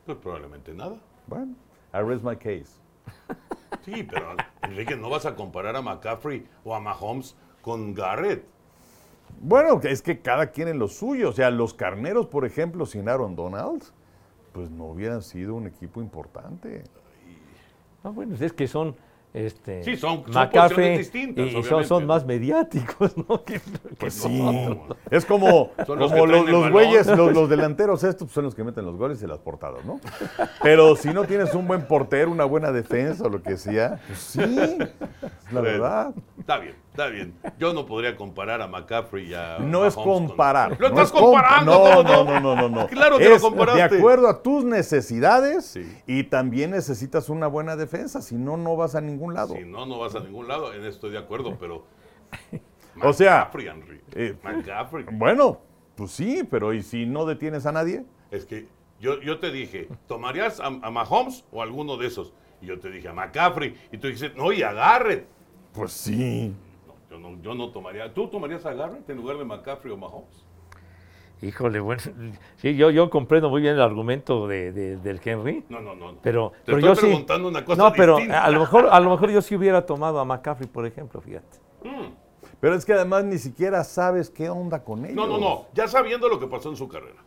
Pues 0.06 0.18
probablemente 0.18 0.74
nada. 0.74 0.98
Bueno, 1.28 1.56
I 1.94 2.00
rest 2.00 2.24
my 2.24 2.36
case. 2.36 2.82
Sí, 3.82 4.04
pero 4.04 4.36
Enrique, 4.62 4.96
no 4.96 5.10
vas 5.10 5.26
a 5.26 5.36
comparar 5.36 5.76
a 5.76 5.82
McCaffrey 5.82 6.48
o 6.64 6.76
a 6.76 6.80
Mahomes 6.80 7.36
con 7.62 7.94
Garrett. 7.94 8.46
Bueno, 9.42 9.80
es 9.84 10.02
que 10.02 10.22
cada 10.22 10.52
quien 10.52 10.68
en 10.68 10.80
lo 10.80 10.88
suyo. 10.88 11.30
O 11.30 11.34
sea, 11.34 11.50
los 11.50 11.74
carneros, 11.74 12.28
por 12.28 12.46
ejemplo, 12.46 12.86
sin 12.86 13.10
Aaron 13.10 13.36
Donald, 13.36 13.84
pues 14.52 14.70
no 14.70 14.86
hubieran 14.86 15.22
sido 15.22 15.56
un 15.56 15.68
equipo 15.68 16.02
importante. 16.02 16.84
Ah, 18.04 18.10
bueno, 18.10 18.36
es 18.40 18.54
que 18.54 18.68
son 18.68 18.96
este, 19.34 19.84
Sí, 19.84 19.98
son- 19.98 20.24
son 20.32 20.98
distintas, 20.98 21.48
y, 21.48 21.58
y 21.58 21.64
son, 21.64 22.06
más 22.06 22.26
mediáticos, 22.26 23.18
¿no? 23.18 23.44
Que- 23.46 23.60
que 23.60 23.96
Pues 24.00 24.14
sí. 24.14 24.42
Es 25.10 25.26
como, 25.26 25.72
Son 25.88 25.98
los 26.00 26.12
como 26.12 26.26
los, 26.28 26.48
los 26.50 26.72
güeyes, 26.72 27.08
los, 27.08 27.34
los 27.34 27.50
delanteros 27.50 28.04
estos 28.04 28.32
son 28.32 28.44
los 28.46 28.54
que 28.56 28.64
meten 28.64 28.86
los 28.86 28.96
goles 28.96 29.22
y 29.24 29.28
las 29.28 29.40
portadas, 29.40 29.84
¿no? 29.86 30.00
Pero 30.62 30.96
si 30.96 31.10
no 31.14 31.24
tienes 31.24 31.54
un 31.56 31.68
buen 31.68 31.88
portero, 31.88 32.32
una 32.32 32.46
buena 32.46 32.72
defensa 32.72 33.26
o 33.26 33.30
lo 33.30 33.42
que 33.42 33.58
sea, 33.58 34.00
pues 34.08 34.20
sí, 34.20 34.40
es 34.42 35.52
la 35.52 35.62
verdad. 35.62 36.14
Está 36.40 36.60
bien, 36.60 36.76
está 36.94 37.08
bien. 37.08 37.34
Yo 37.58 37.74
no 37.74 37.86
podría 37.88 38.16
comparar 38.16 38.62
a 38.62 38.68
McCaffrey 38.68 39.32
y 39.32 39.34
a 39.34 39.58
No 39.60 39.86
es 39.86 39.96
con- 39.96 40.28
comparar. 40.28 40.80
Lo 40.80 40.90
no 40.90 41.02
estás 41.02 41.08
es 41.08 41.14
compa- 41.14 41.20
comparando. 41.22 41.72
No, 41.72 41.80
¿cómo 41.80 42.04
no, 42.04 42.24
no, 42.24 42.40
no, 42.40 42.56
no, 42.56 42.70
no. 42.70 42.88
Claro 42.88 43.18
que 43.18 43.30
lo 43.30 43.40
comparaste. 43.40 43.96
De 43.96 44.00
acuerdo 44.00 44.28
a 44.30 44.44
tus 44.44 44.64
necesidades 44.64 45.66
Sí. 45.66 45.98
y 46.06 46.24
también 46.26 46.72
necesitas 46.72 47.30
una 47.30 47.48
buena 47.48 47.76
defensa, 47.76 48.22
si 48.22 48.36
no, 48.36 48.58
no 48.58 48.76
vas 48.76 48.94
a 48.96 49.02
ningún 49.02 49.34
lado. 49.34 49.56
Si 49.56 49.64
no, 49.66 49.86
no 49.86 50.00
vas 50.00 50.14
a 50.16 50.20
ningún 50.20 50.48
lado. 50.48 50.72
En 50.74 50.82
eso 50.82 50.90
estoy 50.90 51.12
de 51.12 51.18
acuerdo, 51.18 51.58
pero. 51.60 51.86
O 53.02 53.12
sea, 53.12 53.38
McCaffrey, 53.52 53.68
Henry. 53.68 54.02
eh, 54.14 54.36
McCaffrey. 54.44 55.06
Bueno, 55.14 55.62
pues 55.96 56.12
sí, 56.12 56.44
pero 56.50 56.74
¿y 56.74 56.84
si 56.84 57.08
no 57.08 57.26
detienes 57.26 57.66
a 57.66 57.72
nadie? 57.72 58.06
Es 58.30 58.46
que 58.46 58.68
yo, 59.00 59.20
yo 59.20 59.40
te 59.40 59.52
dije, 59.52 59.88
¿tomarías 60.08 60.60
a, 60.60 60.68
a 60.68 60.92
Mahomes 60.92 61.44
o 61.52 61.64
alguno 61.64 61.98
de 61.98 62.06
esos? 62.06 62.34
Y 62.62 62.68
yo 62.68 62.80
te 62.80 62.92
dije 62.92 63.08
a 63.10 63.14
McCaffrey. 63.14 63.76
Y 63.92 63.98
tú 63.98 64.06
dijiste, 64.08 64.38
no, 64.38 64.52
y 64.52 64.62
a 64.62 64.74
Garrett. 64.74 65.26
Pues 65.74 65.92
sí. 65.92 66.54
No, 67.18 67.30
yo, 67.30 67.36
no, 67.36 67.42
yo 67.42 67.56
no 67.56 67.70
tomaría. 67.72 68.14
¿Tú 68.14 68.28
tomarías 68.28 68.66
a 68.66 68.74
Garrett 68.74 69.10
en 69.10 69.18
lugar 69.18 69.38
de 69.38 69.46
McCaffrey 69.46 69.94
o 69.94 69.98
Mahomes? 69.98 70.46
Híjole, 71.42 71.82
bueno, 71.82 72.02
sí, 72.56 72.76
yo, 72.78 72.90
yo 72.90 73.10
comprendo 73.10 73.50
muy 73.50 73.62
bien 73.62 73.74
el 73.76 73.82
argumento 73.82 74.48
de, 74.48 74.72
de- 74.72 74.96
del 74.98 75.20
Henry, 75.24 75.66
No, 75.68 75.82
no, 75.82 75.94
no. 75.94 76.14
no. 76.14 76.18
pero, 76.22 76.52
Te 76.52 76.58
pero 76.72 76.78
estoy 76.78 76.90
yo 76.90 76.96
sí. 76.96 77.02
preguntando 77.08 77.48
una 77.50 77.66
cosa 77.66 77.84
no, 77.84 77.92
pero 77.92 78.16
distinta. 78.16 78.46
a 78.46 78.50
lo 78.50 78.62
mejor, 78.62 78.88
a 78.90 79.00
lo 79.02 79.10
mejor 79.10 79.30
yo 79.30 79.42
sí 79.42 79.56
hubiera 79.56 79.86
tomado 79.86 80.20
a 80.20 80.26
McCaffrey, 80.26 80.70
por 80.70 80.86
ejemplo, 80.86 81.20
fíjate. 81.20 81.58
Pero 82.62 82.76
es 82.76 82.86
que 82.86 82.94
además 82.94 83.26
ni 83.26 83.38
siquiera 83.38 83.84
sabes 83.84 84.30
qué 84.30 84.50
onda 84.50 84.86
con 84.86 85.04
ellos. 85.04 85.16
No, 85.18 85.28
no, 85.28 85.38
no. 85.38 85.66
Ya 85.74 85.86
sabiendo 85.90 86.30
lo 86.30 86.40
que 86.40 86.48
pasó 86.48 86.70
en 86.70 86.78
su 86.78 86.88
carrera. 86.88 87.20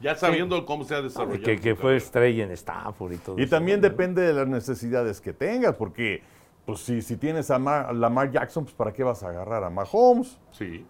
Ya 0.00 0.14
sabiendo 0.16 0.64
cómo 0.64 0.84
se 0.84 0.94
ha 0.94 1.02
desarrollado. 1.02 1.44
Que, 1.44 1.60
que 1.60 1.74
fue 1.74 1.82
carrera. 1.82 1.96
estrella 1.98 2.44
en 2.44 2.50
Stanford 2.52 3.12
y 3.12 3.16
todo 3.18 3.38
Y 3.38 3.42
eso, 3.42 3.50
también 3.50 3.80
¿no? 3.82 3.88
depende 3.88 4.22
de 4.22 4.32
las 4.32 4.48
necesidades 4.48 5.20
que 5.20 5.34
tengas, 5.34 5.74
porque 5.74 6.22
pues 6.64 6.80
si, 6.80 7.02
si 7.02 7.16
tienes 7.16 7.50
a, 7.50 7.58
Ma- 7.58 7.82
a 7.82 7.92
Lamar 7.92 8.30
Jackson, 8.30 8.64
pues 8.64 8.74
¿para 8.74 8.92
qué 8.92 9.02
vas 9.02 9.22
a 9.22 9.28
agarrar 9.28 9.64
a 9.64 9.70
Mahomes? 9.70 10.38
Sí, 10.50 10.86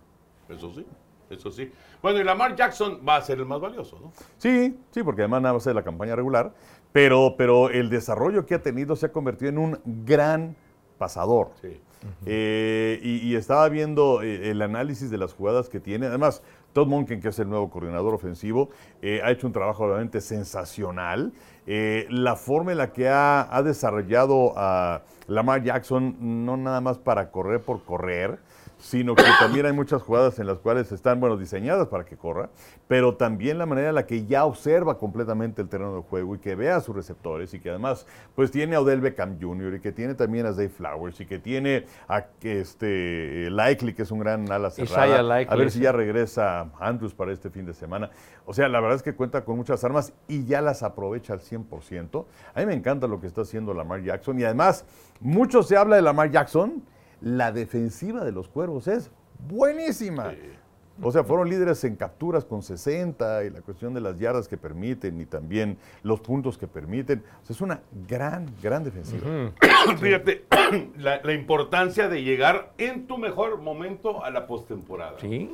eso 0.49 0.73
sí. 0.73 0.87
Eso 1.31 1.51
sí. 1.51 1.73
Bueno, 2.03 2.21
y 2.21 2.25
Lamar 2.25 2.55
Jackson 2.55 3.01
va 3.09 3.17
a 3.17 3.23
ser 3.23 3.39
el 3.39 3.47
más 3.47 3.59
valioso, 3.59 3.99
¿no? 3.99 4.13
Sí, 4.37 4.79
sí, 4.91 5.03
porque 5.03 5.23
además 5.23 5.41
nada 5.41 5.55
más 5.55 5.67
es 5.67 5.75
la 5.75 5.83
campaña 5.83 6.15
regular, 6.15 6.53
pero, 6.93 7.37
pero 7.39 7.71
el 7.71 7.89
desarrollo 7.89 8.45
que 8.45 8.57
ha 8.57 8.63
tenido 8.63 8.97
se 8.97 9.07
ha 9.07 9.13
convertido 9.13 9.49
en 9.49 9.57
un 9.57 9.81
gran 10.05 10.55
pasador. 10.99 11.53
Sí. 11.63 11.81
Eh, 12.27 13.01
y, 13.03 13.29
y 13.29 13.37
estaba 13.37 13.67
viendo 13.71 14.23
eh, 14.23 14.51
el 14.51 14.61
análisis 14.61 15.09
de 15.09 15.17
las 15.17 15.33
jugadas 15.33 15.71
que 15.71 15.81
tiene. 15.81 16.07
Además, 16.07 16.43
Todd 16.75 16.89
Monken, 16.89 17.21
que 17.21 17.29
es 17.29 17.39
el 17.39 17.49
nuevo 17.49 17.71
coordinador 17.71 18.13
ofensivo, 18.13 18.69
eh, 19.01 19.23
ha 19.25 19.31
hecho 19.31 19.47
un 19.47 19.53
trabajo 19.55 19.87
realmente 19.87 20.21
sensacional. 20.21 21.33
Eh, 21.67 22.07
la 22.11 22.37
forma 22.37 22.73
en 22.73 22.79
la 22.79 22.93
que 22.93 23.09
ha, 23.09 23.55
ha 23.55 23.63
desarrollado 23.63 24.53
a 24.57 25.03
Lamar 25.29 25.63
Jackson, 25.63 26.17
no 26.45 26.57
nada 26.57 26.81
más 26.81 26.99
para 26.99 27.31
correr 27.31 27.61
por 27.61 27.85
correr, 27.85 28.39
sino 28.83 29.15
que 29.15 29.23
también 29.39 29.65
hay 29.65 29.73
muchas 29.73 30.03
jugadas 30.03 30.41
en 30.41 30.47
las 30.49 30.59
cuales 30.59 30.91
están, 30.91 31.21
bueno, 31.21 31.37
diseñadas 31.37 31.87
para 31.87 32.05
que 32.05 32.17
corra, 32.17 32.51
pero 32.89 33.15
también 33.15 33.57
la 33.57 33.65
manera 33.65 33.91
en 33.91 33.95
la 33.95 34.07
que 34.07 34.27
ya 34.27 34.45
observa 34.45 34.99
completamente 34.99 35.63
el 35.63 35.69
terreno 35.69 35.95
de 35.95 36.03
juego 36.03 36.35
y 36.35 36.39
que 36.41 36.57
vea 36.57 36.77
a 36.77 36.81
sus 36.81 36.95
receptores 36.95 37.55
y 37.55 37.61
que 37.61 37.71
además, 37.71 38.07
pues 38.35 38.51
tiene 38.51 38.75
a 38.75 38.81
Odell 38.81 39.01
Beckham 39.01 39.41
Jr. 39.41 39.75
y 39.75 39.81
que 39.81 39.93
tiene 39.93 40.15
también 40.15 40.47
a 40.47 40.53
Zay 40.53 40.69
Flowers 40.69 41.21
y 41.21 41.27
que 41.27 41.39
tiene 41.39 41.87
a 42.09 42.27
este 42.43 43.49
Likely, 43.51 43.95
que 43.95 44.03
es 44.03 44.11
un 44.11 44.19
gran 44.19 44.51
ala 44.51 44.71
cerrada. 44.71 45.23
Likely, 45.23 45.55
a 45.55 45.57
ver 45.57 45.71
si 45.71 45.79
ya 45.79 45.93
regresa 45.93 46.73
Andrews 46.81 47.15
para 47.15 47.33
este 47.33 47.51
fin 47.51 47.65
de 47.65 47.75
semana. 47.75 48.11
O 48.47 48.53
sea, 48.53 48.69
la 48.69 48.81
verdad 48.81 48.97
es 48.97 49.05
que 49.05 49.15
cuenta 49.15 49.45
con 49.45 49.57
muchas 49.57 49.85
armas 49.85 50.13
y 50.27 50.45
ya 50.45 50.61
las 50.61 50.83
aprovecha 50.83 51.35
al 51.35 51.41
100%. 51.41 52.25
A 52.53 52.61
mí 52.61 52.67
me 52.67 52.75
encanta 52.75 53.07
lo 53.07 53.21
que 53.21 53.29
está 53.29 53.43
haciendo 53.43 53.75
Lamar 53.75 54.03
Jackson 54.03 54.41
y 54.41 54.45
además, 54.45 54.85
mucho 55.21 55.63
se 55.63 55.77
habla 55.77 55.95
de 55.95 56.03
Lamar 56.03 56.33
Jackson. 56.33 56.83
La 57.23 57.53
defensiva 57.53 58.25
de 58.25 58.33
los 58.33 58.49
cuervos 58.49 58.89
es 58.89 59.11
buenísima. 59.49 60.35
O 61.01 61.11
sea, 61.11 61.25
fueron 61.25 61.49
líderes 61.49 61.83
en 61.85 61.97
capturas 61.97 62.45
con 62.45 62.63
60 62.63 63.45
y 63.45 63.51
la 63.51 63.63
cuestión 63.63 63.95
de 63.95 64.01
las 64.01 64.19
yardas 64.19 64.47
que 64.47 64.57
permiten 64.57 65.21
y 65.21 65.25
también 65.25 65.79
los 66.03 66.21
puntos 66.21 66.59
que 66.59 66.67
permiten. 66.67 67.25
O 67.43 67.47
sea, 67.47 67.55
es 67.55 67.61
una 67.61 67.81
gran, 68.07 68.47
gran 68.63 68.85
defensiva. 68.85 69.27
Fíjate, 69.99 70.45
la, 70.99 71.21
la 71.23 71.33
importancia 71.33 72.09
de 72.09 72.23
llegar 72.23 72.73
en 72.79 73.07
tu 73.07 73.19
mejor 73.19 73.59
momento 73.59 74.23
a 74.25 74.31
la 74.31 74.47
postemporada. 74.47 75.19
Sí. 75.19 75.51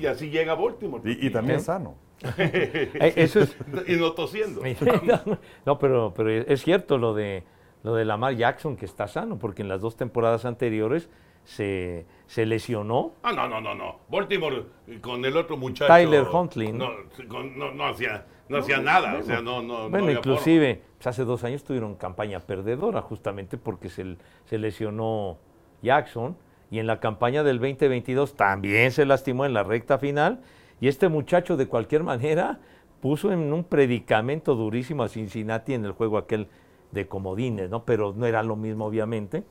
Y 0.00 0.06
así 0.06 0.30
llega 0.30 0.54
Baltimore. 0.54 1.02
Y, 1.08 1.26
y 1.26 1.30
también 1.30 1.60
¿Sí? 1.60 1.66
sano. 1.66 1.94
Eh, 2.36 3.14
Eso 3.16 3.40
es. 3.40 3.56
Y 3.86 3.96
no 3.96 4.12
tosiendo. 4.12 4.62
no, 5.66 5.78
pero, 5.78 6.12
pero 6.14 6.30
es 6.30 6.62
cierto 6.62 6.98
lo 6.98 7.14
de 7.14 7.44
lo 7.82 7.94
de 7.94 8.04
Lamar 8.04 8.34
Jackson 8.36 8.76
que 8.76 8.84
está 8.84 9.08
sano, 9.08 9.38
porque 9.38 9.62
en 9.62 9.68
las 9.68 9.80
dos 9.80 9.96
temporadas 9.96 10.44
anteriores 10.44 11.08
se, 11.44 12.04
se 12.26 12.44
lesionó. 12.46 13.12
Ah, 13.22 13.32
no, 13.32 13.48
no, 13.48 13.60
no, 13.60 13.74
no. 13.74 13.96
Baltimore 14.08 14.64
eh, 14.86 14.98
con 15.00 15.24
el 15.24 15.36
otro 15.36 15.56
muchacho. 15.56 15.92
Tyler 15.92 16.24
Huntley, 16.30 16.72
No, 16.72 16.90
¿no? 16.90 17.28
con- 17.28 17.58
no, 17.58 17.72
no 17.72 17.86
hacía, 17.86 18.26
no 18.48 18.58
hacía 18.58 18.78
nada. 18.78 19.16
o 19.18 19.22
sea, 19.22 19.40
no, 19.40 19.62
no. 19.62 19.84
no 19.84 19.90
Bueno, 19.90 20.10
inclusive 20.10 20.82
pues, 20.98 21.06
hace 21.06 21.24
dos 21.24 21.42
años 21.44 21.64
tuvieron 21.64 21.94
campaña 21.94 22.40
perdedora 22.40 23.00
justamente 23.02 23.56
porque 23.56 23.88
se, 23.88 24.16
se 24.44 24.58
lesionó 24.58 25.38
Jackson 25.82 26.36
y 26.70 26.78
en 26.78 26.86
la 26.86 27.00
campaña 27.00 27.42
del 27.42 27.58
2022 27.58 28.36
también 28.36 28.92
se 28.92 29.06
lastimó 29.06 29.46
en 29.46 29.54
la 29.54 29.62
recta 29.62 29.98
final 29.98 30.40
y 30.80 30.88
este 30.88 31.08
muchacho 31.08 31.56
de 31.56 31.66
cualquier 31.66 32.04
manera 32.04 32.60
puso 33.00 33.32
en 33.32 33.52
un 33.52 33.64
predicamento 33.64 34.54
durísimo 34.54 35.02
a 35.02 35.08
Cincinnati 35.08 35.72
en 35.72 35.84
el 35.86 35.92
juego 35.92 36.18
aquel 36.18 36.48
de 36.92 37.06
comodines, 37.08 37.70
¿no? 37.70 37.84
Pero 37.84 38.12
no 38.16 38.26
era 38.26 38.42
lo 38.42 38.56
mismo 38.56 38.86
obviamente, 38.86 39.44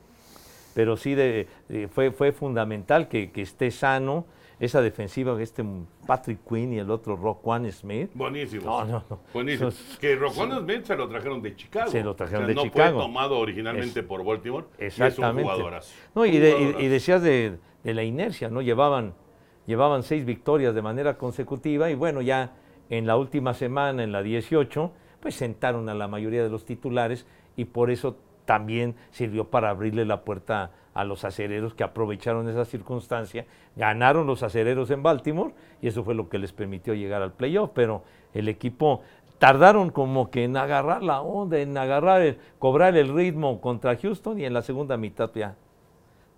pero 0.74 0.96
sí 0.96 1.14
de, 1.14 1.48
de- 1.68 1.88
fue, 1.88 2.10
fue 2.12 2.32
fundamental 2.32 3.08
que, 3.08 3.30
que 3.30 3.42
esté 3.42 3.70
sano 3.70 4.26
esa 4.60 4.82
defensiva, 4.82 5.40
este 5.40 5.64
Patrick 6.06 6.40
Quinn 6.46 6.74
y 6.74 6.78
el 6.78 6.90
otro 6.90 7.16
Roquan 7.16 7.70
Smith. 7.72 8.10
Buenísimo. 8.12 8.64
No, 8.66 8.84
no, 8.84 9.04
no. 9.08 9.20
Buenísimo. 9.32 9.70
Que 9.98 10.16
Roquan 10.16 10.52
Smith 10.60 10.84
se 10.84 10.96
lo 10.96 11.08
trajeron 11.08 11.40
de 11.40 11.56
Chicago. 11.56 11.90
Se 11.90 12.04
lo 12.04 12.14
trajeron 12.14 12.42
O 12.44 12.46
sea, 12.46 12.48
de 12.48 12.54
no 12.54 12.62
Chicago. 12.64 12.98
fue 12.98 13.06
tomado 13.06 13.38
originalmente 13.38 14.00
Es- 14.00 14.06
por 14.06 14.22
Baltimore. 14.22 14.66
Exactamente. 14.78 15.40
Y 15.40 15.44
es 15.44 15.48
un 15.48 15.54
jugadorazo. 15.56 15.94
No, 16.14 16.26
y, 16.26 16.36
de- 16.38 16.76
y 16.78 16.88
decías 16.88 17.22
de, 17.22 17.56
de 17.82 17.94
la 17.94 18.02
inercia, 18.02 18.50
¿no? 18.50 18.60
Llevaban, 18.60 19.14
llevaban 19.66 20.02
seis 20.02 20.26
victorias 20.26 20.74
de 20.74 20.82
manera 20.82 21.16
consecutiva 21.16 21.90
y 21.90 21.94
bueno, 21.94 22.20
ya 22.20 22.52
en 22.90 23.06
la 23.06 23.16
última 23.16 23.54
semana, 23.54 24.02
en 24.04 24.12
la 24.12 24.22
18, 24.22 24.92
pues 25.20 25.34
sentaron 25.34 25.88
a 25.88 25.94
la 25.94 26.08
mayoría 26.08 26.42
de 26.42 26.48
los 26.48 26.64
titulares 26.64 27.26
y 27.56 27.66
por 27.66 27.90
eso 27.90 28.16
también 28.44 28.96
sirvió 29.10 29.44
para 29.44 29.70
abrirle 29.70 30.04
la 30.04 30.22
puerta 30.22 30.72
a 30.94 31.04
los 31.04 31.24
acereros 31.24 31.74
que 31.74 31.84
aprovecharon 31.84 32.48
esa 32.48 32.64
circunstancia, 32.64 33.46
ganaron 33.76 34.26
los 34.26 34.42
acereros 34.42 34.90
en 34.90 35.02
Baltimore 35.02 35.54
y 35.80 35.88
eso 35.88 36.02
fue 36.02 36.14
lo 36.14 36.28
que 36.28 36.38
les 36.38 36.52
permitió 36.52 36.94
llegar 36.94 37.22
al 37.22 37.32
playoff, 37.32 37.70
pero 37.72 38.02
el 38.34 38.48
equipo 38.48 39.02
tardaron 39.38 39.90
como 39.90 40.30
que 40.30 40.44
en 40.44 40.56
agarrar 40.56 41.02
la 41.02 41.20
onda, 41.20 41.58
en 41.58 41.76
agarrar, 41.78 42.22
el, 42.22 42.38
cobrar 42.58 42.96
el 42.96 43.14
ritmo 43.14 43.60
contra 43.60 43.96
Houston 43.96 44.40
y 44.40 44.44
en 44.44 44.52
la 44.52 44.62
segunda 44.62 44.96
mitad 44.96 45.30
ya 45.34 45.56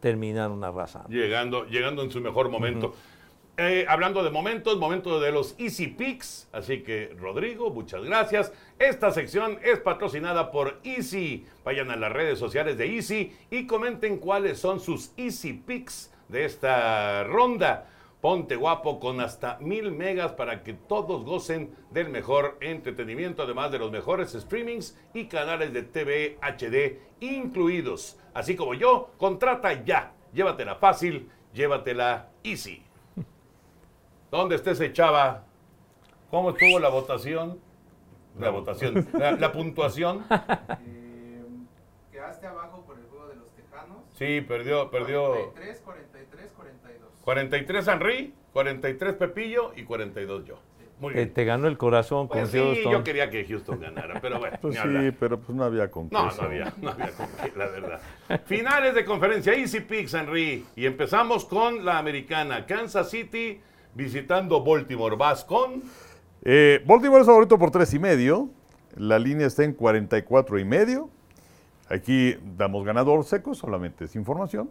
terminaron 0.01 0.62
arrasando. 0.64 1.09
Llegando, 1.09 1.64
llegando 1.64 2.03
en 2.03 2.11
su 2.11 2.20
mejor 2.20 2.51
momento. 2.51 2.95
Eh, 3.59 3.84
hablando 3.86 4.24
de 4.24 4.30
momentos, 4.30 4.78
momento 4.78 5.20
de 5.20 5.30
los 5.30 5.55
Easy 5.59 5.88
Picks. 5.88 6.48
Así 6.53 6.82
que, 6.82 7.14
Rodrigo, 7.18 7.70
muchas 7.70 8.03
gracias. 8.03 8.50
Esta 8.78 9.11
sección 9.11 9.59
es 9.62 9.78
patrocinada 9.78 10.50
por 10.50 10.80
Easy. 10.84 11.46
Vayan 11.62 11.90
a 11.90 11.96
las 11.96 12.12
redes 12.12 12.38
sociales 12.38 12.78
de 12.78 12.94
Easy 12.94 13.36
y 13.50 13.66
comenten 13.66 14.16
cuáles 14.16 14.59
son 14.59 14.80
sus 14.80 15.12
Easy 15.18 15.53
Picks 15.53 16.11
de 16.28 16.46
esta 16.46 17.24
ronda. 17.24 17.90
Ponte 18.22 18.57
guapo 18.57 18.98
con 19.00 19.20
hasta 19.20 19.59
mil 19.59 19.90
megas 19.90 20.32
para 20.32 20.62
que 20.62 20.72
todos 20.72 21.24
gocen 21.24 21.74
del 21.90 22.09
mejor 22.09 22.57
entretenimiento, 22.61 23.42
además 23.42 23.70
de 23.70 23.80
los 23.80 23.90
mejores 23.90 24.32
streamings 24.32 24.96
y 25.12 25.26
canales 25.26 25.72
de 25.74 25.82
TV 25.82 26.38
HD 26.40 27.00
incluidos. 27.20 28.18
Así 28.32 28.57
como 28.57 28.74
yo, 28.74 29.11
contrata 29.18 29.84
ya. 29.84 30.14
Llévatela 30.32 30.76
fácil, 30.76 31.28
llévatela 31.53 32.30
easy. 32.44 32.82
¿Dónde 34.33 34.55
está 34.57 34.70
ese 34.70 34.91
chava? 34.95 35.45
¿Cómo 36.30 36.51
estuvo 36.51 36.80
la 36.80 36.89
votación? 36.89 37.59
La 38.41 38.49
votación, 38.49 39.07
la, 39.12 39.33
la 39.33 39.53
puntuación. 39.53 40.24
Eh, 40.33 41.43
quedaste 42.11 42.47
abajo 42.47 42.83
por 42.87 42.99
el 42.99 43.05
juego 43.09 43.28
de 43.28 43.37
los 43.37 43.51
Tejanos. 43.55 43.99
Sí, 44.14 44.41
perdió, 44.41 44.91
perdió 44.91 45.33
43, 45.53 45.80
43, 45.85 46.51
42. 46.57 47.11
43 47.22 47.89
Henry, 47.89 48.35
43 48.55 49.14
Pepillo 49.16 49.72
y 49.76 49.83
42 49.85 50.45
yo. 50.47 50.59
Muy 50.99 51.12
Te, 51.12 51.18
bien. 51.20 51.35
te 51.35 51.45
ganó 51.45 51.66
el 51.68 51.76
corazón 51.76 52.26
con 52.28 52.39
Pues 52.39 52.51
sí, 52.53 52.59
Houston. 52.59 52.91
yo 52.93 53.05
quería 53.05 53.28
que 53.28 53.45
Houston 53.45 53.80
ganara, 53.80 54.18
pero 54.22 54.39
bueno, 54.39 54.57
Pues 54.62 54.74
sí, 54.76 54.80
hablar. 54.80 55.14
pero 55.20 55.39
pues 55.41 55.55
no 55.55 55.64
había 55.64 55.91
con 55.91 56.09
No, 56.11 56.24
no 56.30 56.43
había, 56.43 56.72
no 56.80 56.91
había 56.91 57.11
con 57.11 57.26
qué, 57.43 57.53
la 57.55 57.66
verdad. 57.66 58.01
Finales 58.47 58.95
de 58.95 59.05
conferencia 59.05 59.53
Easy 59.53 59.80
Picks, 59.80 60.14
Henry. 60.14 60.64
Y 60.74 60.87
empezamos 60.87 61.45
con 61.45 61.85
la 61.85 61.99
americana. 61.99 62.64
Kansas 62.64 63.11
City 63.11 63.61
visitando 63.95 64.62
Baltimore. 64.62 65.16
Vas 65.16 65.45
con. 65.45 65.82
Eh, 66.45 66.82
Baltimore 66.86 67.20
es 67.20 67.26
favorito 67.26 67.59
por 67.59 67.70
tres 67.70 67.93
y 67.95 67.99
medio. 67.99 68.51
La 68.97 69.18
línea 69.18 69.47
está 69.47 69.64
en 69.64 69.72
44 69.72 70.59
y 70.59 70.64
medio. 70.64 71.09
Aquí 71.88 72.36
damos 72.57 72.84
ganador 72.84 73.24
seco, 73.24 73.55
solamente 73.55 74.05
es 74.05 74.16
información. 74.16 74.70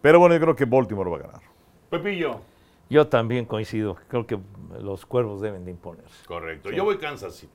Pero 0.00 0.18
bueno, 0.18 0.34
yo 0.34 0.40
creo 0.40 0.56
que 0.56 0.64
Baltimore 0.64 1.10
va 1.10 1.16
a 1.16 1.20
ganar. 1.20 1.40
Pepillo. 1.90 2.40
Yo 2.90 3.06
también 3.06 3.44
coincido. 3.44 3.96
Creo 4.08 4.26
que 4.26 4.38
los 4.80 5.04
cuervos 5.06 5.40
deben 5.40 5.64
de 5.64 5.70
imponerse. 5.70 6.24
Correcto. 6.26 6.70
Yo 6.70 6.84
voy 6.84 6.98
Kansas 6.98 7.34
City. 7.34 7.52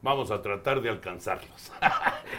Vamos 0.00 0.30
a 0.30 0.42
tratar 0.42 0.80
de 0.80 0.90
alcanzarlos. 0.90 1.72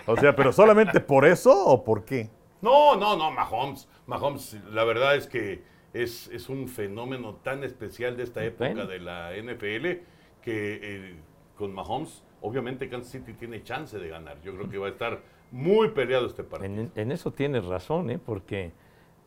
O 0.07 0.15
sea, 0.17 0.35
pero 0.35 0.53
solamente 0.53 0.99
por 0.99 1.25
eso 1.25 1.65
o 1.65 1.83
por 1.83 2.05
qué? 2.05 2.29
No, 2.61 2.95
no, 2.95 3.17
no, 3.17 3.31
Mahomes. 3.31 3.87
Mahomes, 4.05 4.55
la 4.71 4.83
verdad 4.83 5.15
es 5.15 5.25
que 5.25 5.63
es, 6.03 6.27
es 6.29 6.49
un 6.49 6.67
fenómeno 6.67 7.35
tan 7.43 7.63
especial 7.63 8.17
de 8.17 8.23
esta 8.23 8.43
época 8.43 8.65
Bueno. 8.65 8.85
de 8.87 8.99
la 8.99 9.31
NFL 9.35 9.85
que 10.41 10.79
eh, 10.81 11.15
con 11.57 11.73
Mahomes, 11.73 12.23
obviamente 12.41 12.89
Kansas 12.89 13.11
City 13.13 13.33
tiene 13.33 13.63
chance 13.63 13.97
de 13.97 14.07
ganar. 14.09 14.41
Yo 14.41 14.53
creo 14.55 14.69
que 14.69 14.77
va 14.77 14.87
a 14.87 14.91
estar 14.91 15.21
muy 15.51 15.89
peleado 15.89 16.27
este 16.27 16.43
partido. 16.43 16.73
En, 16.81 16.91
en 16.95 17.11
eso 17.11 17.31
tienes 17.31 17.65
razón, 17.65 18.09
¿eh? 18.09 18.19
porque 18.23 18.71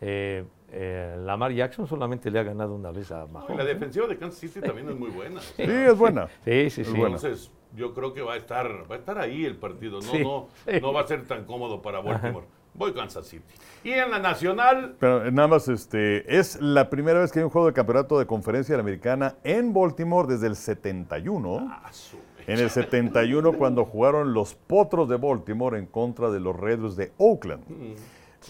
eh, 0.01 0.45
eh, 0.71 1.17
Lamar 1.25 1.53
Jackson 1.53 1.87
solamente 1.87 2.31
le 2.31 2.39
ha 2.39 2.43
ganado 2.43 2.75
una 2.75 2.91
vez 2.93 3.11
a 3.11 3.21
No, 3.23 3.29
Mahomes. 3.29 3.57
la 3.57 3.65
¿eh? 3.65 3.67
defensiva 3.75 4.07
de 4.07 4.19
Kansas 4.19 4.39
City 4.41 4.61
también 4.61 4.89
es 4.91 4.97
muy 4.97 5.11
buena. 5.11 5.39
o 5.41 5.43
sea, 5.43 5.67
Sí, 5.67 5.73
es 5.73 5.99
buena. 5.99 6.29
Sí, 6.45 6.71
sí, 6.71 6.85
sí. 6.85 6.93
Entonces, 6.95 7.51
yo 7.75 7.95
creo 7.95 8.13
que 8.15 8.23
va 8.23 8.35
a 8.35 8.37
estar, 8.37 8.85
va 8.91 8.97
a 8.97 8.99
estar 8.99 9.19
ahí 9.19 9.45
el 9.45 9.57
partido. 9.57 10.01
No, 10.01 10.03
Sí, 10.03 10.23
no, 10.23 10.49
sí. 10.67 10.81
no 10.81 10.93
va 10.93 11.01
a 11.03 11.07
ser 11.07 11.27
tan 11.27 11.45
cómodo 11.45 11.83
para 11.83 12.01
Baltimore. 12.01 12.47
Voy 12.79 12.93
Kansas 12.95 13.27
City. 13.27 13.45
Y 13.85 13.91
en 13.91 14.11
la 14.11 14.19
nacional, 14.19 14.95
Pero 14.99 15.27
eh, 15.27 15.33
nada 15.33 15.49
más, 15.49 15.69
este, 15.69 16.39
es 16.39 16.61
la 16.61 16.89
primera 16.89 17.19
vez 17.21 17.33
que 17.33 17.41
hay 17.41 17.45
un 17.45 17.51
juego 17.51 17.67
de 17.67 17.73
campeonato 17.73 18.19
de 18.19 18.27
conferencia 18.27 18.73
de 18.73 18.79
la 18.79 18.83
americana 18.83 19.35
en 19.45 19.75
Baltimore 19.75 20.29
desde 20.29 20.47
el 20.47 20.57
71. 20.57 21.69
a 21.85 21.93
su 21.93 22.17
En 22.47 22.59
el 22.59 22.71
71 22.71 23.53
cuando 23.55 23.85
jugaron 23.85 24.33
los 24.33 24.55
Potros 24.55 25.09
de 25.09 25.17
Baltimore 25.17 25.79
en 25.79 25.87
contra 25.87 26.31
de 26.31 26.41
los 26.41 26.57
Raiders 26.57 26.97
de 26.97 27.13
Oakland. 27.19 27.65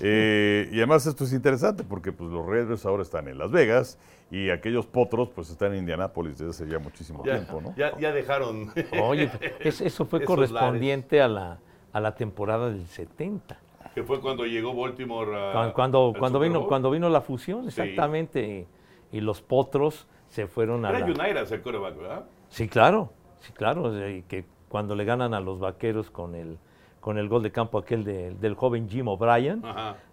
Eh, 0.01 0.69
y 0.71 0.77
además 0.77 1.07
esto 1.07 1.25
es 1.25 1.33
interesante 1.33 1.83
porque 1.83 2.13
pues, 2.13 2.31
los 2.31 2.47
Raiders 2.47 2.85
ahora 2.87 3.03
están 3.03 3.27
en 3.29 3.39
Las 3.39 3.51
Vegas 3.51 3.99
y 4.31 4.51
aquellos 4.51 4.87
Potros 4.87 5.31
pues 5.35 5.49
están 5.51 5.73
en 5.73 5.79
Indianápolis 5.81 6.39
desde 6.39 6.51
hace 6.51 6.69
ya 6.71 6.79
muchísimo 6.79 7.25
ya, 7.25 7.37
tiempo, 7.37 7.61
¿no? 7.61 7.75
ya, 7.77 7.97
ya 7.99 8.13
dejaron. 8.13 8.71
Oye, 9.03 9.31
es- 9.61 9.81
eso 9.81 10.05
fue 10.05 10.23
correspondiente 10.25 11.21
a 11.23 11.29
la, 11.29 11.59
a 11.93 12.01
la 12.01 12.15
temporada 12.15 12.69
del 12.71 12.87
70. 12.87 13.59
Que 13.99 14.05
fue 14.05 14.21
cuando 14.21 14.47
llegó 14.47 14.75
Baltimore 14.75 15.37
a, 15.37 15.53
Cuando, 15.53 15.75
cuando, 15.75 16.15
cuando 16.17 16.39
vino, 16.41 16.67
cuando 16.69 16.91
vino 16.91 17.09
la 17.09 17.21
fusión, 17.21 17.67
exactamente. 17.67 18.67
Y, 19.13 19.17
y 19.19 19.21
los 19.21 19.43
potros 19.43 20.07
se 20.29 20.47
fueron 20.47 20.85
a 20.85 20.91
Era. 20.91 21.05
United 21.05 21.53
el 21.53 21.63
quarterback, 21.63 21.97
¿verdad? 21.97 22.25
Sí, 22.49 22.69
claro, 22.69 23.11
sí, 23.41 23.53
claro. 23.53 24.09
Y 24.09 24.23
que 24.23 24.45
cuando 24.69 24.95
le 24.95 25.05
ganan 25.05 25.35
a 25.35 25.41
los 25.41 25.59
vaqueros 25.59 26.11
con 26.11 26.37
el, 26.37 26.59
con 27.01 27.19
el 27.19 27.29
gol 27.29 27.43
de 27.43 27.51
campo 27.51 27.77
aquel 27.79 28.05
de- 28.05 28.35
del 28.35 28.55
joven 28.55 28.89
Jim 28.89 29.09
O'Brien, 29.09 29.63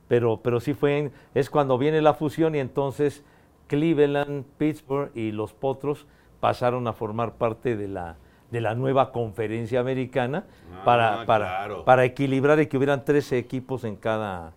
pero, 0.08 0.40
pero 0.42 0.60
sí 0.60 0.74
fue, 0.74 0.98
en- 0.98 1.12
es 1.36 1.52
cuando 1.52 1.78
viene 1.78 2.02
la 2.02 2.16
fusión 2.16 2.56
y 2.56 2.60
entonces 2.60 3.24
Cleveland, 3.68 4.46
Pittsburgh 4.58 5.12
y 5.16 5.32
los 5.32 5.54
Potros 5.54 6.08
pasaron 6.40 6.88
a 6.88 6.94
formar 6.94 7.34
parte 7.34 7.76
de 7.76 7.88
la, 7.88 8.16
de 8.52 8.62
la 8.62 8.76
nueva 8.76 9.12
conferencia 9.12 9.80
americana 9.80 10.46
para, 10.84 11.22
Ah, 11.22 11.26
para, 11.26 11.46
claro. 11.46 11.86
para 11.86 12.06
equilibrar 12.06 12.60
y 12.60 12.68
que 12.68 12.78
hubieran 12.78 13.04
13 13.04 13.38
equipos 13.38 13.84
en 13.84 13.96
cada, 13.96 14.54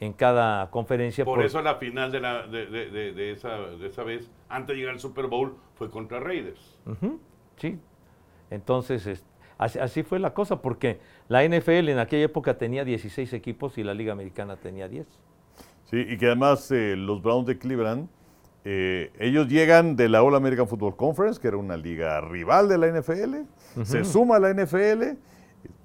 en 0.00 0.12
cada 0.12 0.70
conferencia. 0.70 1.24
Por 1.24 1.38
por- 1.38 1.44
eso 1.44 1.60
la 1.62 1.74
final 1.76 2.12
de, 2.12 2.20
la, 2.20 2.46
de, 2.46 2.66
de- 2.66 2.90
de- 2.90 3.12
de 3.12 3.32
esa, 3.32 3.58
de 3.58 3.86
esa 3.88 4.04
vez, 4.04 4.30
antes 4.48 4.74
de 4.74 4.80
llegar 4.80 4.94
al 4.94 5.00
Super 5.00 5.26
Bowl, 5.26 5.56
fue 5.74 5.90
contra 5.90 6.20
Raiders. 6.20 6.78
Sí. 7.56 7.78
Entonces, 8.50 9.06
es- 9.06 9.26
así, 9.58 9.78
así 9.78 10.02
fue 10.02 10.18
la 10.18 10.32
cosa, 10.34 10.62
porque 10.62 11.00
la 11.28 11.42
NFL 11.44 11.88
en 11.90 11.98
aquella 11.98 12.24
época 12.26 12.56
tenía 12.58 12.84
16 12.84 13.32
equipos 13.32 13.76
y 13.78 13.82
la 13.84 13.94
Liga 13.94 14.12
Americana 14.12 14.56
tenía 14.56 14.88
10. 14.88 15.06
Sí, 15.84 16.04
y 16.08 16.16
que 16.16 16.26
además 16.26 16.70
eh, 16.70 16.94
los 16.96 17.22
Browns 17.22 17.46
de 17.46 17.58
Cleveland, 17.58 18.08
eh, 18.68 19.12
ellos 19.20 19.46
llegan 19.46 19.94
de 19.94 20.08
la 20.08 20.24
All 20.24 20.34
American 20.34 20.66
Football 20.66 20.96
Conference, 20.96 21.40
que 21.40 21.46
era 21.46 21.56
una 21.56 21.76
liga 21.76 22.20
rival 22.20 22.68
de 22.68 22.78
la 22.78 22.88
NFL, 22.88 23.82
se 23.84 24.04
suma 24.04 24.36
a 24.36 24.38
la 24.40 24.52
NFL, 24.52 25.02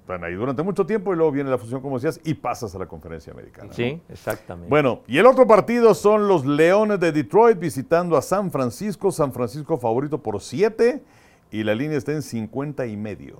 están 0.00 0.24
ahí 0.24 0.34
durante 0.34 0.64
mucho 0.64 0.84
tiempo 0.84 1.12
y 1.12 1.16
luego 1.16 1.30
viene 1.30 1.48
la 1.48 1.58
fusión, 1.58 1.80
como 1.80 1.96
decías, 1.96 2.20
y 2.24 2.34
pasas 2.34 2.74
a 2.74 2.80
la 2.80 2.86
conferencia 2.86 3.32
americana. 3.32 3.68
¿no? 3.68 3.72
Sí, 3.72 4.02
exactamente. 4.08 4.68
Bueno, 4.68 5.02
y 5.06 5.16
el 5.18 5.26
otro 5.26 5.46
partido 5.46 5.94
son 5.94 6.26
los 6.26 6.44
Leones 6.44 6.98
de 6.98 7.12
Detroit 7.12 7.56
visitando 7.56 8.16
a 8.16 8.22
San 8.22 8.50
Francisco. 8.50 9.12
San 9.12 9.32
Francisco 9.32 9.78
favorito 9.78 10.20
por 10.20 10.40
7 10.40 11.04
y 11.52 11.62
la 11.62 11.76
línea 11.76 11.98
está 11.98 12.10
en 12.10 12.22
50 12.22 12.84
y 12.86 12.96
medio. 12.96 13.38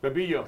Pepillo, 0.00 0.46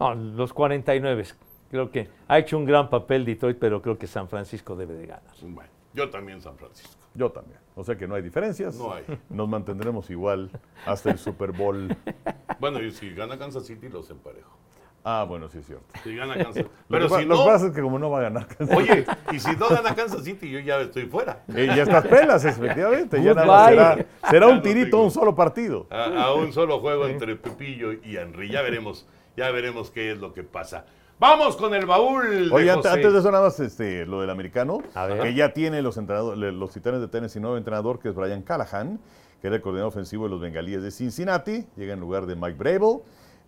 No, 0.00 0.14
los 0.14 0.54
49, 0.54 1.24
creo 1.70 1.90
que 1.90 2.08
ha 2.26 2.38
hecho 2.38 2.56
un 2.56 2.64
gran 2.64 2.88
papel 2.88 3.26
Detroit, 3.26 3.58
pero 3.58 3.82
creo 3.82 3.98
que 3.98 4.06
San 4.06 4.28
Francisco 4.30 4.76
debe 4.76 4.94
de 4.94 5.06
ganar. 5.08 5.34
bueno, 5.42 5.75
yo 5.96 6.08
también 6.10 6.40
San 6.40 6.56
Francisco. 6.56 6.94
Yo 7.14 7.30
también. 7.32 7.58
O 7.74 7.82
sea 7.82 7.96
que 7.96 8.06
no 8.06 8.14
hay 8.14 8.22
diferencias. 8.22 8.76
No 8.76 8.92
hay. 8.92 9.02
Nos 9.30 9.48
mantendremos 9.48 10.08
igual 10.10 10.50
hasta 10.84 11.10
el 11.10 11.18
Super 11.18 11.52
Bowl. 11.52 11.96
Bueno, 12.58 12.80
y 12.82 12.90
si 12.90 13.14
gana 13.14 13.38
Kansas 13.38 13.66
City, 13.66 13.88
los 13.90 14.08
emparejo. 14.10 14.56
Ah, 15.04 15.24
bueno, 15.28 15.46
sí 15.48 15.58
es 15.58 15.66
cierto. 15.66 15.84
Si 16.02 16.16
gana 16.16 16.34
Kansas 16.36 16.64
Lo 16.64 16.70
Pero 16.88 17.04
que, 17.06 17.10
pa- 17.10 17.18
si 17.20 17.24
lo 17.26 17.34
que 17.36 17.40
no, 17.40 17.46
pasa 17.46 17.66
es 17.66 17.72
que 17.74 17.82
como 17.82 17.98
no 17.98 18.10
va 18.10 18.18
a 18.18 18.22
ganar, 18.22 18.46
oye, 18.74 19.04
y 19.30 19.38
si 19.38 19.54
no 19.56 19.68
gana 19.68 19.94
Kansas 19.94 20.24
City, 20.24 20.50
yo 20.50 20.58
ya 20.60 20.80
estoy 20.80 21.04
fuera. 21.06 21.44
eh, 21.54 21.66
ya 21.76 21.82
estás 21.82 22.06
pelas, 22.06 22.44
efectivamente. 22.46 23.22
Ya 23.22 23.34
nada 23.34 23.68
será, 23.68 24.06
será 24.30 24.46
Ya 24.46 24.52
un 24.52 24.56
no 24.56 24.62
tirito, 24.62 24.90
tengo. 24.92 25.04
un 25.04 25.10
solo 25.10 25.34
partido. 25.34 25.86
A, 25.90 26.04
a 26.24 26.34
un 26.34 26.52
solo 26.52 26.80
juego 26.80 27.06
entre 27.06 27.36
Pepillo 27.36 27.92
y 27.92 28.16
Henry. 28.16 28.48
Ya 28.50 28.62
veremos, 28.62 29.06
ya 29.36 29.50
veremos 29.50 29.90
qué 29.90 30.10
es 30.12 30.18
lo 30.18 30.32
que 30.32 30.42
pasa. 30.42 30.86
Vamos 31.18 31.56
con 31.56 31.72
el 31.74 31.86
baúl. 31.86 32.50
de 32.50 32.54
Oye, 32.54 32.72
José. 32.72 32.88
antes 32.90 33.12
de 33.12 33.18
eso 33.18 33.30
nada 33.30 33.44
más 33.44 33.58
este, 33.58 34.04
lo 34.04 34.20
del 34.20 34.28
americano, 34.28 34.82
que 35.22 35.34
ya 35.34 35.52
tiene 35.54 35.80
los 35.80 35.96
los 35.96 36.70
titanes 36.72 37.00
de 37.00 37.08
Tennessee 37.08 37.40
nuevo 37.40 37.56
entrenador, 37.56 37.98
que 37.98 38.10
es 38.10 38.14
Brian 38.14 38.42
Callahan, 38.42 39.00
que 39.40 39.46
era 39.46 39.56
el 39.56 39.62
coordinador 39.62 39.88
ofensivo 39.88 40.24
de 40.24 40.30
los 40.30 40.40
bengalíes 40.40 40.82
de 40.82 40.90
Cincinnati, 40.90 41.66
llega 41.76 41.94
en 41.94 42.00
lugar 42.00 42.26
de 42.26 42.36
Mike 42.36 42.58
Brable. 42.58 43.00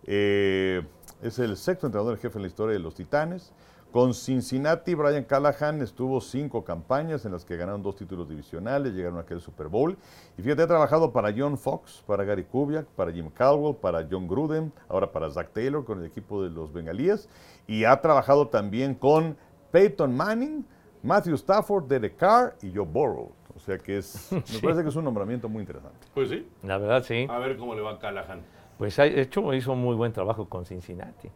Eh, 0.05 0.81
es 1.21 1.37
el 1.37 1.55
sexto 1.57 1.85
entrenador 1.85 2.15
en 2.15 2.21
jefe 2.21 2.37
en 2.37 2.41
la 2.41 2.47
historia 2.47 2.73
de 2.73 2.79
los 2.79 2.95
titanes. 2.95 3.53
Con 3.91 4.13
Cincinnati, 4.13 4.93
Brian 4.93 5.23
Callahan 5.23 5.81
estuvo 5.81 6.21
cinco 6.21 6.63
campañas 6.63 7.25
en 7.25 7.31
las 7.31 7.43
que 7.43 7.57
ganaron 7.57 7.81
dos 7.81 7.95
títulos 7.95 8.29
divisionales, 8.29 8.93
llegaron 8.93 9.17
a 9.17 9.21
aquel 9.21 9.41
Super 9.41 9.67
Bowl. 9.67 9.97
Y 10.37 10.43
fíjate, 10.43 10.61
ha 10.61 10.67
trabajado 10.67 11.11
para 11.11 11.33
John 11.35 11.57
Fox, 11.57 12.03
para 12.05 12.23
Gary 12.23 12.43
Kubiak, 12.43 12.85
para 12.85 13.11
Jim 13.11 13.31
Caldwell, 13.31 13.75
para 13.75 14.07
John 14.09 14.27
Gruden, 14.27 14.71
ahora 14.89 15.11
para 15.11 15.31
Zach 15.31 15.49
Taylor 15.53 15.83
con 15.85 15.99
el 16.01 16.05
equipo 16.05 16.43
de 16.43 16.51
los 16.51 16.71
bengalíes. 16.71 17.27
Y 17.69 17.83
ha 17.85 18.01
trabajado 18.01 18.47
también 18.47 18.95
con 18.95 19.37
Peyton 19.71 20.15
Manning, 20.15 20.65
Matthew 21.03 21.35
Stafford, 21.35 21.85
Derek 21.85 22.17
Carr 22.17 22.55
y 22.63 22.73
Joe 22.73 22.83
Burrow. 22.85 23.31
O 23.55 23.59
sea 23.59 23.77
que 23.77 23.99
es, 23.99 24.31
me 24.31 24.59
parece 24.59 24.81
que 24.81 24.89
es 24.89 24.95
un 24.95 25.03
nombramiento 25.03 25.47
muy 25.47 25.61
interesante. 25.61 26.07
Pues 26.15 26.29
sí, 26.29 26.47
La 26.63 26.79
verdad, 26.79 27.03
sí. 27.03 27.27
a 27.29 27.37
ver 27.37 27.57
cómo 27.57 27.75
le 27.75 27.81
va 27.81 27.91
a 27.91 27.99
Callahan. 27.99 28.41
Pues 28.79 28.97
ha 28.97 29.05
hecho, 29.05 29.53
hizo 29.53 29.75
muy 29.75 29.95
buen 29.95 30.11
trabajo 30.11 30.49
con 30.49 30.65
Cincinnati. 30.65 31.29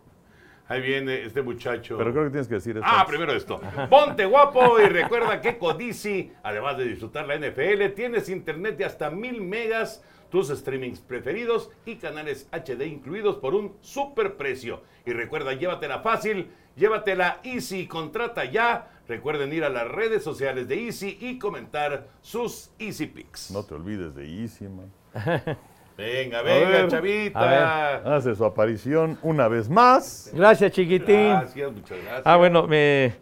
Ahí 0.67 0.81
viene 0.81 1.23
este 1.23 1.43
muchacho. 1.43 1.97
Pero 1.97 2.11
creo 2.11 2.23
que 2.23 2.29
tienes 2.31 2.47
que 2.47 2.55
decir 2.55 2.77
esto. 2.77 2.89
Ah, 2.89 3.05
primero 3.07 3.33
esto. 3.33 3.61
Ponte 3.89 4.25
guapo 4.25 4.79
y 4.79 4.85
recuerda 4.85 5.39
que 5.39 5.59
Codici, 5.59 6.31
además 6.41 6.77
de 6.77 6.85
disfrutar 6.85 7.27
la 7.27 7.35
NFL, 7.37 7.93
tienes 7.93 8.27
internet 8.29 8.77
de 8.77 8.85
hasta 8.85 9.11
mil 9.11 9.41
megas, 9.41 10.01
tus 10.33 10.47
streamings 10.47 10.99
preferidos 10.99 11.69
y 11.85 11.97
canales 11.97 12.49
HD 12.51 12.87
incluidos 12.87 13.35
por 13.35 13.53
un 13.53 13.77
super 13.81 14.35
precio. 14.35 14.81
Y 15.05 15.13
recuerda, 15.13 15.53
llévatela 15.53 15.99
fácil, 15.99 16.49
llévatela 16.75 17.39
Easy, 17.43 17.85
contrata 17.85 18.43
ya. 18.45 18.87
Recuerden 19.07 19.53
ir 19.53 19.63
a 19.63 19.69
las 19.69 19.87
redes 19.87 20.23
sociales 20.23 20.67
de 20.67 20.85
Easy 20.85 21.19
y 21.21 21.37
comentar 21.37 22.07
sus 22.23 22.71
Easy 22.79 23.05
Picks. 23.05 23.51
No 23.51 23.63
te 23.63 23.75
olvides 23.75 24.15
de 24.15 24.41
Easy, 24.41 24.67
man. 24.67 24.91
Venga, 25.95 26.41
venga, 26.41 26.69
ver. 26.69 26.87
chavita. 26.87 28.15
Hace 28.15 28.33
su 28.33 28.43
aparición 28.43 29.19
una 29.21 29.47
vez 29.47 29.69
más. 29.69 30.31
Gracias, 30.33 30.71
chiquitín. 30.71 31.29
Gracias, 31.29 31.71
muchas 31.71 31.97
gracias. 31.99 32.23
Ah, 32.25 32.37
bueno, 32.37 32.65
me 32.65 33.13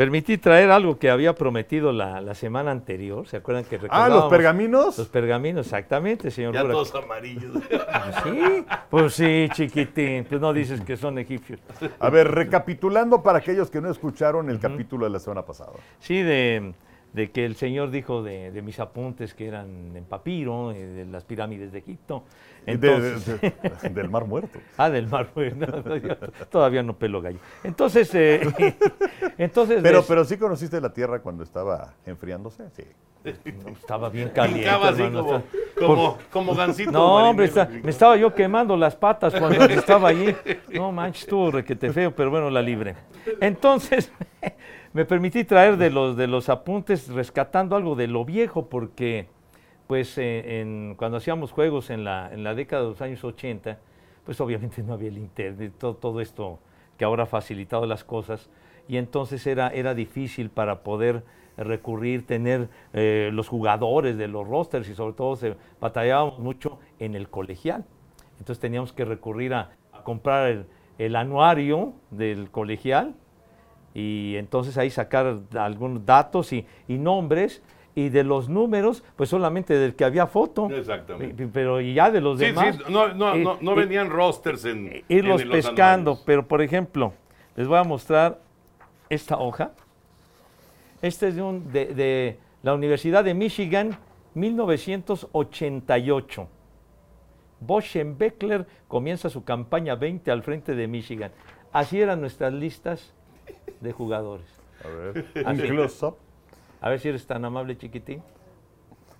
permití 0.00 0.38
traer 0.38 0.70
algo 0.70 0.98
que 0.98 1.10
había 1.10 1.34
prometido 1.34 1.92
la, 1.92 2.22
la 2.22 2.34
semana 2.34 2.70
anterior. 2.70 3.28
¿Se 3.28 3.36
acuerdan 3.36 3.64
que 3.64 3.78
Ah, 3.90 4.08
los 4.08 4.30
pergaminos. 4.30 4.96
Los 4.96 5.08
pergaminos, 5.08 5.66
exactamente, 5.66 6.30
señor 6.30 6.54
Ya 6.54 6.62
Burak. 6.62 6.72
todos 6.74 6.94
amarillos. 6.94 7.52
Sí, 8.24 8.64
pues 8.88 9.12
sí, 9.12 9.46
chiquitín. 9.52 10.24
Pues 10.24 10.40
no 10.40 10.54
dices 10.54 10.80
que 10.80 10.96
son 10.96 11.18
egipcios. 11.18 11.60
A 11.98 12.08
ver, 12.08 12.30
recapitulando 12.30 13.22
para 13.22 13.40
aquellos 13.40 13.70
que 13.70 13.82
no 13.82 13.90
escucharon 13.90 14.48
el 14.48 14.58
capítulo 14.58 15.04
de 15.04 15.10
la 15.10 15.18
semana 15.18 15.42
pasada. 15.44 15.72
Sí, 15.98 16.22
de, 16.22 16.72
de 17.12 17.30
que 17.30 17.44
el 17.44 17.56
Señor 17.56 17.90
dijo 17.90 18.22
de, 18.22 18.52
de 18.52 18.62
mis 18.62 18.78
apuntes 18.78 19.34
que 19.34 19.46
eran 19.48 19.96
en 19.96 20.04
papiro, 20.04 20.70
eh, 20.72 20.86
de 20.86 21.04
las 21.06 21.24
pirámides 21.24 21.72
de 21.72 21.78
Egipto. 21.80 22.24
De- 22.66 22.76
de- 22.76 22.88
Entonces, 22.96 23.40
de- 23.40 23.88
del 23.90 24.08
Mar 24.08 24.26
Muerto. 24.26 24.58
ah, 24.76 24.88
del 24.90 25.08
mar, 25.08 25.28
no, 25.34 25.96
yo 25.96 26.16
todavía 26.50 26.82
no 26.82 26.96
pelo 26.96 27.20
gallo. 27.20 27.38
Entonces, 27.64 28.14
eh, 28.14 28.40
entonces 29.38 29.80
Pero, 29.82 30.04
pero 30.06 30.24
sí 30.24 30.36
conociste 30.36 30.80
la 30.80 30.92
Tierra 30.92 31.20
cuando 31.20 31.42
estaba 31.42 31.94
enfriándose. 32.06 32.64
Sí. 32.76 32.84
estaba 33.72 34.08
bien 34.08 34.30
caliente. 34.30 34.68
Así 34.68 35.02
hermano, 35.02 35.24
como, 35.24 35.42
como, 35.94 36.18
como 36.30 36.54
gancito. 36.54 36.90
No, 36.92 37.28
hombre, 37.28 37.46
está- 37.46 37.66
me 37.66 37.90
estaba 37.90 38.16
yo 38.16 38.32
quemando 38.34 38.76
las 38.76 38.94
patas 38.96 39.34
cuando 39.34 39.64
estaba 39.66 40.08
allí. 40.08 40.34
No 40.72 40.92
manches, 40.92 41.22
estuvo 41.24 41.50
requete 41.50 41.92
feo, 41.92 42.14
pero 42.14 42.30
bueno, 42.30 42.48
la 42.50 42.62
libre. 42.62 42.94
Entonces, 43.40 44.10
me 44.92 45.04
permití 45.04 45.44
traer 45.44 45.76
de 45.76 45.90
los, 45.90 46.16
de 46.16 46.26
los 46.26 46.48
apuntes, 46.48 47.08
rescatando 47.08 47.76
algo 47.76 47.94
de 47.94 48.08
lo 48.08 48.24
viejo, 48.24 48.66
porque 48.66 49.28
pues 49.86 50.14
eh, 50.18 50.94
cuando 50.96 51.18
hacíamos 51.18 51.52
juegos 51.52 51.90
en 51.90 52.04
la, 52.04 52.32
en 52.32 52.44
la 52.44 52.54
década 52.54 52.82
de 52.82 52.88
los 52.90 53.02
años 53.02 53.22
80, 53.24 53.78
pues 54.24 54.40
obviamente 54.40 54.82
no 54.82 54.94
había 54.94 55.08
el 55.08 55.18
internet, 55.18 55.72
todo, 55.78 55.94
todo 55.94 56.20
esto 56.20 56.58
que 56.96 57.04
ahora 57.04 57.24
ha 57.24 57.26
facilitado 57.26 57.86
las 57.86 58.04
cosas, 58.04 58.50
y 58.88 58.96
entonces 58.96 59.46
era, 59.46 59.68
era 59.68 59.94
difícil 59.94 60.50
para 60.50 60.82
poder 60.82 61.22
recurrir, 61.56 62.26
tener 62.26 62.68
eh, 62.92 63.30
los 63.32 63.48
jugadores 63.48 64.16
de 64.16 64.28
los 64.28 64.46
rosters 64.46 64.88
y 64.88 64.94
sobre 64.94 65.14
todo 65.14 65.36
se 65.36 65.56
batallábamos 65.80 66.38
mucho 66.38 66.78
en 66.98 67.14
el 67.14 67.28
colegial. 67.28 67.84
Entonces 68.38 68.60
teníamos 68.60 68.92
que 68.92 69.04
recurrir 69.04 69.54
a, 69.54 69.72
a 69.92 70.02
comprar 70.02 70.48
el, 70.48 70.66
el 70.98 71.16
anuario 71.16 71.92
del 72.10 72.50
colegial 72.50 73.14
y 73.94 74.36
entonces 74.36 74.76
ahí 74.78 74.90
sacar 74.90 75.38
algunos 75.58 76.04
datos 76.06 76.52
y, 76.52 76.64
y 76.88 76.98
nombres 76.98 77.62
y 77.94 78.08
de 78.08 78.22
los 78.22 78.48
números, 78.48 79.02
pues 79.16 79.28
solamente 79.30 79.74
del 79.74 79.96
que 79.96 80.04
había 80.04 80.26
foto. 80.28 80.70
Exactamente. 80.70 81.48
Pero 81.52 81.80
ya 81.80 82.08
de 82.10 82.20
los 82.20 82.38
Sí, 82.38 82.46
demás. 82.46 82.76
sí, 82.76 82.82
no, 82.92 83.08
no, 83.14 83.34
no, 83.34 83.58
no 83.60 83.74
venían 83.74 84.10
rosters 84.10 84.64
en. 84.64 85.02
irlos 85.08 85.42
en 85.42 85.48
los 85.48 85.56
pescando. 85.56 86.18
Pero, 86.24 86.46
por 86.46 86.62
ejemplo, 86.62 87.12
les 87.56 87.66
voy 87.66 87.78
a 87.78 87.84
mostrar 87.84 88.38
esta 89.08 89.38
hoja. 89.38 89.72
Esta 91.02 91.26
es 91.26 91.34
de, 91.34 91.42
un- 91.42 91.72
de- 91.72 91.86
de 91.94 92.38
la 92.62 92.74
Universidad 92.74 93.24
de 93.24 93.34
Michigan, 93.34 93.98
1988. 94.34 96.48
Boschenbeckler 97.60 98.66
comienza 98.88 99.28
su 99.28 99.44
campaña 99.44 99.94
20 99.94 100.30
al 100.30 100.42
frente 100.42 100.74
de 100.74 100.88
Michigan. 100.88 101.32
Así 101.72 102.00
eran 102.00 102.20
nuestras 102.20 102.52
listas 102.52 103.14
de 103.80 103.92
jugadores. 103.92 104.46
A 104.84 104.88
ver, 104.88 105.26
Ah, 105.44 105.50
un 105.50 105.56
sí. 105.60 105.62
close-up. 105.68 106.16
A 106.80 106.88
ver 106.90 107.00
si 107.00 107.08
eres 107.08 107.26
tan 107.26 107.44
amable, 107.44 107.76
chiquitín. 107.76 108.22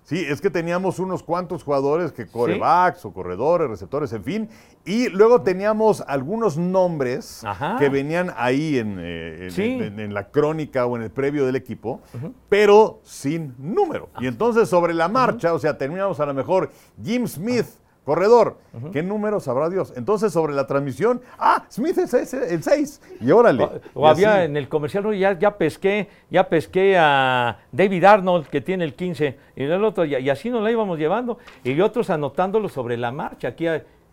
Sí, 0.02 0.24
es 0.26 0.40
que 0.40 0.50
teníamos 0.50 0.98
unos 0.98 1.22
cuantos 1.22 1.62
jugadores 1.62 2.10
que 2.10 2.26
corebacks 2.26 3.04
o 3.04 3.12
corredores, 3.12 3.68
receptores, 3.68 4.12
en 4.12 4.24
fin. 4.24 4.48
Y 4.84 5.08
luego 5.10 5.42
teníamos 5.42 6.00
algunos 6.00 6.56
nombres 6.56 7.44
Ajá. 7.44 7.76
que 7.78 7.88
venían 7.90 8.32
ahí 8.36 8.78
en, 8.78 8.96
eh, 8.98 9.38
en- 9.44 9.50
Sí. 9.52 9.62
en- 9.80 10.00
en 10.00 10.14
la 10.14 10.28
crónica 10.30 10.86
o 10.86 10.96
en 10.96 11.02
el 11.02 11.10
previo 11.10 11.46
del 11.46 11.54
equipo, 11.54 12.00
pero 12.48 13.00
sin 13.04 13.54
número. 13.58 14.08
Y 14.20 14.26
entonces 14.26 14.68
sobre 14.68 14.94
la 14.94 15.08
marcha, 15.08 15.52
o 15.52 15.58
sea, 15.60 15.76
teníamos 15.78 16.18
a 16.18 16.26
lo 16.26 16.34
mejor 16.34 16.70
Jim 17.04 17.26
Smith 17.28 17.66
corredor. 18.14 18.56
¿Qué 18.92 19.04
número 19.04 19.38
sabrá 19.38 19.68
Dios? 19.70 19.92
Entonces, 19.96 20.32
sobre 20.32 20.52
la 20.52 20.66
transmisión, 20.66 21.20
ah, 21.38 21.64
Smith 21.70 21.96
es 21.98 22.12
ese, 22.12 22.52
el 22.52 22.60
6. 22.60 23.00
Y 23.20 23.30
órale. 23.30 23.62
O, 23.94 24.00
o 24.02 24.06
Y 24.08 24.10
había 24.10 24.34
así. 24.34 24.44
en 24.46 24.56
el 24.56 24.68
comercial, 24.68 25.04
¿no? 25.04 25.12
ya, 25.12 25.38
ya 25.38 25.56
pesqué, 25.56 26.08
ya 26.28 26.48
pesqué 26.48 26.96
a 26.98 27.58
David 27.70 28.02
Arnold, 28.02 28.46
que 28.48 28.60
tiene 28.60 28.82
el 28.82 28.94
15, 28.94 29.38
y 29.54 29.62
el 29.62 29.84
otro, 29.84 30.04
y, 30.04 30.16
y 30.16 30.28
así 30.28 30.50
nos 30.50 30.60
la 30.64 30.72
íbamos 30.72 30.98
llevando. 30.98 31.38
Y 31.62 31.80
otros 31.80 32.10
anotándolo 32.10 32.68
sobre 32.68 32.96
la 32.96 33.12
marcha, 33.12 33.46
aquí 33.46 33.66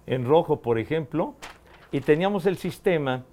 en 0.06 0.26
rojo, 0.26 0.62
por 0.62 0.78
ejemplo. 0.78 1.34
Y 1.92 2.02
teníamos 2.02 2.46
el 2.46 2.58
sistema 2.58 3.24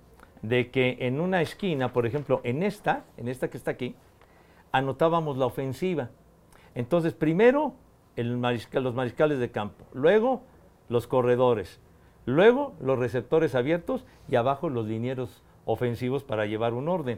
de 0.40 0.70
que 0.70 0.96
en 1.00 1.20
una 1.20 1.42
esquina, 1.42 1.92
por 1.92 2.06
ejemplo, 2.06 2.40
en 2.42 2.62
esta, 2.62 3.04
en 3.18 3.28
esta 3.28 3.50
que 3.50 3.58
está 3.58 3.72
aquí, 3.72 3.94
anotábamos 4.72 5.36
la 5.36 5.44
ofensiva. 5.44 6.08
Entonces, 6.74 7.12
primero 7.12 7.74
el 8.16 8.38
mariscal- 8.38 8.82
los 8.82 8.94
mariscales 8.94 9.38
de 9.40 9.50
campo, 9.50 9.84
luego 9.92 10.42
los 10.88 11.06
corredores, 11.06 11.80
luego 12.26 12.74
los 12.80 12.98
receptores 12.98 13.54
abiertos 13.54 14.04
y 14.28 14.36
abajo 14.36 14.68
los 14.68 14.86
linieros 14.86 15.42
ofensivos 15.64 16.24
para 16.24 16.46
llevar 16.46 16.74
un 16.74 16.88
orden. 16.88 17.16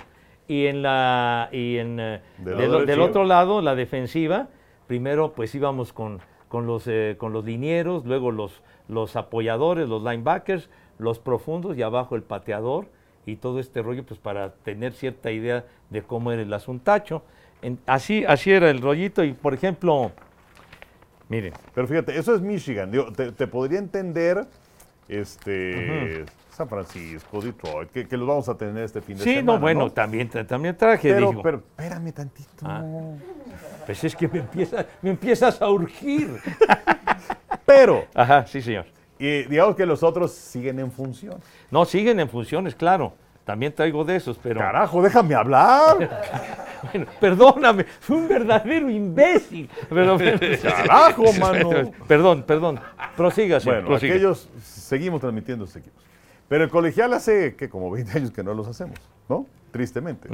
Y 0.49 0.67
en 0.67 0.83
la 0.83 1.49
y 1.53 1.79
en 1.79 1.99
eh, 1.99 2.21
Del 2.39 2.45
del, 2.45 2.59
lado 2.59 2.79
del 2.79 2.87
defensivo. 2.87 3.07
otro 3.07 3.25
lado 3.25 3.61
la 3.63 3.75
defensiva, 3.75 4.49
primero 4.87 5.33
pues 5.33 5.55
íbamos 5.55 5.93
con, 5.93 6.21
con 6.49 6.67
los 6.67 6.87
eh, 6.87 7.17
con 7.19 7.33
los 7.33 7.45
linieros, 7.45 8.05
luego 8.05 8.31
los 8.31 8.63
los 8.89 9.17
apoyadores, 9.17 9.89
los 9.89 10.03
linebackers, 10.05 10.71
los 10.99 11.19
profundos 11.19 11.77
y 11.77 11.83
abajo 11.83 12.15
el 12.15 12.23
pateador 12.23 12.87
y 13.27 13.35
todo 13.37 13.59
este 13.59 13.83
rollo 13.83 14.05
pues 14.07 14.21
para 14.21 14.53
tener 14.55 14.93
cierta 14.93 15.33
idea 15.33 15.65
de 15.91 16.03
cómo 16.03 16.31
era 16.31 16.43
el 16.43 16.53
asuntacho. 16.53 17.23
En- 17.63 17.81
así, 17.87 18.25
así 18.25 18.53
era 18.53 18.71
el 18.71 18.81
rollito 18.81 19.25
y 19.25 19.33
por 19.33 19.53
ejemplo, 19.55 20.13
miren, 21.29 21.53
Pero 21.75 21.87
fíjate, 21.87 22.19
eso 22.19 22.35
es 22.35 22.41
Michigan. 22.41 22.91
Digo, 22.91 23.13
te, 23.13 23.33
te 23.33 23.47
podría 23.47 23.79
entender 23.79 24.47
este, 25.09 26.25
San 26.51 26.69
Francisco, 26.69 27.41
Detroit, 27.41 27.91
que, 27.91 28.09
que 28.09 28.17
los 28.17 28.27
vamos 28.27 28.49
a 28.49 28.57
tener 28.57 28.85
este 28.85 29.01
fin 29.01 29.17
de 29.19 29.25
sí, 29.25 29.35
semana. 29.35 29.53
no, 29.53 29.61
bueno, 29.61 29.81
¿no? 29.81 29.93
también, 29.93 30.29
también 30.29 30.77
traje, 30.77 31.13
Pero, 31.13 31.31
digo, 31.31 31.43
pero 31.43 31.59
espérame 31.59 32.13
tantito. 32.13 32.65
Ah. 32.65 32.83
pues 33.85 34.03
es 34.05 34.17
que 34.17 34.27
me, 34.29 34.39
empieza, 34.41 34.87
me 35.03 35.11
empiezas 35.11 35.61
a 35.61 35.69
urgir. 35.71 36.41
Pero, 37.67 38.07
Ajá, 38.15 38.47
sí 38.47 38.63
señor. 38.63 38.87
y 39.19 39.43
digamos 39.43 39.75
que 39.75 39.85
los 39.85 40.03
otros 40.05 40.33
siguen 40.33 40.79
en 40.79 40.93
función. 40.93 41.41
No, 41.71 41.85
siguen 41.85 42.21
en 42.21 42.29
funciones, 42.29 42.77
claro. 42.77 43.13
También 43.45 43.73
traigo 43.73 44.05
de 44.05 44.17
esos, 44.17 44.39
pero... 44.39 44.59
Carajo, 44.59 45.03
déjame 45.03 45.35
hablar. 45.35 45.97
Bueno, 46.93 47.07
perdóname, 47.21 47.85
fui 47.85 48.17
un 48.17 48.29
verdadero 48.29 48.91
imbécil. 48.91 49.69
Pero, 49.89 50.19
Carajo, 50.63 51.33
mano. 51.35 51.93
Perdón, 52.07 52.45
perdón. 52.47 52.81
Prosiga, 53.17 53.61
señor. 53.61 53.77
Bueno, 53.77 53.89
prosiga. 53.89 54.15
aquellos 54.15 54.49
seguimos 54.63 55.21
transmitiendo 55.21 55.65
estos 55.65 55.81
equipos. 55.83 56.03
Pero 56.49 56.65
el 56.65 56.71
colegial 56.71 57.13
hace 57.13 57.57
que 57.57 57.69
como 57.69 57.91
20 57.91 58.19
años 58.19 58.31
que 58.31 58.43
no 58.43 58.55
los 58.55 58.69
hacemos, 58.69 58.99
¿no? 59.29 59.47
Tristemente. 59.73 60.29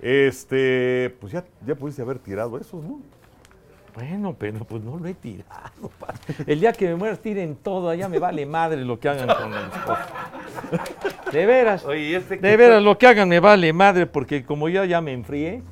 Este, 0.00 1.14
pues 1.20 1.32
ya, 1.32 1.44
ya 1.66 1.74
pudiste 1.74 2.02
haber 2.02 2.18
tirado 2.18 2.58
esos, 2.58 2.84
¿no? 2.84 3.00
Bueno, 3.96 4.36
pero 4.38 4.58
pues 4.66 4.82
no 4.82 4.98
lo 4.98 5.06
he 5.06 5.14
tirado. 5.14 5.90
El 6.46 6.60
día 6.60 6.72
que 6.72 6.86
me 6.88 6.96
mueras, 6.96 7.18
tiren 7.20 7.56
todo. 7.56 7.88
Allá 7.88 8.08
me 8.08 8.18
vale 8.18 8.44
madre 8.44 8.84
lo 8.84 9.00
que 9.00 9.08
hagan 9.08 9.26
con 9.26 9.52
el 9.54 9.64
esposo. 9.64 10.00
De 11.32 11.46
veras. 11.46 11.84
Oye, 11.84 12.00
¿y 12.00 12.14
este 12.14 12.36
De 12.36 12.56
veras, 12.56 12.82
lo 12.82 12.98
que 12.98 13.06
hagan 13.06 13.28
me 13.28 13.40
vale 13.40 13.72
madre, 13.72 14.06
porque 14.06 14.44
como 14.44 14.68
yo 14.68 14.84
ya 14.84 15.00
me 15.00 15.12
enfrié, 15.12 15.62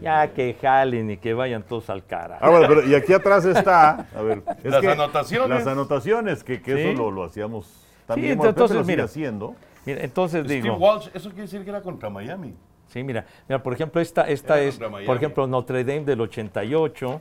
ya 0.00 0.28
que 0.32 0.56
jalen 0.60 1.10
y 1.10 1.16
que 1.16 1.34
vayan 1.34 1.62
todos 1.64 1.90
al 1.90 2.04
cara. 2.06 2.38
Ah, 2.40 2.50
bueno, 2.50 2.66
pero 2.68 2.86
y 2.86 2.94
aquí 2.94 3.12
atrás 3.12 3.44
está, 3.44 4.06
a 4.16 4.22
ver, 4.22 4.42
es 4.62 4.70
Las 4.70 4.80
que 4.80 4.88
anotaciones. 4.90 5.48
Las 5.58 5.66
anotaciones, 5.66 6.44
que, 6.44 6.62
que 6.62 6.74
Sí. 6.76 6.80
eso 6.90 7.02
lo, 7.02 7.10
lo 7.10 7.24
hacíamos 7.24 7.66
también. 8.06 8.40
Sí, 8.40 8.46
entonces, 8.48 8.76
lo 8.76 8.84
mira. 8.84 9.04
haciendo. 9.04 9.54
Mira, 9.84 10.02
entonces 10.04 10.44
Steve 10.44 10.62
digo, 10.62 10.76
Walsh, 10.76 11.08
eso 11.14 11.28
quiere 11.30 11.42
decir 11.42 11.64
que 11.64 11.70
era 11.70 11.82
contra 11.82 12.08
Miami. 12.08 12.54
sí, 12.86 13.02
mira, 13.02 13.26
mira, 13.48 13.60
por 13.62 13.72
ejemplo, 13.72 14.00
esta, 14.00 14.22
esta 14.28 14.58
Era 14.58 14.68
es, 14.68 14.74
contra 14.74 14.88
Miami. 14.88 15.06
por 15.06 15.16
ejemplo, 15.16 15.46
Notre 15.48 15.82
Dame 15.84 16.04
del 16.04 16.20
88. 16.20 17.20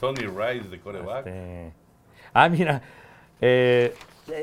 Tony 0.00 0.22
Rice 0.26 0.68
de 0.68 0.80
coreback. 0.80 1.26
Este, 1.26 1.72
ah, 2.32 2.48
mira, 2.48 2.82
eh, 3.40 3.94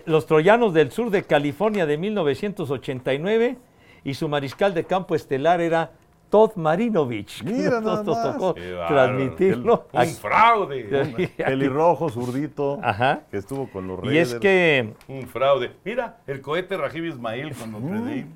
los 0.05 0.26
troyanos 0.26 0.74
del 0.74 0.91
sur 0.91 1.10
de 1.10 1.24
California 1.24 1.86
de 1.86 1.97
1989 1.97 3.58
y 4.03 4.14
su 4.14 4.28
mariscal 4.30 4.74
de 4.74 4.84
campo 4.86 5.16
estelar 5.16 5.60
era 5.62 5.91
Todd 6.30 6.55
Marinovich. 6.55 7.41
Mira 7.45 7.80
nos- 7.80 7.84
nada 7.84 8.03
nos 8.03 8.18
más. 8.18 8.34
tocó 8.34 8.53
transmitirlo. 8.53 9.88
Un 9.93 9.99
aquí. 9.99 10.12
fraude. 10.12 11.30
Pelirrojo, 11.38 12.10
zurdito, 12.10 12.80
Ajá. 12.84 13.22
que 13.32 13.38
estuvo 13.38 13.70
con 13.70 13.88
los 13.88 13.99
Y 14.03 14.08
Raiders. 14.08 14.34
es 14.34 14.39
que 14.39 14.93
Un 15.08 15.28
fraude. 15.28 15.72
Mira, 15.86 16.18
el 16.28 16.41
cohete 16.41 16.76
Rajib 16.78 17.05
Ismail 17.05 17.55
con 17.55 17.72
Notre 17.72 17.89
Dame. 17.95 18.28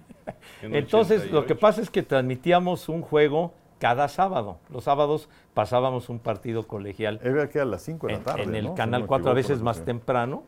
en 0.61 0.76
Entonces, 0.76 1.26
lo 1.32 1.45
que 1.45 1.53
88. 1.53 1.59
pasa 1.59 1.82
es 1.82 1.89
que 1.89 2.01
transmitíamos 2.03 2.88
un 2.88 3.01
juego 3.01 3.53
cada 3.82 4.07
sábado. 4.07 4.59
Los 4.69 4.84
sábados 4.84 5.27
pasábamos 5.55 6.07
un 6.09 6.19
partido 6.19 6.67
colegial 6.67 7.19
Era 7.23 7.49
que 7.49 7.59
a 7.59 7.65
las 7.65 7.82
5 7.82 8.05
de 8.07 8.13
la 8.13 8.19
en, 8.19 8.23
tarde. 8.23 8.43
en 8.43 8.55
el 8.55 8.73
Canal 8.75 9.01
no 9.01 9.05
me 9.05 9.07
4, 9.07 9.32
a 9.32 9.34
veces 9.34 9.61
más 9.63 9.84
temprano. 9.84 10.43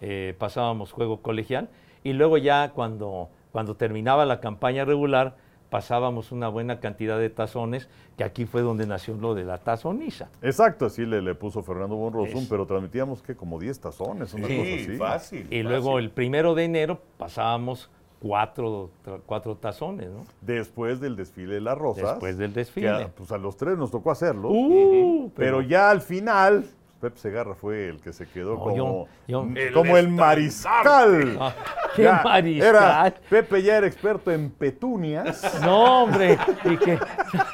eh, 0.00 0.34
pasábamos 0.38 0.90
juego 0.90 1.18
colegial. 1.20 1.68
Y 2.02 2.14
luego 2.14 2.38
ya 2.38 2.70
cuando, 2.70 3.28
cuando 3.52 3.76
terminaba 3.76 4.24
la 4.24 4.40
campaña 4.40 4.86
regular, 4.86 5.36
pasábamos 5.68 6.32
una 6.32 6.48
buena 6.48 6.80
cantidad 6.80 7.18
de 7.18 7.28
tazones, 7.30 7.88
que 8.16 8.24
aquí 8.24 8.46
fue 8.46 8.62
donde 8.62 8.86
nació 8.86 9.14
lo 9.16 9.34
de 9.34 9.44
la 9.44 9.58
tazoniza. 9.58 10.28
Exacto, 10.40 10.86
así 10.86 11.04
le, 11.06 11.20
le 11.22 11.34
puso 11.34 11.62
Fernando 11.62 11.94
Bonrosum, 11.96 12.46
pero 12.48 12.66
transmitíamos 12.66 13.22
que 13.22 13.36
como 13.36 13.58
10 13.60 13.80
tazones, 13.80 14.32
una 14.34 14.42
cosa 14.48 14.54
Sí, 14.54 14.74
así. 14.88 14.96
fácil. 14.96 15.46
Y 15.50 15.62
luego 15.62 15.98
el 15.98 16.10
primero 16.10 16.54
de 16.54 16.64
enero 16.64 17.00
pasábamos 17.18 17.90
cuatro, 18.22 18.90
cuatro 19.26 19.56
tazones, 19.56 20.08
¿no? 20.08 20.24
Después 20.40 21.00
del 21.00 21.16
desfile 21.16 21.54
de 21.54 21.60
las 21.60 21.76
rosas. 21.76 22.04
Después 22.10 22.38
del 22.38 22.52
desfile. 22.54 22.88
a, 22.88 23.08
pues 23.08 23.32
a 23.32 23.38
los 23.38 23.56
tres 23.56 23.76
nos 23.76 23.90
tocó 23.90 24.12
hacerlo. 24.12 24.48
Uh, 24.50 25.30
pero, 25.34 25.60
ya 25.60 25.90
al 25.90 26.00
final, 26.02 26.64
Pep 27.00 27.16
Segarra 27.16 27.56
fue 27.56 27.88
el 27.88 28.00
que 28.00 28.12
se 28.12 28.26
quedó 28.28 28.52
No, 28.54 28.60
como, 28.60 28.76
yo- 28.76 29.06
yo- 29.26 29.48
El 29.56 29.72
como 29.74 29.96
el 29.96 30.08
mariscal. 30.08 31.36
Ah, 31.40 31.52
¡Qué 31.96 32.04
Ya 32.04 32.22
mariscal! 32.22 32.68
Era, 32.68 33.14
Pepe 33.28 33.62
ya 33.62 33.78
era 33.78 33.86
experto 33.88 34.30
en 34.30 34.50
petunias. 34.50 35.60
No, 35.64 36.04
hombre, 36.04 36.38
y 36.64 36.76
que 36.76 36.98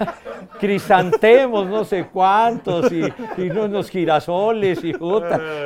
crisantemos 0.61 1.67
no 1.67 1.85
sé 1.85 2.07
cuántos 2.13 2.93
y, 2.93 3.03
y 3.39 3.49
no- 3.49 3.65
unos 3.65 3.89
girasoles 3.91 4.83
y. 4.85 4.93
No, 4.93 5.21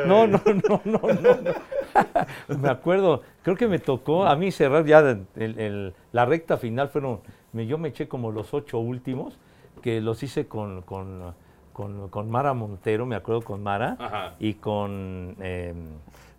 no, 0.07 0.26
no, 0.26 0.40
no, 0.44 0.80
no, 0.84 1.00
no. 1.03 1.53
Me 2.61 2.68
acuerdo, 2.68 3.22
creo 3.43 3.57
que 3.57 3.68
me 3.68 3.78
tocó 3.78 4.24
a 4.26 4.36
mí 4.36 4.51
cerrar 4.51 4.84
ya 4.84 5.01
el- 5.01 5.26
el- 5.36 5.95
la 6.12 6.24
recta 6.24 6.57
final 6.57 6.88
fueron, 6.88 7.20
me- 7.53 7.66
yo 7.66 7.78
me 7.78 7.88
eché 7.88 8.09
como 8.09 8.30
los 8.30 8.53
ocho 8.55 8.78
últimos, 8.78 9.38
que 9.82 10.01
los 10.01 10.22
hice 10.22 10.47
con, 10.47 10.82
con, 10.82 11.34
con- 11.72 12.09
con 12.09 12.30
Mara 12.30 12.55
Montero, 12.55 13.07
me 13.07 13.16
acuerdo 13.16 13.43
con 13.43 13.62
Mara, 13.62 13.97
Ajá. 13.99 14.34
y 14.38 14.55
con... 14.55 15.36
em, 15.40 15.76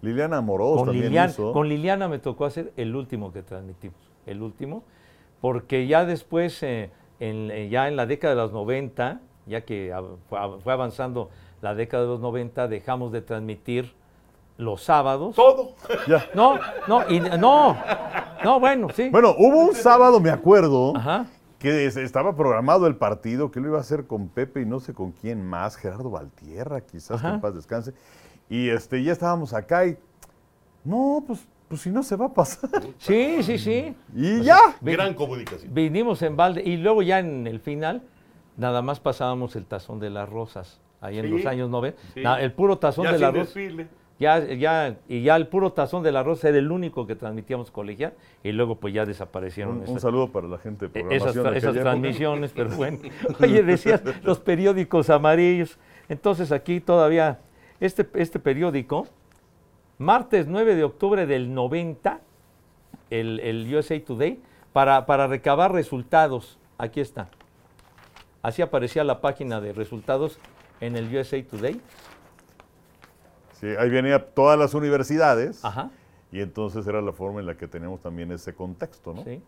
Liliana 0.01 0.37
Amorós 0.37 0.77
con, 0.77 0.85
también 0.87 1.05
Lilian- 1.11 1.29
hizo. 1.29 1.53
con 1.53 1.69
Liliana 1.69 2.07
me 2.07 2.19
tocó 2.19 2.45
hacer 2.45 2.73
el 2.77 2.95
último 2.95 3.31
que 3.31 3.41
transmitimos, 3.41 3.97
el 4.25 4.41
último, 4.41 4.83
porque 5.41 5.87
ya 5.87 6.05
después, 6.05 6.61
eh, 6.63 6.89
en- 7.19 7.51
eh, 7.51 7.69
ya 7.69 7.87
en 7.87 7.95
la 7.95 8.05
década 8.05 8.35
de 8.35 8.41
los 8.41 8.51
90, 8.53 9.19
ya 9.45 9.61
que 9.61 9.93
fue 10.29 10.73
avanzando 10.73 11.29
la 11.61 11.73
década 11.75 12.03
de 12.03 12.09
los 12.09 12.19
90, 12.19 12.67
dejamos 12.67 13.11
de 13.11 13.21
transmitir 13.21 13.93
los 14.57 14.83
sábados. 14.83 15.35
Todo. 15.35 15.73
Ya. 16.07 16.25
No, 16.33 16.57
no, 16.87 17.09
y, 17.09 17.19
no, 17.19 17.77
no, 18.43 18.59
bueno, 18.59 18.87
sí. 18.95 19.09
Bueno, 19.09 19.33
hubo 19.37 19.57
un 19.69 19.75
sábado, 19.75 20.19
me 20.19 20.29
acuerdo, 20.29 20.95
Ajá. 20.95 21.25
que 21.59 21.85
es- 21.85 21.97
estaba 21.97 22.35
programado 22.35 22.87
el 22.87 22.95
partido, 22.95 23.51
que 23.51 23.59
lo 23.59 23.69
iba 23.69 23.77
a 23.77 23.81
hacer 23.81 24.05
con 24.05 24.27
Pepe 24.29 24.61
y 24.61 24.65
no 24.65 24.79
sé 24.79 24.93
con 24.93 25.11
quién 25.11 25.45
más, 25.45 25.75
Gerardo 25.75 26.09
Valtierra, 26.09 26.81
quizás 26.81 27.19
que 27.21 27.27
Ajá. 27.27 27.35
en 27.35 27.41
paz 27.41 27.55
descanse. 27.55 27.93
Y 28.49 28.69
este, 28.69 29.01
ya 29.03 29.11
estábamos 29.13 29.53
acá 29.53 29.85
y, 29.87 29.97
no, 30.83 31.23
pues, 31.25 31.47
pues 31.67 31.81
si 31.81 31.89
no 31.89 32.03
se 32.03 32.15
va 32.15 32.27
a 32.27 32.33
pasar. 32.33 32.69
Sí, 32.99 33.41
sí, 33.41 33.57
sí. 33.57 33.95
Y 34.13 34.41
ya. 34.43 34.59
Gran 34.81 35.13
comunicación. 35.15 35.73
Vinimos 35.73 36.21
en 36.21 36.35
balde 36.35 36.61
y 36.63 36.77
luego 36.77 37.01
ya 37.01 37.19
en 37.19 37.47
el 37.47 37.59
final 37.59 38.03
nada 38.57 38.81
más 38.83 38.99
pasábamos 38.99 39.55
el 39.55 39.65
tazón 39.65 39.99
de 39.99 40.11
las 40.11 40.29
rosas, 40.29 40.79
ahí 41.01 41.17
en 41.17 41.31
los 41.31 41.45
años 41.47 41.69
90. 41.71 41.99
sí. 42.13 42.21
El 42.39 42.51
puro 42.53 42.77
tazón 42.77 43.05
Ya 43.05 43.13
de 43.13 43.19
las 43.19 43.33
rosas. 43.33 43.55
Ya, 44.19 44.39
ya, 44.45 44.97
y 45.07 45.23
ya 45.23 45.35
el 45.35 45.47
puro 45.47 45.71
tazón 45.73 46.03
del 46.03 46.15
arroz 46.15 46.43
era 46.43 46.57
el 46.57 46.71
único 46.71 47.07
que 47.07 47.15
transmitíamos 47.15 47.71
colegial 47.71 48.13
y 48.43 48.51
luego 48.51 48.75
pues 48.75 48.93
ya 48.93 49.05
desaparecieron 49.05 49.81
Un, 49.81 49.89
un 49.89 49.99
saludo 49.99 50.31
para 50.31 50.47
la 50.47 50.59
gente 50.59 50.87
de 50.87 50.99
eh, 50.99 51.05
esas, 51.09 51.33
de 51.33 51.57
esas 51.57 51.73
transmisiones, 51.73 52.51
pero 52.51 52.69
bueno. 52.69 52.99
Oye, 53.41 53.63
decías 53.63 54.01
los 54.23 54.39
periódicos 54.39 55.09
amarillos. 55.09 55.79
Entonces 56.09 56.51
aquí 56.51 56.79
todavía, 56.79 57.39
este, 57.79 58.07
este 58.13 58.39
periódico, 58.39 59.07
martes 59.97 60.47
9 60.47 60.75
de 60.75 60.83
octubre 60.83 61.25
del 61.25 61.53
90, 61.53 62.19
el, 63.09 63.39
el 63.39 63.75
USA 63.75 63.99
Today, 63.99 64.39
para, 64.73 65.05
para 65.05 65.27
recabar 65.27 65.71
resultados. 65.71 66.59
Aquí 66.77 66.99
está. 66.99 67.29
Así 68.41 68.61
aparecía 68.61 69.03
la 69.03 69.21
página 69.21 69.59
de 69.59 69.73
resultados 69.73 70.37
en 70.81 70.97
el 70.97 71.15
USA 71.15 71.41
Today. 71.43 71.79
Sí, 73.63 73.69
ahí 73.79 73.89
venía 73.89 74.19
todas 74.19 74.59
las 74.59 74.73
universidades. 74.73 75.63
Ajá, 75.63 75.89
Y 76.33 76.41
entonces 76.41 76.85
era 76.85 77.01
la 77.01 77.13
forma 77.13 77.39
en 77.39 77.45
la 77.45 77.55
que 77.55 77.65
teníamos 77.65 78.01
también 78.01 78.29
ese 78.33 78.53
contexto, 78.53 79.13
¿no? 79.13 79.23
sí. 79.23 79.41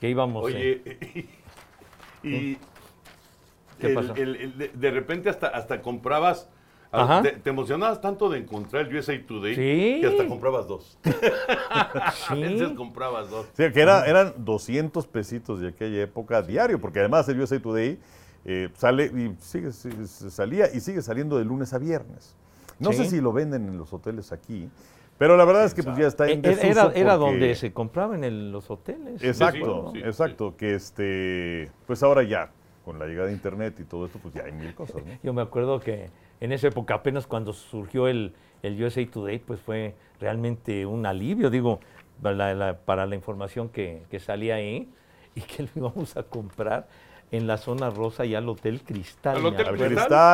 Que 0.00 0.08
íbamos... 0.10 0.50
eh, 0.52 0.82
Oye, 1.04 1.28
y 2.24 2.56
¿Qué 3.78 3.86
el- 3.88 3.94
pasó? 3.94 4.14
el- 4.16 4.34
el- 4.36 4.58
de, 4.58 4.68
de 4.74 4.90
repente 4.90 5.28
hasta, 5.30 5.46
hasta 5.46 5.80
comprabas, 5.82 6.48
Ajá. 6.90 7.22
te, 7.22 7.30
te 7.30 7.50
emocionabas 7.50 8.00
tanto 8.00 8.28
de 8.28 8.38
encontrar 8.38 8.88
el 8.88 8.96
USA 8.96 9.12
Today 9.24 9.54
Sí. 9.54 10.00
que 10.00 10.06
hasta 10.08 10.26
comprabas 10.26 10.66
dos. 10.66 10.98
Sí. 12.28 12.40
veces 12.40 12.70
comprabas 12.72 13.30
dos. 13.30 13.46
Sí, 13.56 13.70
que 13.72 13.80
era, 13.80 14.04
eran 14.06 14.34
200 14.38 15.06
pesitos 15.06 15.60
de 15.60 15.68
aquella 15.68 16.02
época 16.02 16.42
diario, 16.42 16.80
porque 16.80 16.98
además 16.98 17.28
el 17.28 17.40
USA 17.40 17.60
Today 17.60 18.00
eh, 18.46 18.68
sale 18.74 19.04
y 19.06 19.32
sigue, 19.40 19.70
sigue- 19.70 20.06
salía 20.06 20.74
y 20.74 20.80
sigue 20.80 21.02
saliendo 21.02 21.38
de 21.38 21.44
lunes 21.44 21.72
a 21.72 21.78
viernes. 21.78 22.34
No 22.84 22.92
Sí. 22.92 23.04
sé 23.04 23.10
si 23.10 23.20
lo 23.20 23.32
venden 23.32 23.66
en 23.68 23.78
los 23.78 23.92
hoteles 23.92 24.30
aquí, 24.32 24.68
pero 25.18 25.36
la 25.36 25.44
verdad 25.44 25.64
es 25.64 25.74
que 25.74 25.82
pues 25.82 25.96
ya 25.96 26.06
está 26.06 26.28
en 26.30 26.42
desuso 26.42 26.66
Era, 26.66 26.92
era 26.94 27.16
porque- 27.18 27.30
donde 27.32 27.54
se 27.54 27.72
compraba 27.72 28.14
en 28.16 28.52
los 28.52 28.70
hoteles. 28.70 29.22
Exacto, 29.22 29.90
Sí, 29.92 30.00
sí, 30.00 30.06
exacto, 30.06 30.56
que 30.56 30.74
este, 30.74 31.70
pues 31.86 32.02
ahora 32.02 32.22
ya, 32.22 32.50
con 32.84 32.98
la 32.98 33.06
llegada 33.06 33.28
de 33.28 33.32
internet 33.32 33.78
y 33.80 33.84
todo 33.84 34.06
esto, 34.06 34.18
pues 34.20 34.34
ya 34.34 34.42
hay 34.44 34.52
mil 34.52 34.74
cosas, 34.74 34.96
¿no? 35.04 35.12
Yo 35.22 35.32
me 35.32 35.40
acuerdo 35.42 35.80
que 35.80 36.10
en 36.40 36.52
esa 36.52 36.68
época, 36.68 36.94
apenas 36.94 37.26
cuando 37.26 37.52
surgió 37.52 38.08
el, 38.08 38.34
el 38.62 38.82
USA 38.82 39.06
Today, 39.06 39.38
pues 39.38 39.60
fue 39.60 39.94
realmente 40.20 40.84
un 40.84 41.06
alivio, 41.06 41.48
digo, 41.50 41.80
para 42.20 42.34
la, 42.36 42.54
la- 42.54 42.78
para 42.78 43.06
la 43.06 43.14
información 43.14 43.68
que, 43.68 44.02
que 44.10 44.20
salía 44.20 44.56
ahí 44.56 44.88
y 45.34 45.40
que 45.40 45.62
lo 45.62 45.68
íbamos 45.76 46.16
a 46.16 46.22
comprar 46.24 46.86
en 47.36 47.46
la 47.46 47.56
zona 47.56 47.90
rosa 47.90 48.24
y 48.24 48.34
al 48.34 48.48
Hotel 48.48 48.82
Cristal. 48.82 49.36
Al 49.38 49.46
Hotel. 49.46 49.66
Cristal. 49.66 49.88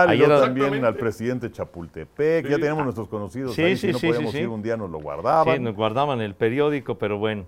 Cristal, 0.09 0.15
y 0.15 0.23
también 0.23 0.85
al 0.85 0.95
presidente 0.97 1.51
Chapultepec, 1.51 2.45
ya 2.47 2.57
Sí. 2.57 2.61
teníamos 2.61 2.85
nuestros 2.85 3.09
conocidos 3.09 3.55
Sí, 3.55 3.63
ahí, 3.63 3.77
sí, 3.77 3.87
si 3.89 3.93
no 3.93 3.99
sí, 3.99 4.07
podíamos 4.09 4.33
sí, 4.33 4.37
sí. 4.39 4.43
ir 4.43 4.49
un 4.49 4.63
día 4.63 4.77
nos 4.77 4.91
lo 4.91 4.99
Sí, 4.99 5.05
guardaban. 5.05 5.63
nos 5.63 5.75
guardaban 5.75 6.21
el 6.21 6.35
periódico, 6.35 6.97
pero 6.97 7.19
bueno. 7.19 7.45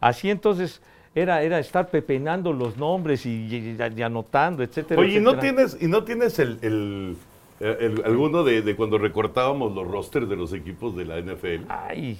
Así 0.00 0.30
entonces 0.30 0.80
era, 1.14 1.42
era 1.42 1.58
estar 1.58 1.88
pepenando 1.88 2.52
los 2.52 2.76
nombres 2.76 3.26
y, 3.26 3.30
y- 3.30 3.76
y 3.96 4.02
anotando, 4.02 4.62
etcétera. 4.62 5.00
Oye, 5.00 5.16
¿y 5.16 5.20
no 5.20 5.38
tienes, 5.38 5.76
y 5.80 5.86
no 5.88 6.04
tienes 6.04 6.38
el, 6.38 6.58
el- 6.62 7.16
el- 7.58 8.02
alguno 8.04 8.44
de, 8.44 8.62
de 8.62 8.76
cuando 8.76 8.98
recortábamos 8.98 9.74
los 9.74 9.86
rosters 9.88 10.28
de 10.28 10.36
los 10.36 10.52
equipos 10.52 10.94
de 10.96 11.06
la 11.06 11.18
NFL? 11.18 11.64
Ay, 11.68 12.18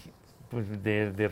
pues 0.51 0.83
de, 0.83 1.13
de, 1.13 1.29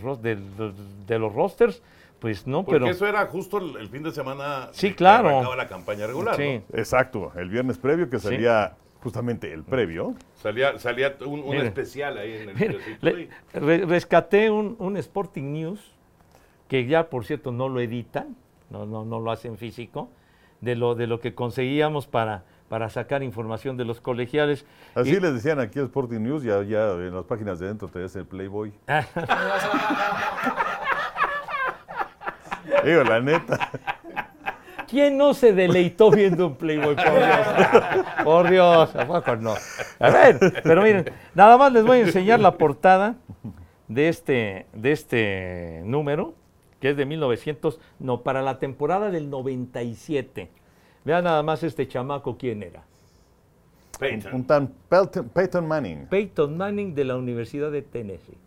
de 1.06 1.18
los 1.18 1.32
rosters, 1.34 1.82
pues 2.18 2.46
no, 2.46 2.64
Porque 2.64 2.80
pero... 2.80 2.90
eso 2.90 3.06
era 3.06 3.26
justo 3.26 3.58
el, 3.58 3.76
el 3.76 3.88
fin 3.88 4.02
de 4.02 4.10
semana 4.12 4.68
Sí, 4.72 4.90
que 4.90 4.96
claro. 4.96 5.28
arrancaba 5.28 5.56
la 5.56 5.68
campaña 5.68 6.06
regular. 6.06 6.36
Sí. 6.36 6.62
¿no? 6.70 6.78
Exacto, 6.78 7.32
el 7.36 7.50
viernes 7.50 7.78
previo 7.78 8.08
que 8.08 8.18
Sí. 8.18 8.28
salía 8.28 8.76
justamente 9.02 9.52
el 9.52 9.62
previo. 9.64 10.14
Salía, 10.36 10.78
salía 10.78 11.14
un, 11.26 11.54
especial 11.56 12.16
ahí 12.16 12.32
en 12.32 12.48
el 12.50 12.80
le- 13.02 13.28
re- 13.52 13.84
rescaté 13.84 14.50
un, 14.50 14.76
un 14.78 14.96
Sporting 14.96 15.52
News, 15.52 15.92
que 16.68 16.86
ya 16.86 17.10
por 17.10 17.26
cierto 17.26 17.52
no 17.52 17.68
lo 17.68 17.80
editan, 17.80 18.34
no, 18.70 18.86
no, 18.86 19.04
no 19.04 19.20
lo 19.20 19.30
hacen 19.30 19.58
físico, 19.58 20.08
de 20.62 20.76
lo, 20.76 20.94
de 20.94 21.06
lo 21.06 21.20
que 21.20 21.34
conseguíamos 21.34 22.06
para, 22.06 22.44
para 22.70 22.88
sacar 22.88 23.22
información 23.22 23.76
de 23.76 23.84
los 23.84 24.00
colegiales. 24.00 24.64
Así 24.94 25.10
Y- 25.10 25.20
les 25.20 25.34
decían 25.34 25.60
aquí 25.60 25.78
a 25.78 25.82
Sporting 25.82 26.20
News, 26.20 26.42
ya, 26.42 26.62
ya 26.62 26.92
en 26.92 27.14
las 27.14 27.24
páginas 27.24 27.58
de 27.58 27.66
dentro 27.66 27.88
tenías 27.88 28.16
el 28.16 28.24
Playboy. 28.24 28.72
Digo, 32.84 33.04
la 33.04 33.20
neta. 33.20 33.70
¿Quién 34.88 35.16
no 35.16 35.34
se 35.34 35.52
deleitó 35.52 36.10
viendo 36.10 36.46
un 36.46 36.56
Playboy? 36.56 36.94
Por 36.94 37.04
Dios, 37.04 38.06
por 38.24 38.50
Dios, 38.50 38.96
¿a 38.96 39.06
poco 39.06 39.36
no? 39.36 39.54
A 39.98 40.10
ver, 40.10 40.38
pero 40.62 40.82
miren, 40.82 41.10
nada 41.34 41.56
más 41.56 41.72
les 41.72 41.84
voy 41.84 41.98
a 41.98 42.00
enseñar 42.02 42.40
la 42.40 42.56
portada 42.58 43.16
de 43.88 44.08
este, 44.08 44.66
de 44.72 44.92
este 44.92 45.82
número, 45.84 46.34
que 46.80 46.90
es 46.90 46.96
de 46.96 47.06
1900, 47.06 47.80
no, 47.98 48.22
para 48.22 48.42
la 48.42 48.58
temporada 48.58 49.10
del 49.10 49.30
97. 49.30 50.50
Vean 51.04 51.24
nada 51.24 51.42
más 51.42 51.62
este 51.62 51.88
chamaco 51.88 52.36
quién 52.36 52.62
era. 52.62 52.82
Peyton. 53.98 54.34
Un 54.34 54.44
tan 54.44 54.68
Peyton, 54.88 55.28
Peyton 55.28 55.66
Manning. 55.66 56.06
Peyton 56.06 56.56
Manning 56.56 56.94
de 56.94 57.04
la 57.04 57.16
Universidad 57.16 57.70
de 57.70 57.82
Tennessee. 57.82 58.38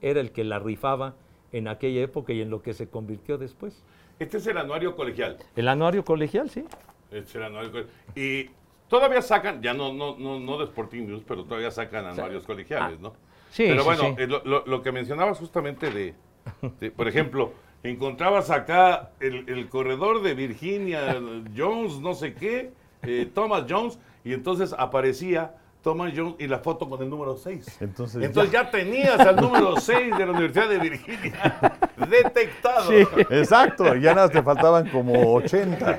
Era 0.00 0.20
el 0.20 0.30
que 0.30 0.44
la 0.44 0.58
rifaba 0.58 1.14
en 1.52 1.68
aquella 1.68 2.02
época 2.02 2.32
y 2.32 2.40
en 2.42 2.50
lo 2.50 2.62
que 2.62 2.74
se 2.74 2.88
convirtió 2.88 3.38
después. 3.38 3.82
Este 4.18 4.36
es 4.38 4.46
el 4.46 4.58
anuario 4.58 4.96
colegial. 4.96 5.38
El 5.56 5.68
anuario 5.68 6.04
colegial, 6.04 6.50
sí. 6.50 6.64
Este 7.10 7.18
es 7.30 7.34
el 7.36 7.42
anuario 7.44 7.70
colegial. 7.70 7.94
Y 8.16 8.50
todavía 8.88 9.22
sacan, 9.22 9.62
ya 9.62 9.74
no, 9.74 9.92
no, 9.92 10.16
no, 10.18 10.40
no 10.40 10.58
de 10.58 10.64
Sporting 10.64 11.02
News, 11.06 11.22
pero 11.26 11.44
todavía 11.44 11.70
sacan 11.70 12.04
anuarios 12.06 12.44
colegiales, 12.44 13.00
¿no? 13.00 13.12
Sí, 13.50 13.64
Pero 13.68 13.84
bueno, 13.84 14.02
sí. 14.02 14.14
eh, 14.18 14.26
lo, 14.26 14.42
lo- 14.44 14.66
lo 14.66 14.82
que 14.82 14.92
mencionabas 14.92 15.38
justamente 15.38 15.90
de, 15.90 16.14
de, 16.80 16.90
por 16.90 17.08
ejemplo, 17.08 17.52
encontrabas 17.82 18.50
acá 18.50 19.12
el, 19.20 19.48
el 19.48 19.68
corredor 19.70 20.20
de 20.22 20.34
Virginia 20.34 21.18
Jones, 21.56 21.98
no 22.00 22.12
sé 22.14 22.34
qué, 22.34 22.72
eh, 23.04 23.30
Thomas 23.32 23.64
Jones, 23.68 23.98
y 24.24 24.34
entonces 24.34 24.74
aparecía 24.76 25.54
Thomas 25.82 26.12
Jones 26.14 26.34
y 26.38 26.46
la 26.46 26.58
foto 26.58 26.88
con 26.88 27.00
el 27.02 27.08
número 27.08 27.36
6. 27.36 27.78
Entonces, 27.80 28.22
Entonces 28.22 28.52
ya 28.52 28.70
tenías 28.70 29.18
al 29.20 29.36
número 29.36 29.76
6 29.80 30.18
de 30.18 30.26
la 30.26 30.32
Universidad 30.32 30.68
de 30.68 30.78
Virginia 30.78 31.78
detectado. 32.10 32.90
Exacto, 33.30 33.94
ya 33.94 34.14
nada, 34.14 34.28
te 34.28 34.42
faltaban 34.42 34.88
como 34.90 35.34
80. 35.34 35.98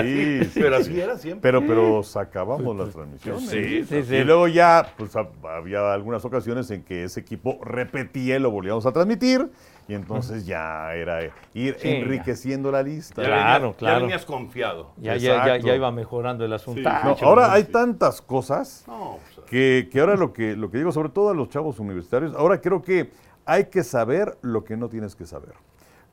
Sí, 0.00 0.44
sí, 0.44 0.60
Pero 0.60 0.76
sí. 0.76 0.82
así 0.90 1.00
era 1.00 1.16
siempre. 1.16 1.40
Pero, 1.50 1.66
pero 1.66 2.02
sacábamos 2.02 2.76
las 2.76 2.90
transmisiones. 2.90 3.48
Sí, 3.48 3.84
Sí, 3.84 4.02
sí. 4.02 4.14
Y 4.16 4.24
luego 4.24 4.46
ya, 4.48 4.92
pues 4.96 5.14
hab- 5.14 5.30
había 5.48 5.92
algunas 5.92 6.24
ocasiones 6.24 6.70
en 6.70 6.82
que 6.82 7.04
ese 7.04 7.20
equipo 7.20 7.58
repetía 7.64 8.36
y 8.36 8.40
lo 8.40 8.50
volvíamos 8.50 8.84
a 8.86 8.92
transmitir. 8.92 9.48
Y 9.88 9.94
entonces 9.94 10.44
ya 10.46 10.92
era 10.94 11.24
ir 11.54 11.76
Sí, 11.78 11.88
ya. 11.88 11.96
enriqueciendo 11.96 12.72
la 12.72 12.82
lista. 12.82 13.22
Ya 13.22 13.28
Claro, 13.28 13.60
venías, 13.60 13.76
claro. 13.76 13.96
Ya 13.98 14.02
venías 14.02 14.24
confiado. 14.26 14.90
Ya, 14.96 15.16
ya, 15.16 15.58
ya, 15.58 15.74
iba 15.76 15.92
mejorando 15.92 16.44
el 16.44 16.52
asunto. 16.52 16.80
Sí. 16.80 16.86
Ah, 16.88 17.02
No, 17.04 17.14
chavo, 17.14 17.30
ahora 17.30 17.52
hay 17.52 17.64
tantas 17.64 18.20
cosas 18.20 18.84
No, 18.88 19.18
pues, 19.36 19.46
que, 19.46 19.88
que 19.90 20.00
ahora 20.00 20.16
lo 20.16 20.32
que, 20.32 20.56
lo 20.56 20.70
que 20.70 20.78
digo, 20.78 20.90
sobre 20.90 21.10
todo 21.10 21.30
a 21.30 21.34
los 21.34 21.48
chavos 21.50 21.78
universitarios, 21.78 22.34
ahora 22.34 22.60
creo 22.60 22.82
que 22.82 23.10
hay 23.44 23.66
que 23.66 23.84
saber 23.84 24.36
lo 24.42 24.64
que 24.64 24.76
no 24.76 24.88
tienes 24.88 25.14
que 25.14 25.24
saber. 25.24 25.52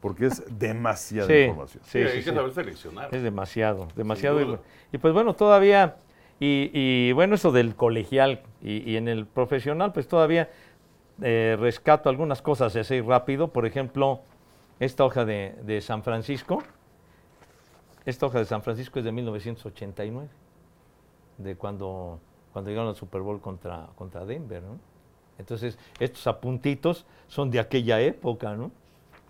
Porque 0.02 0.28
es 0.28 0.44
demasiada 0.60 1.28
Sí, 1.28 1.34
información. 1.34 1.84
sí, 1.86 1.92
sí, 1.92 1.98
hay 2.00 2.08
sí, 2.10 2.18
que 2.26 2.30
sí. 2.30 2.36
saber 2.36 2.52
seleccionar. 2.54 3.10
Es 3.16 3.24
demasiado, 3.24 3.88
demasiado. 3.96 4.40
Y, 4.42 4.58
y 4.92 4.98
pues 5.00 5.16
bueno, 5.16 5.34
todavía, 5.34 5.96
y, 6.40 6.70
y 6.74 7.12
bueno, 7.14 7.34
eso 7.36 7.52
del 7.52 7.76
colegial 7.76 8.42
y, 8.62 8.88
y 8.92 8.98
en 8.98 9.08
el 9.08 9.26
profesional, 9.26 9.94
pues 9.94 10.08
todavía 10.08 10.50
eh, 11.22 11.58
rescato 11.60 12.10
algunas 12.10 12.42
cosas 12.42 12.76
así 12.76 13.02
rápido. 13.02 13.50
Por 13.50 13.66
ejemplo, 13.66 14.22
esta 14.80 15.06
hoja 15.06 15.26
de, 15.26 15.56
de 15.64 15.82
San 15.82 16.04
Francisco. 16.04 16.64
Esta 18.06 18.26
hoja 18.26 18.40
de 18.40 18.46
San 18.46 18.62
Francisco 18.62 19.00
es 19.00 19.06
de 19.06 19.12
1989, 19.14 20.28
de 21.38 21.56
cuando, 21.56 22.20
cuando 22.52 22.70
llegaron 22.70 22.90
al 22.90 22.96
Super 22.96 23.22
Bowl 23.22 23.40
contra, 23.40 23.88
contra 23.96 24.26
Denver, 24.26 24.62
¿no? 24.62 24.78
Entonces, 25.38 25.80
estos 26.00 26.28
apuntitos 26.28 27.06
son 27.28 27.50
de 27.50 27.60
aquella 27.60 28.02
época, 28.02 28.56
¿no? 28.56 28.72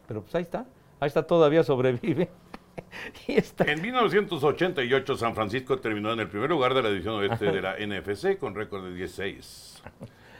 Pero 0.08 0.22
pues 0.22 0.34
ahí 0.36 0.42
está, 0.42 0.66
ahí 1.00 1.08
está, 1.08 1.24
todavía 1.24 1.64
sobrevive. 1.64 2.30
y 3.28 3.34
está. 3.34 3.66
En 3.66 3.82
1988 3.82 5.18
San 5.18 5.36
Francisco 5.36 5.78
terminó 5.80 6.12
en 6.12 6.22
el 6.22 6.28
primer 6.28 6.50
lugar 6.50 6.74
de 6.74 6.82
la 6.82 6.90
división 6.90 7.16
oeste 7.16 7.52
de 7.52 7.62
la 7.62 7.76
NFC 7.80 8.38
con 8.38 8.56
récord 8.56 8.84
de 8.86 8.96
16. 8.96 9.84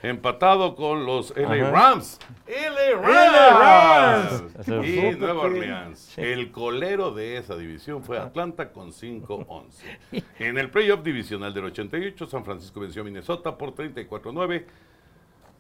Empatado 0.04 0.76
con 0.76 1.06
los 1.06 1.34
LA 1.36 1.46
Ajá. 1.46 1.72
Rams. 1.72 2.20
LA 2.46 3.02
Rams. 3.02 4.44
Rams. 4.58 4.68
Y 4.86 5.16
Nueva. 5.18 5.42
Orleans. 5.44 6.18
El 6.18 6.52
colero 6.52 7.12
de 7.12 7.38
esa 7.38 7.56
división 7.56 8.04
fue 8.04 8.20
Atlanta 8.20 8.74
con 8.74 8.92
5-11. 8.92 9.64
En 10.40 10.58
el 10.58 10.70
playoff 10.70 11.04
divisional 11.04 11.54
del 11.54 11.66
88 11.66 12.28
San 12.28 12.44
Francisco 12.44 12.82
venció 12.82 13.02
a 13.02 13.06
Minnesota 13.06 13.58
por 13.58 13.74
34-9. 13.74 14.66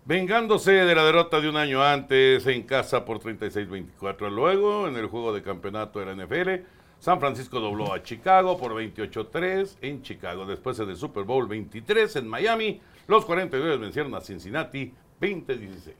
Vengándose 0.03 0.73
de 0.73 0.93
la 0.93 1.05
derrota 1.05 1.39
de 1.39 1.47
un 1.47 1.55
año 1.55 1.81
antes 1.81 2.45
en 2.45 2.63
casa 2.63 3.05
por 3.05 3.21
36-24. 3.21 4.29
Luego, 4.29 4.89
en 4.89 4.97
el 4.97 5.05
juego 5.07 5.33
de 5.33 5.41
campeonato 5.41 6.01
de 6.01 6.05
la 6.13 6.25
NFL, 6.25 6.65
San 6.99 7.21
Francisco 7.21 7.61
dobló 7.61 7.93
a 7.93 8.03
Chicago 8.03 8.57
por 8.57 8.73
28-3 8.73 9.77
en 9.81 10.01
Chicago. 10.01 10.45
Después 10.45 10.77
en 10.79 10.89
el 10.89 10.97
Super 10.97 11.23
Bowl 11.23 11.47
23 11.47 12.17
en 12.17 12.27
Miami, 12.27 12.81
los 13.07 13.25
49 13.25 13.77
vencieron 13.77 14.13
a 14.15 14.21
Cincinnati 14.21 14.93
20-16. 15.21 15.93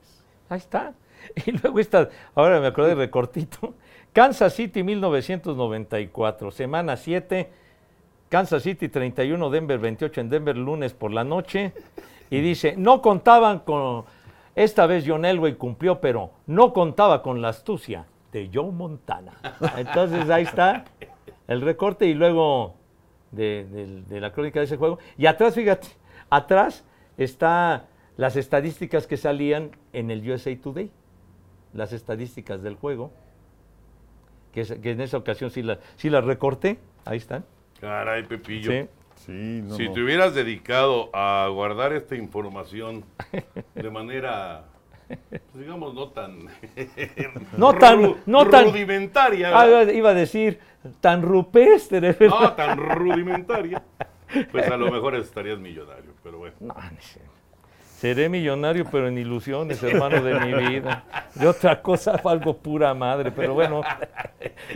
Ahí 0.49 0.58
está. 0.58 0.93
Y 1.45 1.51
luego 1.54 1.80
esta, 1.80 2.10
ahora 2.36 2.60
me 2.60 2.68
acordé 2.68 2.89
de 2.89 2.95
recortito. 2.95 3.74
Kansas 4.12 4.54
City 4.54 4.84
1994, 4.84 6.51
semana 6.51 6.97
7. 6.97 7.49
Kansas 8.30 8.64
City 8.64 8.89
31, 8.89 9.49
Denver 9.49 9.80
28 9.80 10.22
en 10.22 10.30
Denver, 10.30 10.58
lunes 10.58 10.93
por 10.93 11.12
la 11.14 11.24
noche. 11.24 11.72
Y 12.30 12.41
dice, 12.41 12.76
no 12.78 13.01
contaban 13.01 13.60
con, 13.60 14.04
esta 14.56 14.86
vez 14.86 15.06
John 15.08 15.24
Elway 15.24 15.56
cumplió, 15.56 16.01
pero 16.01 16.32
no 16.47 16.74
contaba 16.74 17.22
con 17.22 17.41
la 17.41 17.49
astucia 17.49 18.06
de 18.32 18.49
Joe 18.54 18.72
Montana. 18.72 19.34
Entonces 19.78 20.30
ahí 20.30 20.43
está 20.43 20.84
el 21.47 21.62
recorte 21.62 22.06
y 22.08 22.16
luego 22.16 22.76
de, 23.32 23.66
de- 23.72 24.01
de 24.01 24.20
la 24.20 24.32
crónica 24.34 24.60
de 24.60 24.66
ese 24.66 24.78
juego. 24.78 24.97
Y 25.18 25.26
atrás, 25.28 25.54
fíjate, 25.56 25.88
atrás 26.30 26.84
está 27.18 27.86
las 28.18 28.36
estadísticas 28.36 29.07
que 29.07 29.18
salían 29.18 29.72
en 29.91 30.11
el 30.11 30.30
USA 30.30 30.55
Today, 30.59 30.91
las 31.74 31.93
estadísticas 31.93 32.61
del 32.61 32.76
juego, 32.76 33.11
que, 34.53 34.61
es- 34.61 34.74
que 34.74 34.91
en 34.91 35.01
esa 35.01 35.18
ocasión 35.18 35.49
sí, 35.49 35.64
la- 35.64 35.80
sí 35.95 36.09
las 36.09 36.24
recorté, 36.24 36.78
ahí 37.05 37.18
están. 37.18 37.43
Caray, 37.80 38.24
Pepillo. 38.24 38.72
Sí. 38.72 38.88
Sí, 39.16 39.61
no, 39.64 39.76
si 39.76 39.88
no. 39.88 39.93
te 39.93 40.01
hubieras 40.03 40.34
dedicado 40.36 41.09
a 41.14 41.47
guardar 41.51 41.93
esta 41.93 42.16
información 42.16 43.05
de 43.76 43.89
manera, 43.89 44.66
pues, 45.07 45.41
digamos, 45.53 45.93
no 45.93 46.09
tan... 46.09 46.47
No 47.57 47.74
tan- 47.74 48.16
no 48.26 48.47
tan- 48.49 48.66
Rudimentaria. 48.66 49.57
Ah, 49.57 49.68
iba 49.68 49.84
iba 49.93 50.09
a 50.09 50.14
decir, 50.14 50.59
tan 50.99 51.22
rupestre, 51.22 51.99
¿verdad? 51.99 52.28
No 52.28 52.53
tan 52.53 52.78
rudimentaria. 52.78 53.82
Pues 54.51 54.67
a 54.69 54.77
lo 54.77 54.91
mejor 54.91 55.15
estarías 55.15 55.59
millonario, 55.59 56.11
pero 56.23 56.38
bueno. 56.39 56.55
No, 56.59 56.73
no 56.73 57.01
sé. 57.01 57.21
Seré 58.03 58.27
millonario, 58.27 58.86
pero 58.91 59.07
en 59.07 59.17
ilusiones, 59.17 59.81
hermano 59.81 60.21
de 60.21 60.38
mi 60.41 60.67
vida. 60.67 61.05
De 61.36 61.47
otra 61.47 61.81
cosa, 61.81 62.19
algo 62.25 62.57
pura 62.57 62.93
madre, 62.93 63.31
pero 63.31 63.53
bueno. 63.53 63.81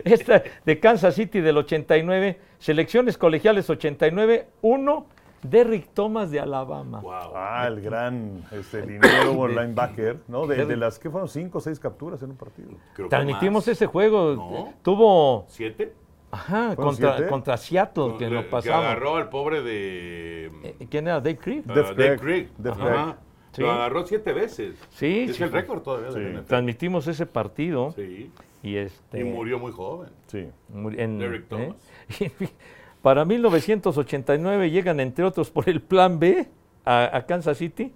Esta 0.05 0.43
de 0.65 0.79
Kansas 0.79 1.15
City 1.15 1.41
del 1.41 1.57
89, 1.57 2.39
selecciones 2.57 3.17
colegiales 3.17 3.69
89, 3.69 4.47
1, 4.61 5.05
Derrick 5.43 5.93
Thomas 5.93 6.31
de 6.31 6.39
Alabama. 6.39 7.01
Wow. 7.01 7.31
Ah, 7.35 7.65
el 7.67 7.81
gran 7.81 8.45
este, 8.51 8.85
liniero 8.85 9.33
o 9.37 9.47
De- 9.49 9.55
linebacker, 9.55 10.19
¿no? 10.29 10.47
De, 10.47 10.77
las 10.77 10.97
que 10.97 11.09
fueron 11.09 11.27
cinco 11.27 11.57
o 11.57 11.61
seis 11.61 11.79
capturas 11.79 12.21
en 12.23 12.31
un 12.31 12.37
partido. 12.37 12.69
Creo 12.93 13.07
que 13.07 13.09
Transmitimos 13.09 13.67
ese 13.67 13.87
juego. 13.87 14.35
No. 14.35 14.73
Tuvo, 14.81 15.45
¿Siete? 15.49 15.93
Ajá, 16.31 16.73
¿Fueron 16.75 16.85
contra, 16.93 17.15
siete? 17.15 17.29
contra 17.29 17.57
Seattle, 17.57 18.13
que 18.19 18.29
lo 18.29 18.49
pasamos. 18.49 18.85
agarró 18.85 19.15
al 19.17 19.29
pobre 19.29 19.61
de... 19.61 20.51
Eh, 20.63 20.87
¿Quién 20.89 21.07
era? 21.07 21.19
Dave 21.19 21.37
Creed. 21.37 21.63
ah, 21.69 21.73
Dave 21.73 21.95
Craig. 21.95 22.17
Craig. 22.19 22.47
Def 22.57 22.73
Ajá. 22.73 23.17
Sí. 23.53 23.61
Lo 23.63 23.71
agarró 23.71 24.05
siete 24.05 24.33
veces. 24.33 24.75
Sí, 24.91 25.25
Es 25.29 25.37
sí, 25.37 25.43
el 25.43 25.51
récord 25.51 25.81
todavía 25.81 26.11
Sí. 26.11 26.45
Transmitimos 26.47 27.07
ese 27.07 27.25
partido 27.25 27.91
Sí. 27.95 28.31
y 28.61 28.75
este 28.75 29.19
Y 29.21 29.23
murió 29.23 29.57
muy 29.57 29.71
joven. 29.71 30.09
Sí. 30.27 30.47
Muri- 30.71 30.99
en- 30.99 31.17
Derrick 31.17 31.47
Thomas. 31.47 31.75
¿eh? 32.19 32.31
Para 33.01 33.25
1989 33.25 34.69
llegan, 34.69 34.99
entre 34.99 35.23
otros, 35.25 35.49
por 35.49 35.67
el 35.69 35.81
plan 35.81 36.19
B 36.19 36.47
a, 36.85 37.17
a 37.17 37.25
Kansas 37.25 37.57
City, 37.57 37.93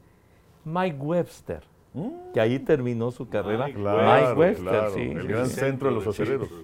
Mike 0.63 0.97
Webster, 0.97 1.61
que 2.33 2.39
ahí 2.39 2.59
terminó 2.59 3.11
su 3.11 3.27
carrera. 3.27 3.65
Mike 3.67 3.79
Claro, 3.79 4.35
Webster, 4.35 4.63
claro. 4.67 4.93
sí, 4.93 5.01
el 5.01 5.21
sí, 5.21 5.27
gran 5.27 5.47
sí. 5.47 5.55
centro 5.55 5.89
de 5.89 5.95
los 5.95 6.07
aceleros. 6.07 6.49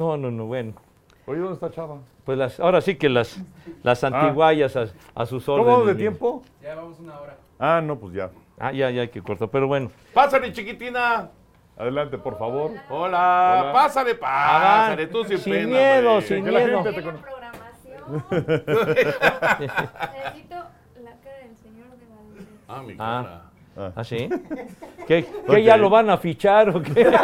No, 0.00 0.16
no, 0.16 0.30
no, 0.30 0.46
bueno. 0.46 0.72
Oye, 1.26 1.40
¿dónde 1.40 1.52
está 1.54 1.70
Chava? 1.70 1.98
Pues 2.24 2.38
las, 2.38 2.58
ahora 2.58 2.80
sí 2.80 2.96
que 2.96 3.10
las, 3.10 3.38
las 3.82 4.02
antiguayas 4.02 4.74
a, 4.74 4.86
a 5.14 5.26
sus 5.26 5.46
órdenes. 5.46 5.66
¿Cómo 5.66 5.76
vamos 5.76 5.86
de 5.88 5.94
tiempo? 5.94 6.42
Ya 6.62 6.74
vamos 6.74 6.98
una 7.00 7.20
hora. 7.20 7.36
Ah, 7.58 7.82
no, 7.84 7.98
pues 7.98 8.14
ya. 8.14 8.30
Ah, 8.58 8.72
ya, 8.72 8.88
ya 8.90 9.02
hay 9.02 9.08
que 9.08 9.20
cortar, 9.20 9.48
pero 9.50 9.66
bueno. 9.66 9.90
Pásale, 10.14 10.54
chiquitina. 10.54 11.28
Adelante, 11.76 12.16
por 12.16 12.38
favor. 12.38 12.70
Hola. 12.88 13.60
Hola. 13.62 13.70
Pásale, 13.74 14.14
pásale. 14.14 15.06
Tú 15.08 15.22
sin, 15.24 15.36
Sin 15.36 15.52
pena, 15.52 15.66
miedo, 15.66 16.20
sin 16.22 16.44
Que 16.46 16.50
la 16.50 16.58
miedo. 16.60 16.82
gente 16.82 17.00
te 17.02 17.06
la 17.06 17.12
conoce. 17.12 17.24
programación. 17.30 18.24
Necesito 19.60 20.56
la 21.04 21.12
cara 21.22 21.38
del 21.44 21.56
señor 21.58 21.90
de 21.98 22.06
Valdés. 22.06 22.46
Ah, 22.68 22.82
mi 22.86 22.94
Ah. 22.94 22.96
cara. 22.96 23.42
¿Ah, 23.44 23.49
sí? 24.04 24.28
¿Qué, 25.06 25.26
qué 25.48 25.62
ya 25.62 25.76
lo 25.76 25.90
van 25.90 26.10
a 26.10 26.18
fichar 26.18 26.70
o 26.70 26.82
qué? 26.82 27.04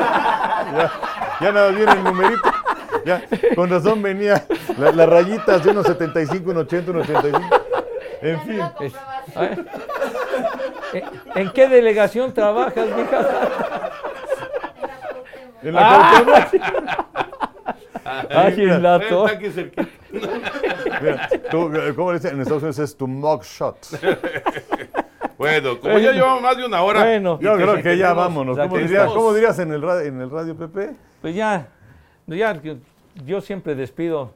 Ya 1.38 1.53
nada 1.53 1.68
más 1.70 1.76
viene 1.76 1.92
el 1.92 2.03
numerito. 2.05 2.51
Ya, 3.05 3.22
con 3.55 3.68
razón 3.68 4.01
venía 4.01 4.47
la- 4.78 4.90
las 4.90 5.07
rayitas 5.09 5.62
de 5.62 5.70
unos 5.70 5.86
75, 5.86 6.51
un 6.51 6.57
80, 6.57 6.90
un 6.92 6.97
85. 6.97 7.40
En 8.22 8.32
La 8.32 8.40
fin. 8.40 8.61
es-. 8.80 8.94
¿En, 11.34 11.51
qué 11.51 11.68
delegación 11.68 12.32
trabajas, 12.32 12.86
mija? 12.97 13.20
En 15.62 15.74
la 15.74 15.80
la 16.26 16.49
Ah. 18.09 18.24
Ay, 18.30 18.62
en 18.62 18.82
la. 18.82 18.99
Mira, 21.01 21.28
tú, 21.51 21.70
¿Cómo 21.97 22.12
le 22.12 22.18
dicen? 22.18 22.34
En 22.36 22.40
Estados 22.40 22.62
Unidos 22.62 22.78
es 22.78 22.97
tu 22.97 23.07
mug 23.09 23.42
shot. 23.42 23.76
Bueno, 25.39 25.78
como 25.80 25.99
ya 25.99 26.12
llevamos 26.12 26.43
más 26.43 26.57
de 26.57 26.64
una 26.64 26.82
hora. 26.82 27.05
Bueno. 27.05 27.39
Yo 27.41 27.57
que 27.57 27.62
creo 27.62 27.82
que 27.82 27.99
ya 27.99 28.12
vámonos. 28.14 28.57
¿Cómo, 28.59 29.14
cómo 29.14 29.34
dirías 29.34 29.59
en 29.59 29.72
el, 29.72 29.82
ra- 29.82 30.03
en 30.05 30.20
el 30.20 30.30
radio, 30.30 30.57
Pepe? 30.57 30.95
Pues 31.20 31.34
ya, 31.34 31.68
ya, 32.26 32.61
yo 33.24 33.41
siempre 33.41 33.74
despido. 33.74 34.32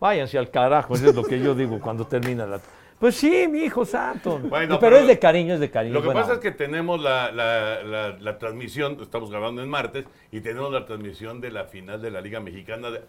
Váyanse 0.00 0.36
al 0.36 0.50
carajo, 0.50 0.94
eso 0.94 1.10
es 1.10 1.14
lo 1.14 1.22
que 1.22 1.38
yo 1.38 1.54
digo 1.54 1.78
cuando 1.80 2.04
termina 2.06 2.44
la. 2.44 2.58
Pues 2.98 3.14
sí, 3.16 3.46
mi 3.48 3.60
hijo 3.60 3.84
santo. 3.84 4.38
Bueno, 4.38 4.78
pero, 4.78 4.80
pero 4.80 4.96
es 4.98 5.06
de 5.06 5.18
cariño, 5.18 5.54
es 5.54 5.60
de 5.60 5.70
cariño. 5.70 5.94
Lo 5.94 6.00
que 6.02 6.06
Bueno, 6.06 6.20
pasa 6.20 6.34
es 6.34 6.38
que 6.40 6.50
tenemos 6.52 7.00
la, 7.00 7.30
la- 7.32 7.82
la- 7.82 8.16
la 8.18 8.38
transmisión, 8.38 8.98
estamos 9.00 9.30
grabando 9.30 9.62
en 9.62 9.68
martes, 9.68 10.04
y 10.30 10.40
tenemos 10.40 10.72
la 10.72 10.84
transmisión 10.86 11.40
de 11.40 11.50
la 11.50 11.64
final 11.64 12.00
de 12.02 12.10
la 12.12 12.20
Liga 12.20 12.38
Mexicana 12.40 12.90
de... 12.90 13.02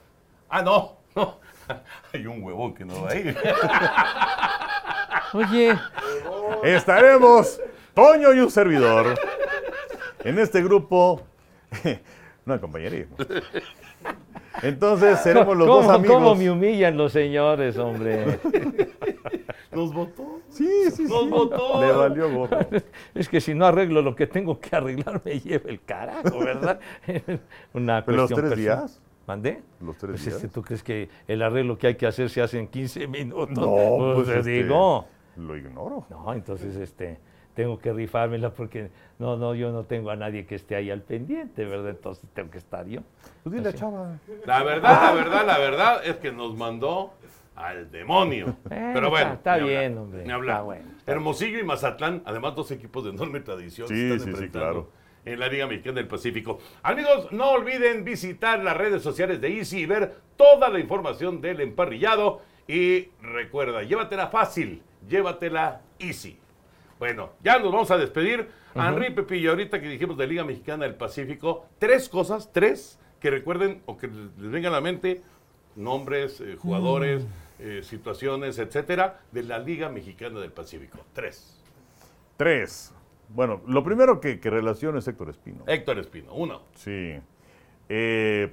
Ah, 0.49 0.61
no, 0.61 0.97
no. 1.16 1.39
Hay 2.14 2.26
un 2.28 2.43
huevón 2.43 2.74
que 2.76 2.86
no 2.86 3.03
va 3.03 3.09
a 3.11 3.16
ir. 3.16 3.36
Oye, 5.34 5.78
Estaremos 6.64 7.60
Toño 7.94 8.34
y 8.34 8.40
un 8.40 8.52
servidor 8.52 9.16
en 10.24 10.40
este 10.40 10.62
grupo. 10.64 11.22
No, 12.46 12.60
compañerismo. 12.60 13.16
Entonces 14.62 15.18
seremos 15.24 15.56
los 15.56 15.66
¿cómo, 15.66 15.82
dos 15.84 15.90
amigos. 15.96 16.14
cómo 16.18 16.36
me 16.36 16.52
humillan 16.52 16.98
los 16.98 17.14
señores, 17.14 17.78
hombre? 17.78 18.38
Nos 19.72 19.94
votó. 19.94 20.42
Sí, 20.50 20.68
sí, 20.92 21.04
Nos 21.06 21.24
sí. 21.24 21.30
votó. 21.30 21.80
Le 21.80 21.90
valió 21.94 22.30
gorro. 22.30 22.58
Es 23.16 23.30
que 23.30 23.40
si 23.40 23.54
no 23.54 23.66
arreglo 23.66 24.02
lo 24.02 24.14
que 24.14 24.28
tengo 24.28 24.60
que 24.60 24.76
arreglar, 24.76 25.22
me 25.24 25.40
lleva 25.40 25.70
el 25.70 25.82
carajo, 25.86 26.38
¿verdad? 26.40 26.82
Una 27.74 28.04
¿Pero 28.04 28.18
los 28.18 28.30
cuestión 28.30 28.50
tres 28.50 28.60
personal. 28.66 28.88
días? 28.90 29.02
¿Mandé? 29.26 29.64
Los 29.80 29.98
tres 29.98 30.10
Pues 30.12 30.26
días. 30.26 30.36
este, 30.36 30.48
¿Tú 30.50 30.62
crees 30.64 30.84
que 30.84 31.08
el 31.30 31.42
arreglo 31.44 31.78
que 31.78 31.88
hay 31.88 31.96
que 31.96 32.08
hacer 32.08 32.30
se 32.30 32.42
hace 32.42 32.60
en 32.60 32.68
15 32.68 33.08
minutos? 33.08 33.52
No, 33.58 34.14
pues, 34.16 34.28
te 34.28 34.40
este, 34.40 34.50
digo. 34.52 35.08
Lo 35.38 35.56
ignoro. 35.58 36.06
No, 36.10 36.34
entonces 36.34 36.76
este, 36.76 37.18
tengo 37.56 37.80
que 37.80 37.92
rifármela 37.94 38.52
porque 38.54 38.90
no, 39.20 39.36
no, 39.38 39.56
yo 39.56 39.72
no 39.72 39.84
tengo 39.86 40.10
a 40.12 40.16
nadie 40.16 40.46
que 40.46 40.56
esté 40.56 40.76
ahí 40.76 40.92
al 40.92 41.02
pendiente, 41.02 41.66
¿verdad? 41.66 41.90
Entonces 41.92 42.30
tengo 42.34 42.52
que 42.52 42.58
estar 42.60 42.86
yo. 42.88 43.02
Tú 43.44 43.50
dile 43.50 43.74
Chava. 43.74 44.18
La 44.46 44.64
verdad, 44.64 45.02
la 45.04 45.12
verdad, 45.14 45.46
la 45.48 45.58
verdad 45.58 46.06
es 46.06 46.18
que 46.18 46.32
nos 46.32 46.56
mandó 46.56 47.14
al 47.56 47.90
demonio. 47.92 48.56
Bueno, 48.68 48.92
Pero 48.94 49.10
bueno. 49.10 49.34
está- 49.34 49.58
bien, 49.58 49.98
hablar, 49.98 49.98
hombre, 50.04 50.22
hablar. 50.32 50.50
está 50.56 50.62
bueno. 50.64 50.86
Hermosillo 51.06 51.60
y 51.60 51.64
Mazatlán, 51.64 52.22
además 52.26 52.56
dos 52.56 52.72
equipos 52.72 53.04
de 53.04 53.12
enorme 53.12 53.40
tradición, 53.42 53.88
Sí, 53.88 53.96
se 53.96 54.16
están 54.16 54.36
sí, 54.36 54.42
sí, 54.44 54.50
claro. 54.50 54.90
en 55.26 55.40
la 55.40 55.48
Liga 55.48 55.68
Mexicana 55.68 55.96
del 55.96 56.08
Pacífico. 56.08 56.60
Amigos, 56.82 57.32
no 57.32 57.52
olviden 57.52 58.04
visitar 58.04 58.64
las 58.64 58.76
redes 58.78 59.02
sociales 59.04 59.40
de 59.42 59.58
Easy 59.58 59.82
y 59.82 59.86
ver 59.86 60.16
toda 60.36 60.70
la 60.70 60.80
información 60.80 61.42
del 61.42 61.62
emparrillado. 61.62 62.42
Y 62.68 63.10
recuerda, 63.22 63.84
llévatela 63.84 64.28
fácil, 64.28 64.82
llévatela 65.08 65.82
easy. 65.99 66.39
Bueno, 66.99 67.32
ya 67.43 67.60
nos 67.60 67.72
vamos 67.72 67.91
a 67.91 67.97
despedir. 67.97 68.47
Henry 68.76 69.12
Pepillo, 69.14 69.51
ahorita 69.51 69.80
que 69.80 69.88
dijimos 69.88 70.18
de 70.18 70.26
Liga 70.26 70.43
Mexicana 70.43 70.86
del 70.86 70.95
Pacífico, 70.95 71.68
tres 71.78 72.10
cosas, 72.10 72.51
tres 72.51 72.99
que 73.20 73.30
recuerden 73.30 73.82
o 73.86 73.97
que 73.97 74.08
les 74.08 74.51
vengan 74.51 74.74
a 74.74 74.78
la 74.78 74.82
mente, 74.82 75.22
nombres, 75.76 76.41
eh, 76.41 76.56
jugadores, 76.58 77.26
eh, 77.60 77.82
situaciones, 77.84 78.58
etcétera, 78.58 79.22
de 79.32 79.43
la 79.43 79.60
Liga 79.60 79.89
Mexicana 79.89 80.39
del 80.39 80.51
Pacífico. 80.51 80.99
Tres. 81.14 81.62
Tres. 82.38 82.93
Bueno, 83.30 83.62
lo 83.68 83.84
primero 83.84 84.20
que, 84.20 84.39
que 84.39 84.49
relaciona 84.49 84.99
es 84.99 85.08
Héctor 85.08 85.30
Espino. 85.30 85.64
Héctor 85.68 85.99
Espino, 85.99 86.34
uno. 86.34 86.64
Sí. 86.76 87.16
Eh, 87.89 88.51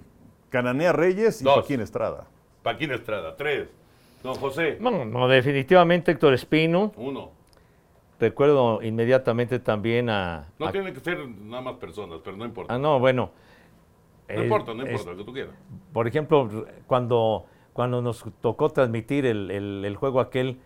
Cananea 0.50 0.92
Reyes 0.92 1.40
y 1.40 1.44
Dos. 1.44 1.54
Joaquín 1.54 1.80
Estrada. 1.80 2.26
Paquín 2.62 2.90
Estrada, 2.90 3.36
tres. 3.36 3.68
Don 4.22 4.34
José, 4.34 4.76
No, 4.80 5.04
no, 5.04 5.28
definitivamente 5.28 6.12
Héctor 6.12 6.34
Espino. 6.34 6.92
uno. 6.96 7.30
Recuerdo 8.18 8.82
inmediatamente 8.82 9.58
también 9.60 10.10
a... 10.10 10.48
No 10.58 10.66
a- 10.66 10.72
tienen 10.72 10.92
que 10.92 11.00
ser 11.00 11.26
nada 11.26 11.62
más 11.62 11.74
personas, 11.76 12.20
pero 12.22 12.36
no 12.36 12.44
importa. 12.44 12.74
ah, 12.74 12.78
no, 12.78 12.98
bueno. 13.00 13.30
no 14.28 14.34
eh, 14.34 14.42
importa, 14.44 14.74
no 14.74 14.82
es- 14.82 14.90
importa, 14.90 15.12
lo 15.12 15.16
que 15.16 15.24
tú 15.24 15.32
quieras. 15.32 15.54
por 15.94 16.06
ejemplo, 16.06 16.66
cuando, 16.86 17.46
cuando 17.72 18.02
nos 18.02 18.22
tocó 18.42 18.68
transmitir 18.68 19.24
el, 19.24 19.50
el- 19.50 19.84
el 19.86 19.96
juego 19.96 20.20
aquel 20.20 20.58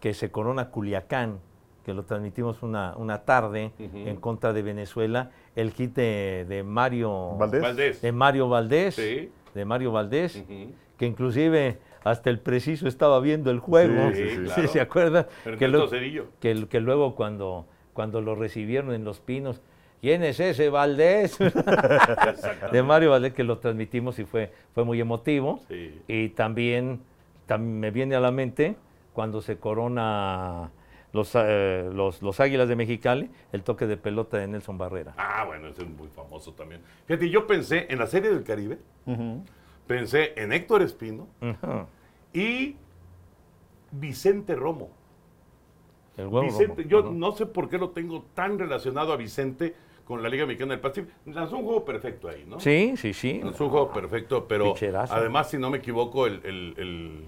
que 0.00 0.14
se 0.14 0.30
corona 0.30 0.70
Culiacán, 0.70 1.38
que 1.84 1.92
lo 1.92 2.04
transmitimos 2.04 2.62
una, 2.62 2.94
una 2.96 3.24
tarde 3.24 3.72
en 3.78 4.16
contra 4.16 4.52
de 4.54 4.62
Venezuela, 4.62 5.32
el 5.54 5.72
hit 5.72 5.94
de, 5.94 6.46
de 6.48 6.62
Mario 6.62 7.36
Valdés. 7.36 8.00
De 8.00 8.12
Mario 8.12 8.48
Valdés, 8.48 8.94
Sí. 8.94 9.30
de 9.52 9.64
Mario 9.66 9.92
Valdés, 9.92 10.44
que 10.96 11.06
inclusive 11.06 11.78
hasta 12.04 12.30
el 12.30 12.38
preciso 12.40 12.88
estaba 12.88 13.20
viendo 13.20 13.50
el 13.50 13.58
juego, 13.60 14.10
Sí, 14.12 14.28
sí, 14.30 14.36
claro. 14.44 14.68
¿se 14.68 14.80
acuerdan? 14.80 15.26
Ernesto 15.44 15.58
Que, 15.58 15.68
lo- 15.68 16.30
que, 16.40 16.68
que 16.68 16.80
luego 16.80 17.14
cuando, 17.14 17.66
cuando 17.92 18.20
lo 18.20 18.34
recibieron 18.34 18.92
en 18.94 19.04
Los 19.04 19.20
Pinos, 19.20 19.60
¿quién 20.00 20.22
es 20.24 20.40
ese 20.40 20.68
Valdés? 20.68 21.38
de 22.72 22.82
Mario 22.82 23.10
Valdés, 23.10 23.32
que 23.32 23.44
lo 23.44 23.58
transmitimos 23.58 24.18
y 24.18 24.24
fue, 24.24 24.52
fue 24.74 24.84
muy 24.84 25.00
emotivo. 25.00 25.60
Sí. 25.68 26.00
Y 26.08 26.28
también, 26.30 27.00
tam- 27.48 27.60
me 27.60 27.90
viene 27.90 28.14
a 28.16 28.20
la 28.20 28.30
mente 28.30 28.76
cuando 29.12 29.42
se 29.42 29.58
corona 29.58 30.70
los, 31.12 31.32
eh, 31.34 31.90
los, 31.92 32.22
los 32.22 32.40
Águilas 32.40 32.68
de 32.68 32.76
Mexicali, 32.76 33.30
el 33.52 33.62
toque 33.62 33.86
de 33.86 33.96
pelota 33.98 34.38
de 34.38 34.48
Nelson 34.48 34.78
Barrera. 34.78 35.12
Ah, 35.18 35.44
bueno, 35.46 35.68
ese 35.68 35.82
es 35.82 35.88
muy 35.90 36.08
famoso 36.08 36.52
también. 36.54 36.80
Fíjate, 37.06 37.28
yo 37.28 37.46
pensé 37.46 37.86
en 37.90 37.98
la 37.98 38.06
serie 38.06 38.30
del 38.30 38.42
Caribe, 38.42 38.78
pensé 39.96 40.32
en 40.36 40.52
Héctor 40.52 40.82
Espino 40.82 41.26
y 42.32 42.76
Vicente 43.90 44.54
Romo. 44.54 44.90
El 46.16 46.26
huevo 46.26 46.42
Vicente, 46.46 46.82
romo. 46.82 46.88
yo 46.88 47.02
no 47.12 47.32
sé 47.32 47.46
por 47.46 47.68
qué 47.68 47.78
lo 47.78 47.90
tengo 47.90 48.24
tan 48.34 48.58
relacionado 48.58 49.12
a 49.12 49.16
Vicente 49.16 49.74
con 50.04 50.22
la 50.22 50.28
Liga 50.28 50.46
Mexicana 50.46 50.72
del 50.72 50.80
Pacífico. 50.80 51.14
Lanzó 51.26 51.56
un 51.56 51.64
juego 51.64 51.84
perfecto 51.84 52.28
ahí, 52.28 52.44
¿no? 52.46 52.58
Sí, 52.60 52.94
sí, 52.96 53.12
sí. 53.14 53.40
Lanzó 53.42 53.64
un 53.64 53.70
juego 53.70 53.92
perfecto, 53.92 54.46
pero 54.48 54.72
Picherazo. 54.74 55.14
además, 55.14 55.50
si 55.50 55.58
no 55.58 55.70
me 55.70 55.78
equivoco, 55.78 56.26
el, 56.26 56.40
el- 56.44 56.74
el- 56.76 57.24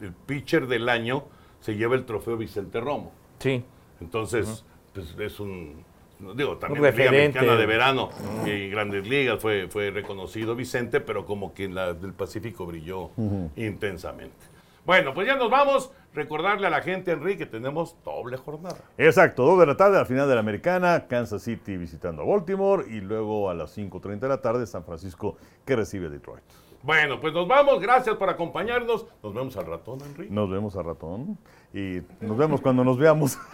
el 0.00 0.12
pitcher 0.14 0.66
del 0.66 0.88
año 0.88 1.24
se 1.60 1.76
lleva 1.76 1.94
el 1.94 2.04
trofeo 2.06 2.36
Vicente 2.36 2.80
Romo. 2.80 3.12
Sí. 3.38 3.62
Entonces, 4.00 4.64
pues 4.94 5.14
es 5.18 5.38
un. 5.40 5.84
No 6.20 6.34
Digo, 6.34 6.56
también 6.58 6.94
Liga. 6.94 7.10
Mexicana 7.10 7.56
de 7.56 7.66
verano 7.66 8.10
y 8.44 8.68
Grandes 8.68 9.06
Ligas 9.06 9.40
fue, 9.40 9.68
fue 9.68 9.90
reconocido 9.90 10.54
Vicente, 10.54 11.00
pero 11.00 11.24
como 11.24 11.54
que 11.54 11.64
en 11.64 11.74
la 11.74 11.94
del 11.94 12.12
Pacífico 12.12 12.66
brilló 12.66 13.10
intensamente. 13.56 14.50
Bueno, 14.84 15.14
pues 15.14 15.26
ya 15.26 15.36
nos 15.36 15.50
vamos. 15.50 15.92
Recordarle 16.12 16.66
a 16.66 16.70
la 16.70 16.82
gente, 16.82 17.12
Enrique, 17.12 17.38
que 17.38 17.46
tenemos 17.46 17.94
doble 18.04 18.36
jornada. 18.36 18.78
Exacto, 18.98 19.44
2 19.44 19.60
de 19.60 19.66
la 19.66 19.76
tarde 19.76 19.96
al 19.96 20.06
final 20.06 20.28
de 20.28 20.34
la 20.34 20.40
americana, 20.40 21.06
Kansas 21.06 21.42
City 21.42 21.76
visitando 21.76 22.22
a 22.22 22.24
Baltimore 22.24 22.84
y 22.88 23.00
luego 23.00 23.48
a 23.48 23.54
las 23.54 23.78
5.30 23.78 24.18
de 24.18 24.28
la 24.28 24.40
tarde 24.40 24.66
San 24.66 24.84
Francisco 24.84 25.36
que 25.64 25.76
recibe 25.76 26.06
a 26.06 26.10
Detroit. 26.10 26.42
Bueno, 26.82 27.20
pues 27.20 27.32
nos 27.32 27.46
vamos. 27.46 27.78
Gracias 27.80 28.16
por 28.16 28.28
acompañarnos. 28.28 29.06
Nos 29.22 29.34
vemos 29.34 29.56
al 29.56 29.66
ratón, 29.66 30.00
Enrique. 30.04 30.32
Nos 30.32 30.50
vemos 30.50 30.74
a 30.74 30.82
ratón 30.82 31.38
y 31.72 32.00
nos 32.20 32.36
vemos 32.36 32.60
cuando 32.60 32.82
nos 32.82 32.98
veamos. 32.98 33.38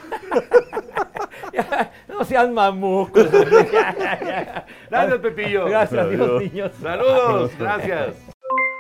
No 2.19 2.25
sean 2.25 2.55
mamucos. 2.55 3.31
Gracias, 4.91 5.19
Pepillo. 5.21 5.67
Gracias, 5.67 6.01
Adiós. 6.07 6.41
Dios, 6.41 6.53
niños. 6.53 6.73
Saludos. 6.81 7.53
Gracias. 7.59 8.17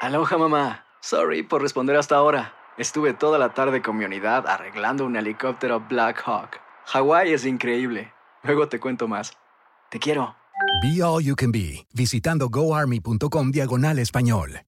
Aloha 0.01 0.39
mamá. 0.39 0.84
Sorry 1.01 1.43
por 1.43 1.62
responder 1.62 1.97
hasta 1.97 2.16
ahora. 2.16 2.55
Estuve 2.78 3.14
toda 3.14 3.39
la 3.39 3.55
tarde 3.55 3.80
con 3.82 3.97
mi 3.97 4.05
unidad 4.05 4.47
arreglando 4.47 5.05
un 5.05 5.16
helicóptero 5.16 5.80
Black 5.80 6.22
Hawk. 6.26 6.61
Hawái 6.87 7.32
es 7.32 7.47
increíble. 7.47 8.12
Luego 8.43 8.68
te 8.68 8.78
cuento 8.78 9.09
más. 9.09 9.32
Te 9.91 9.99
quiero. 9.99 10.37
Be 10.82 11.03
All 11.03 11.22
You 11.22 11.34
Can 11.37 11.53
Be, 11.53 11.87
visitando 11.95 12.49
goarmy.com 12.49 13.51
diagonal 13.51 13.99
español. 13.99 14.61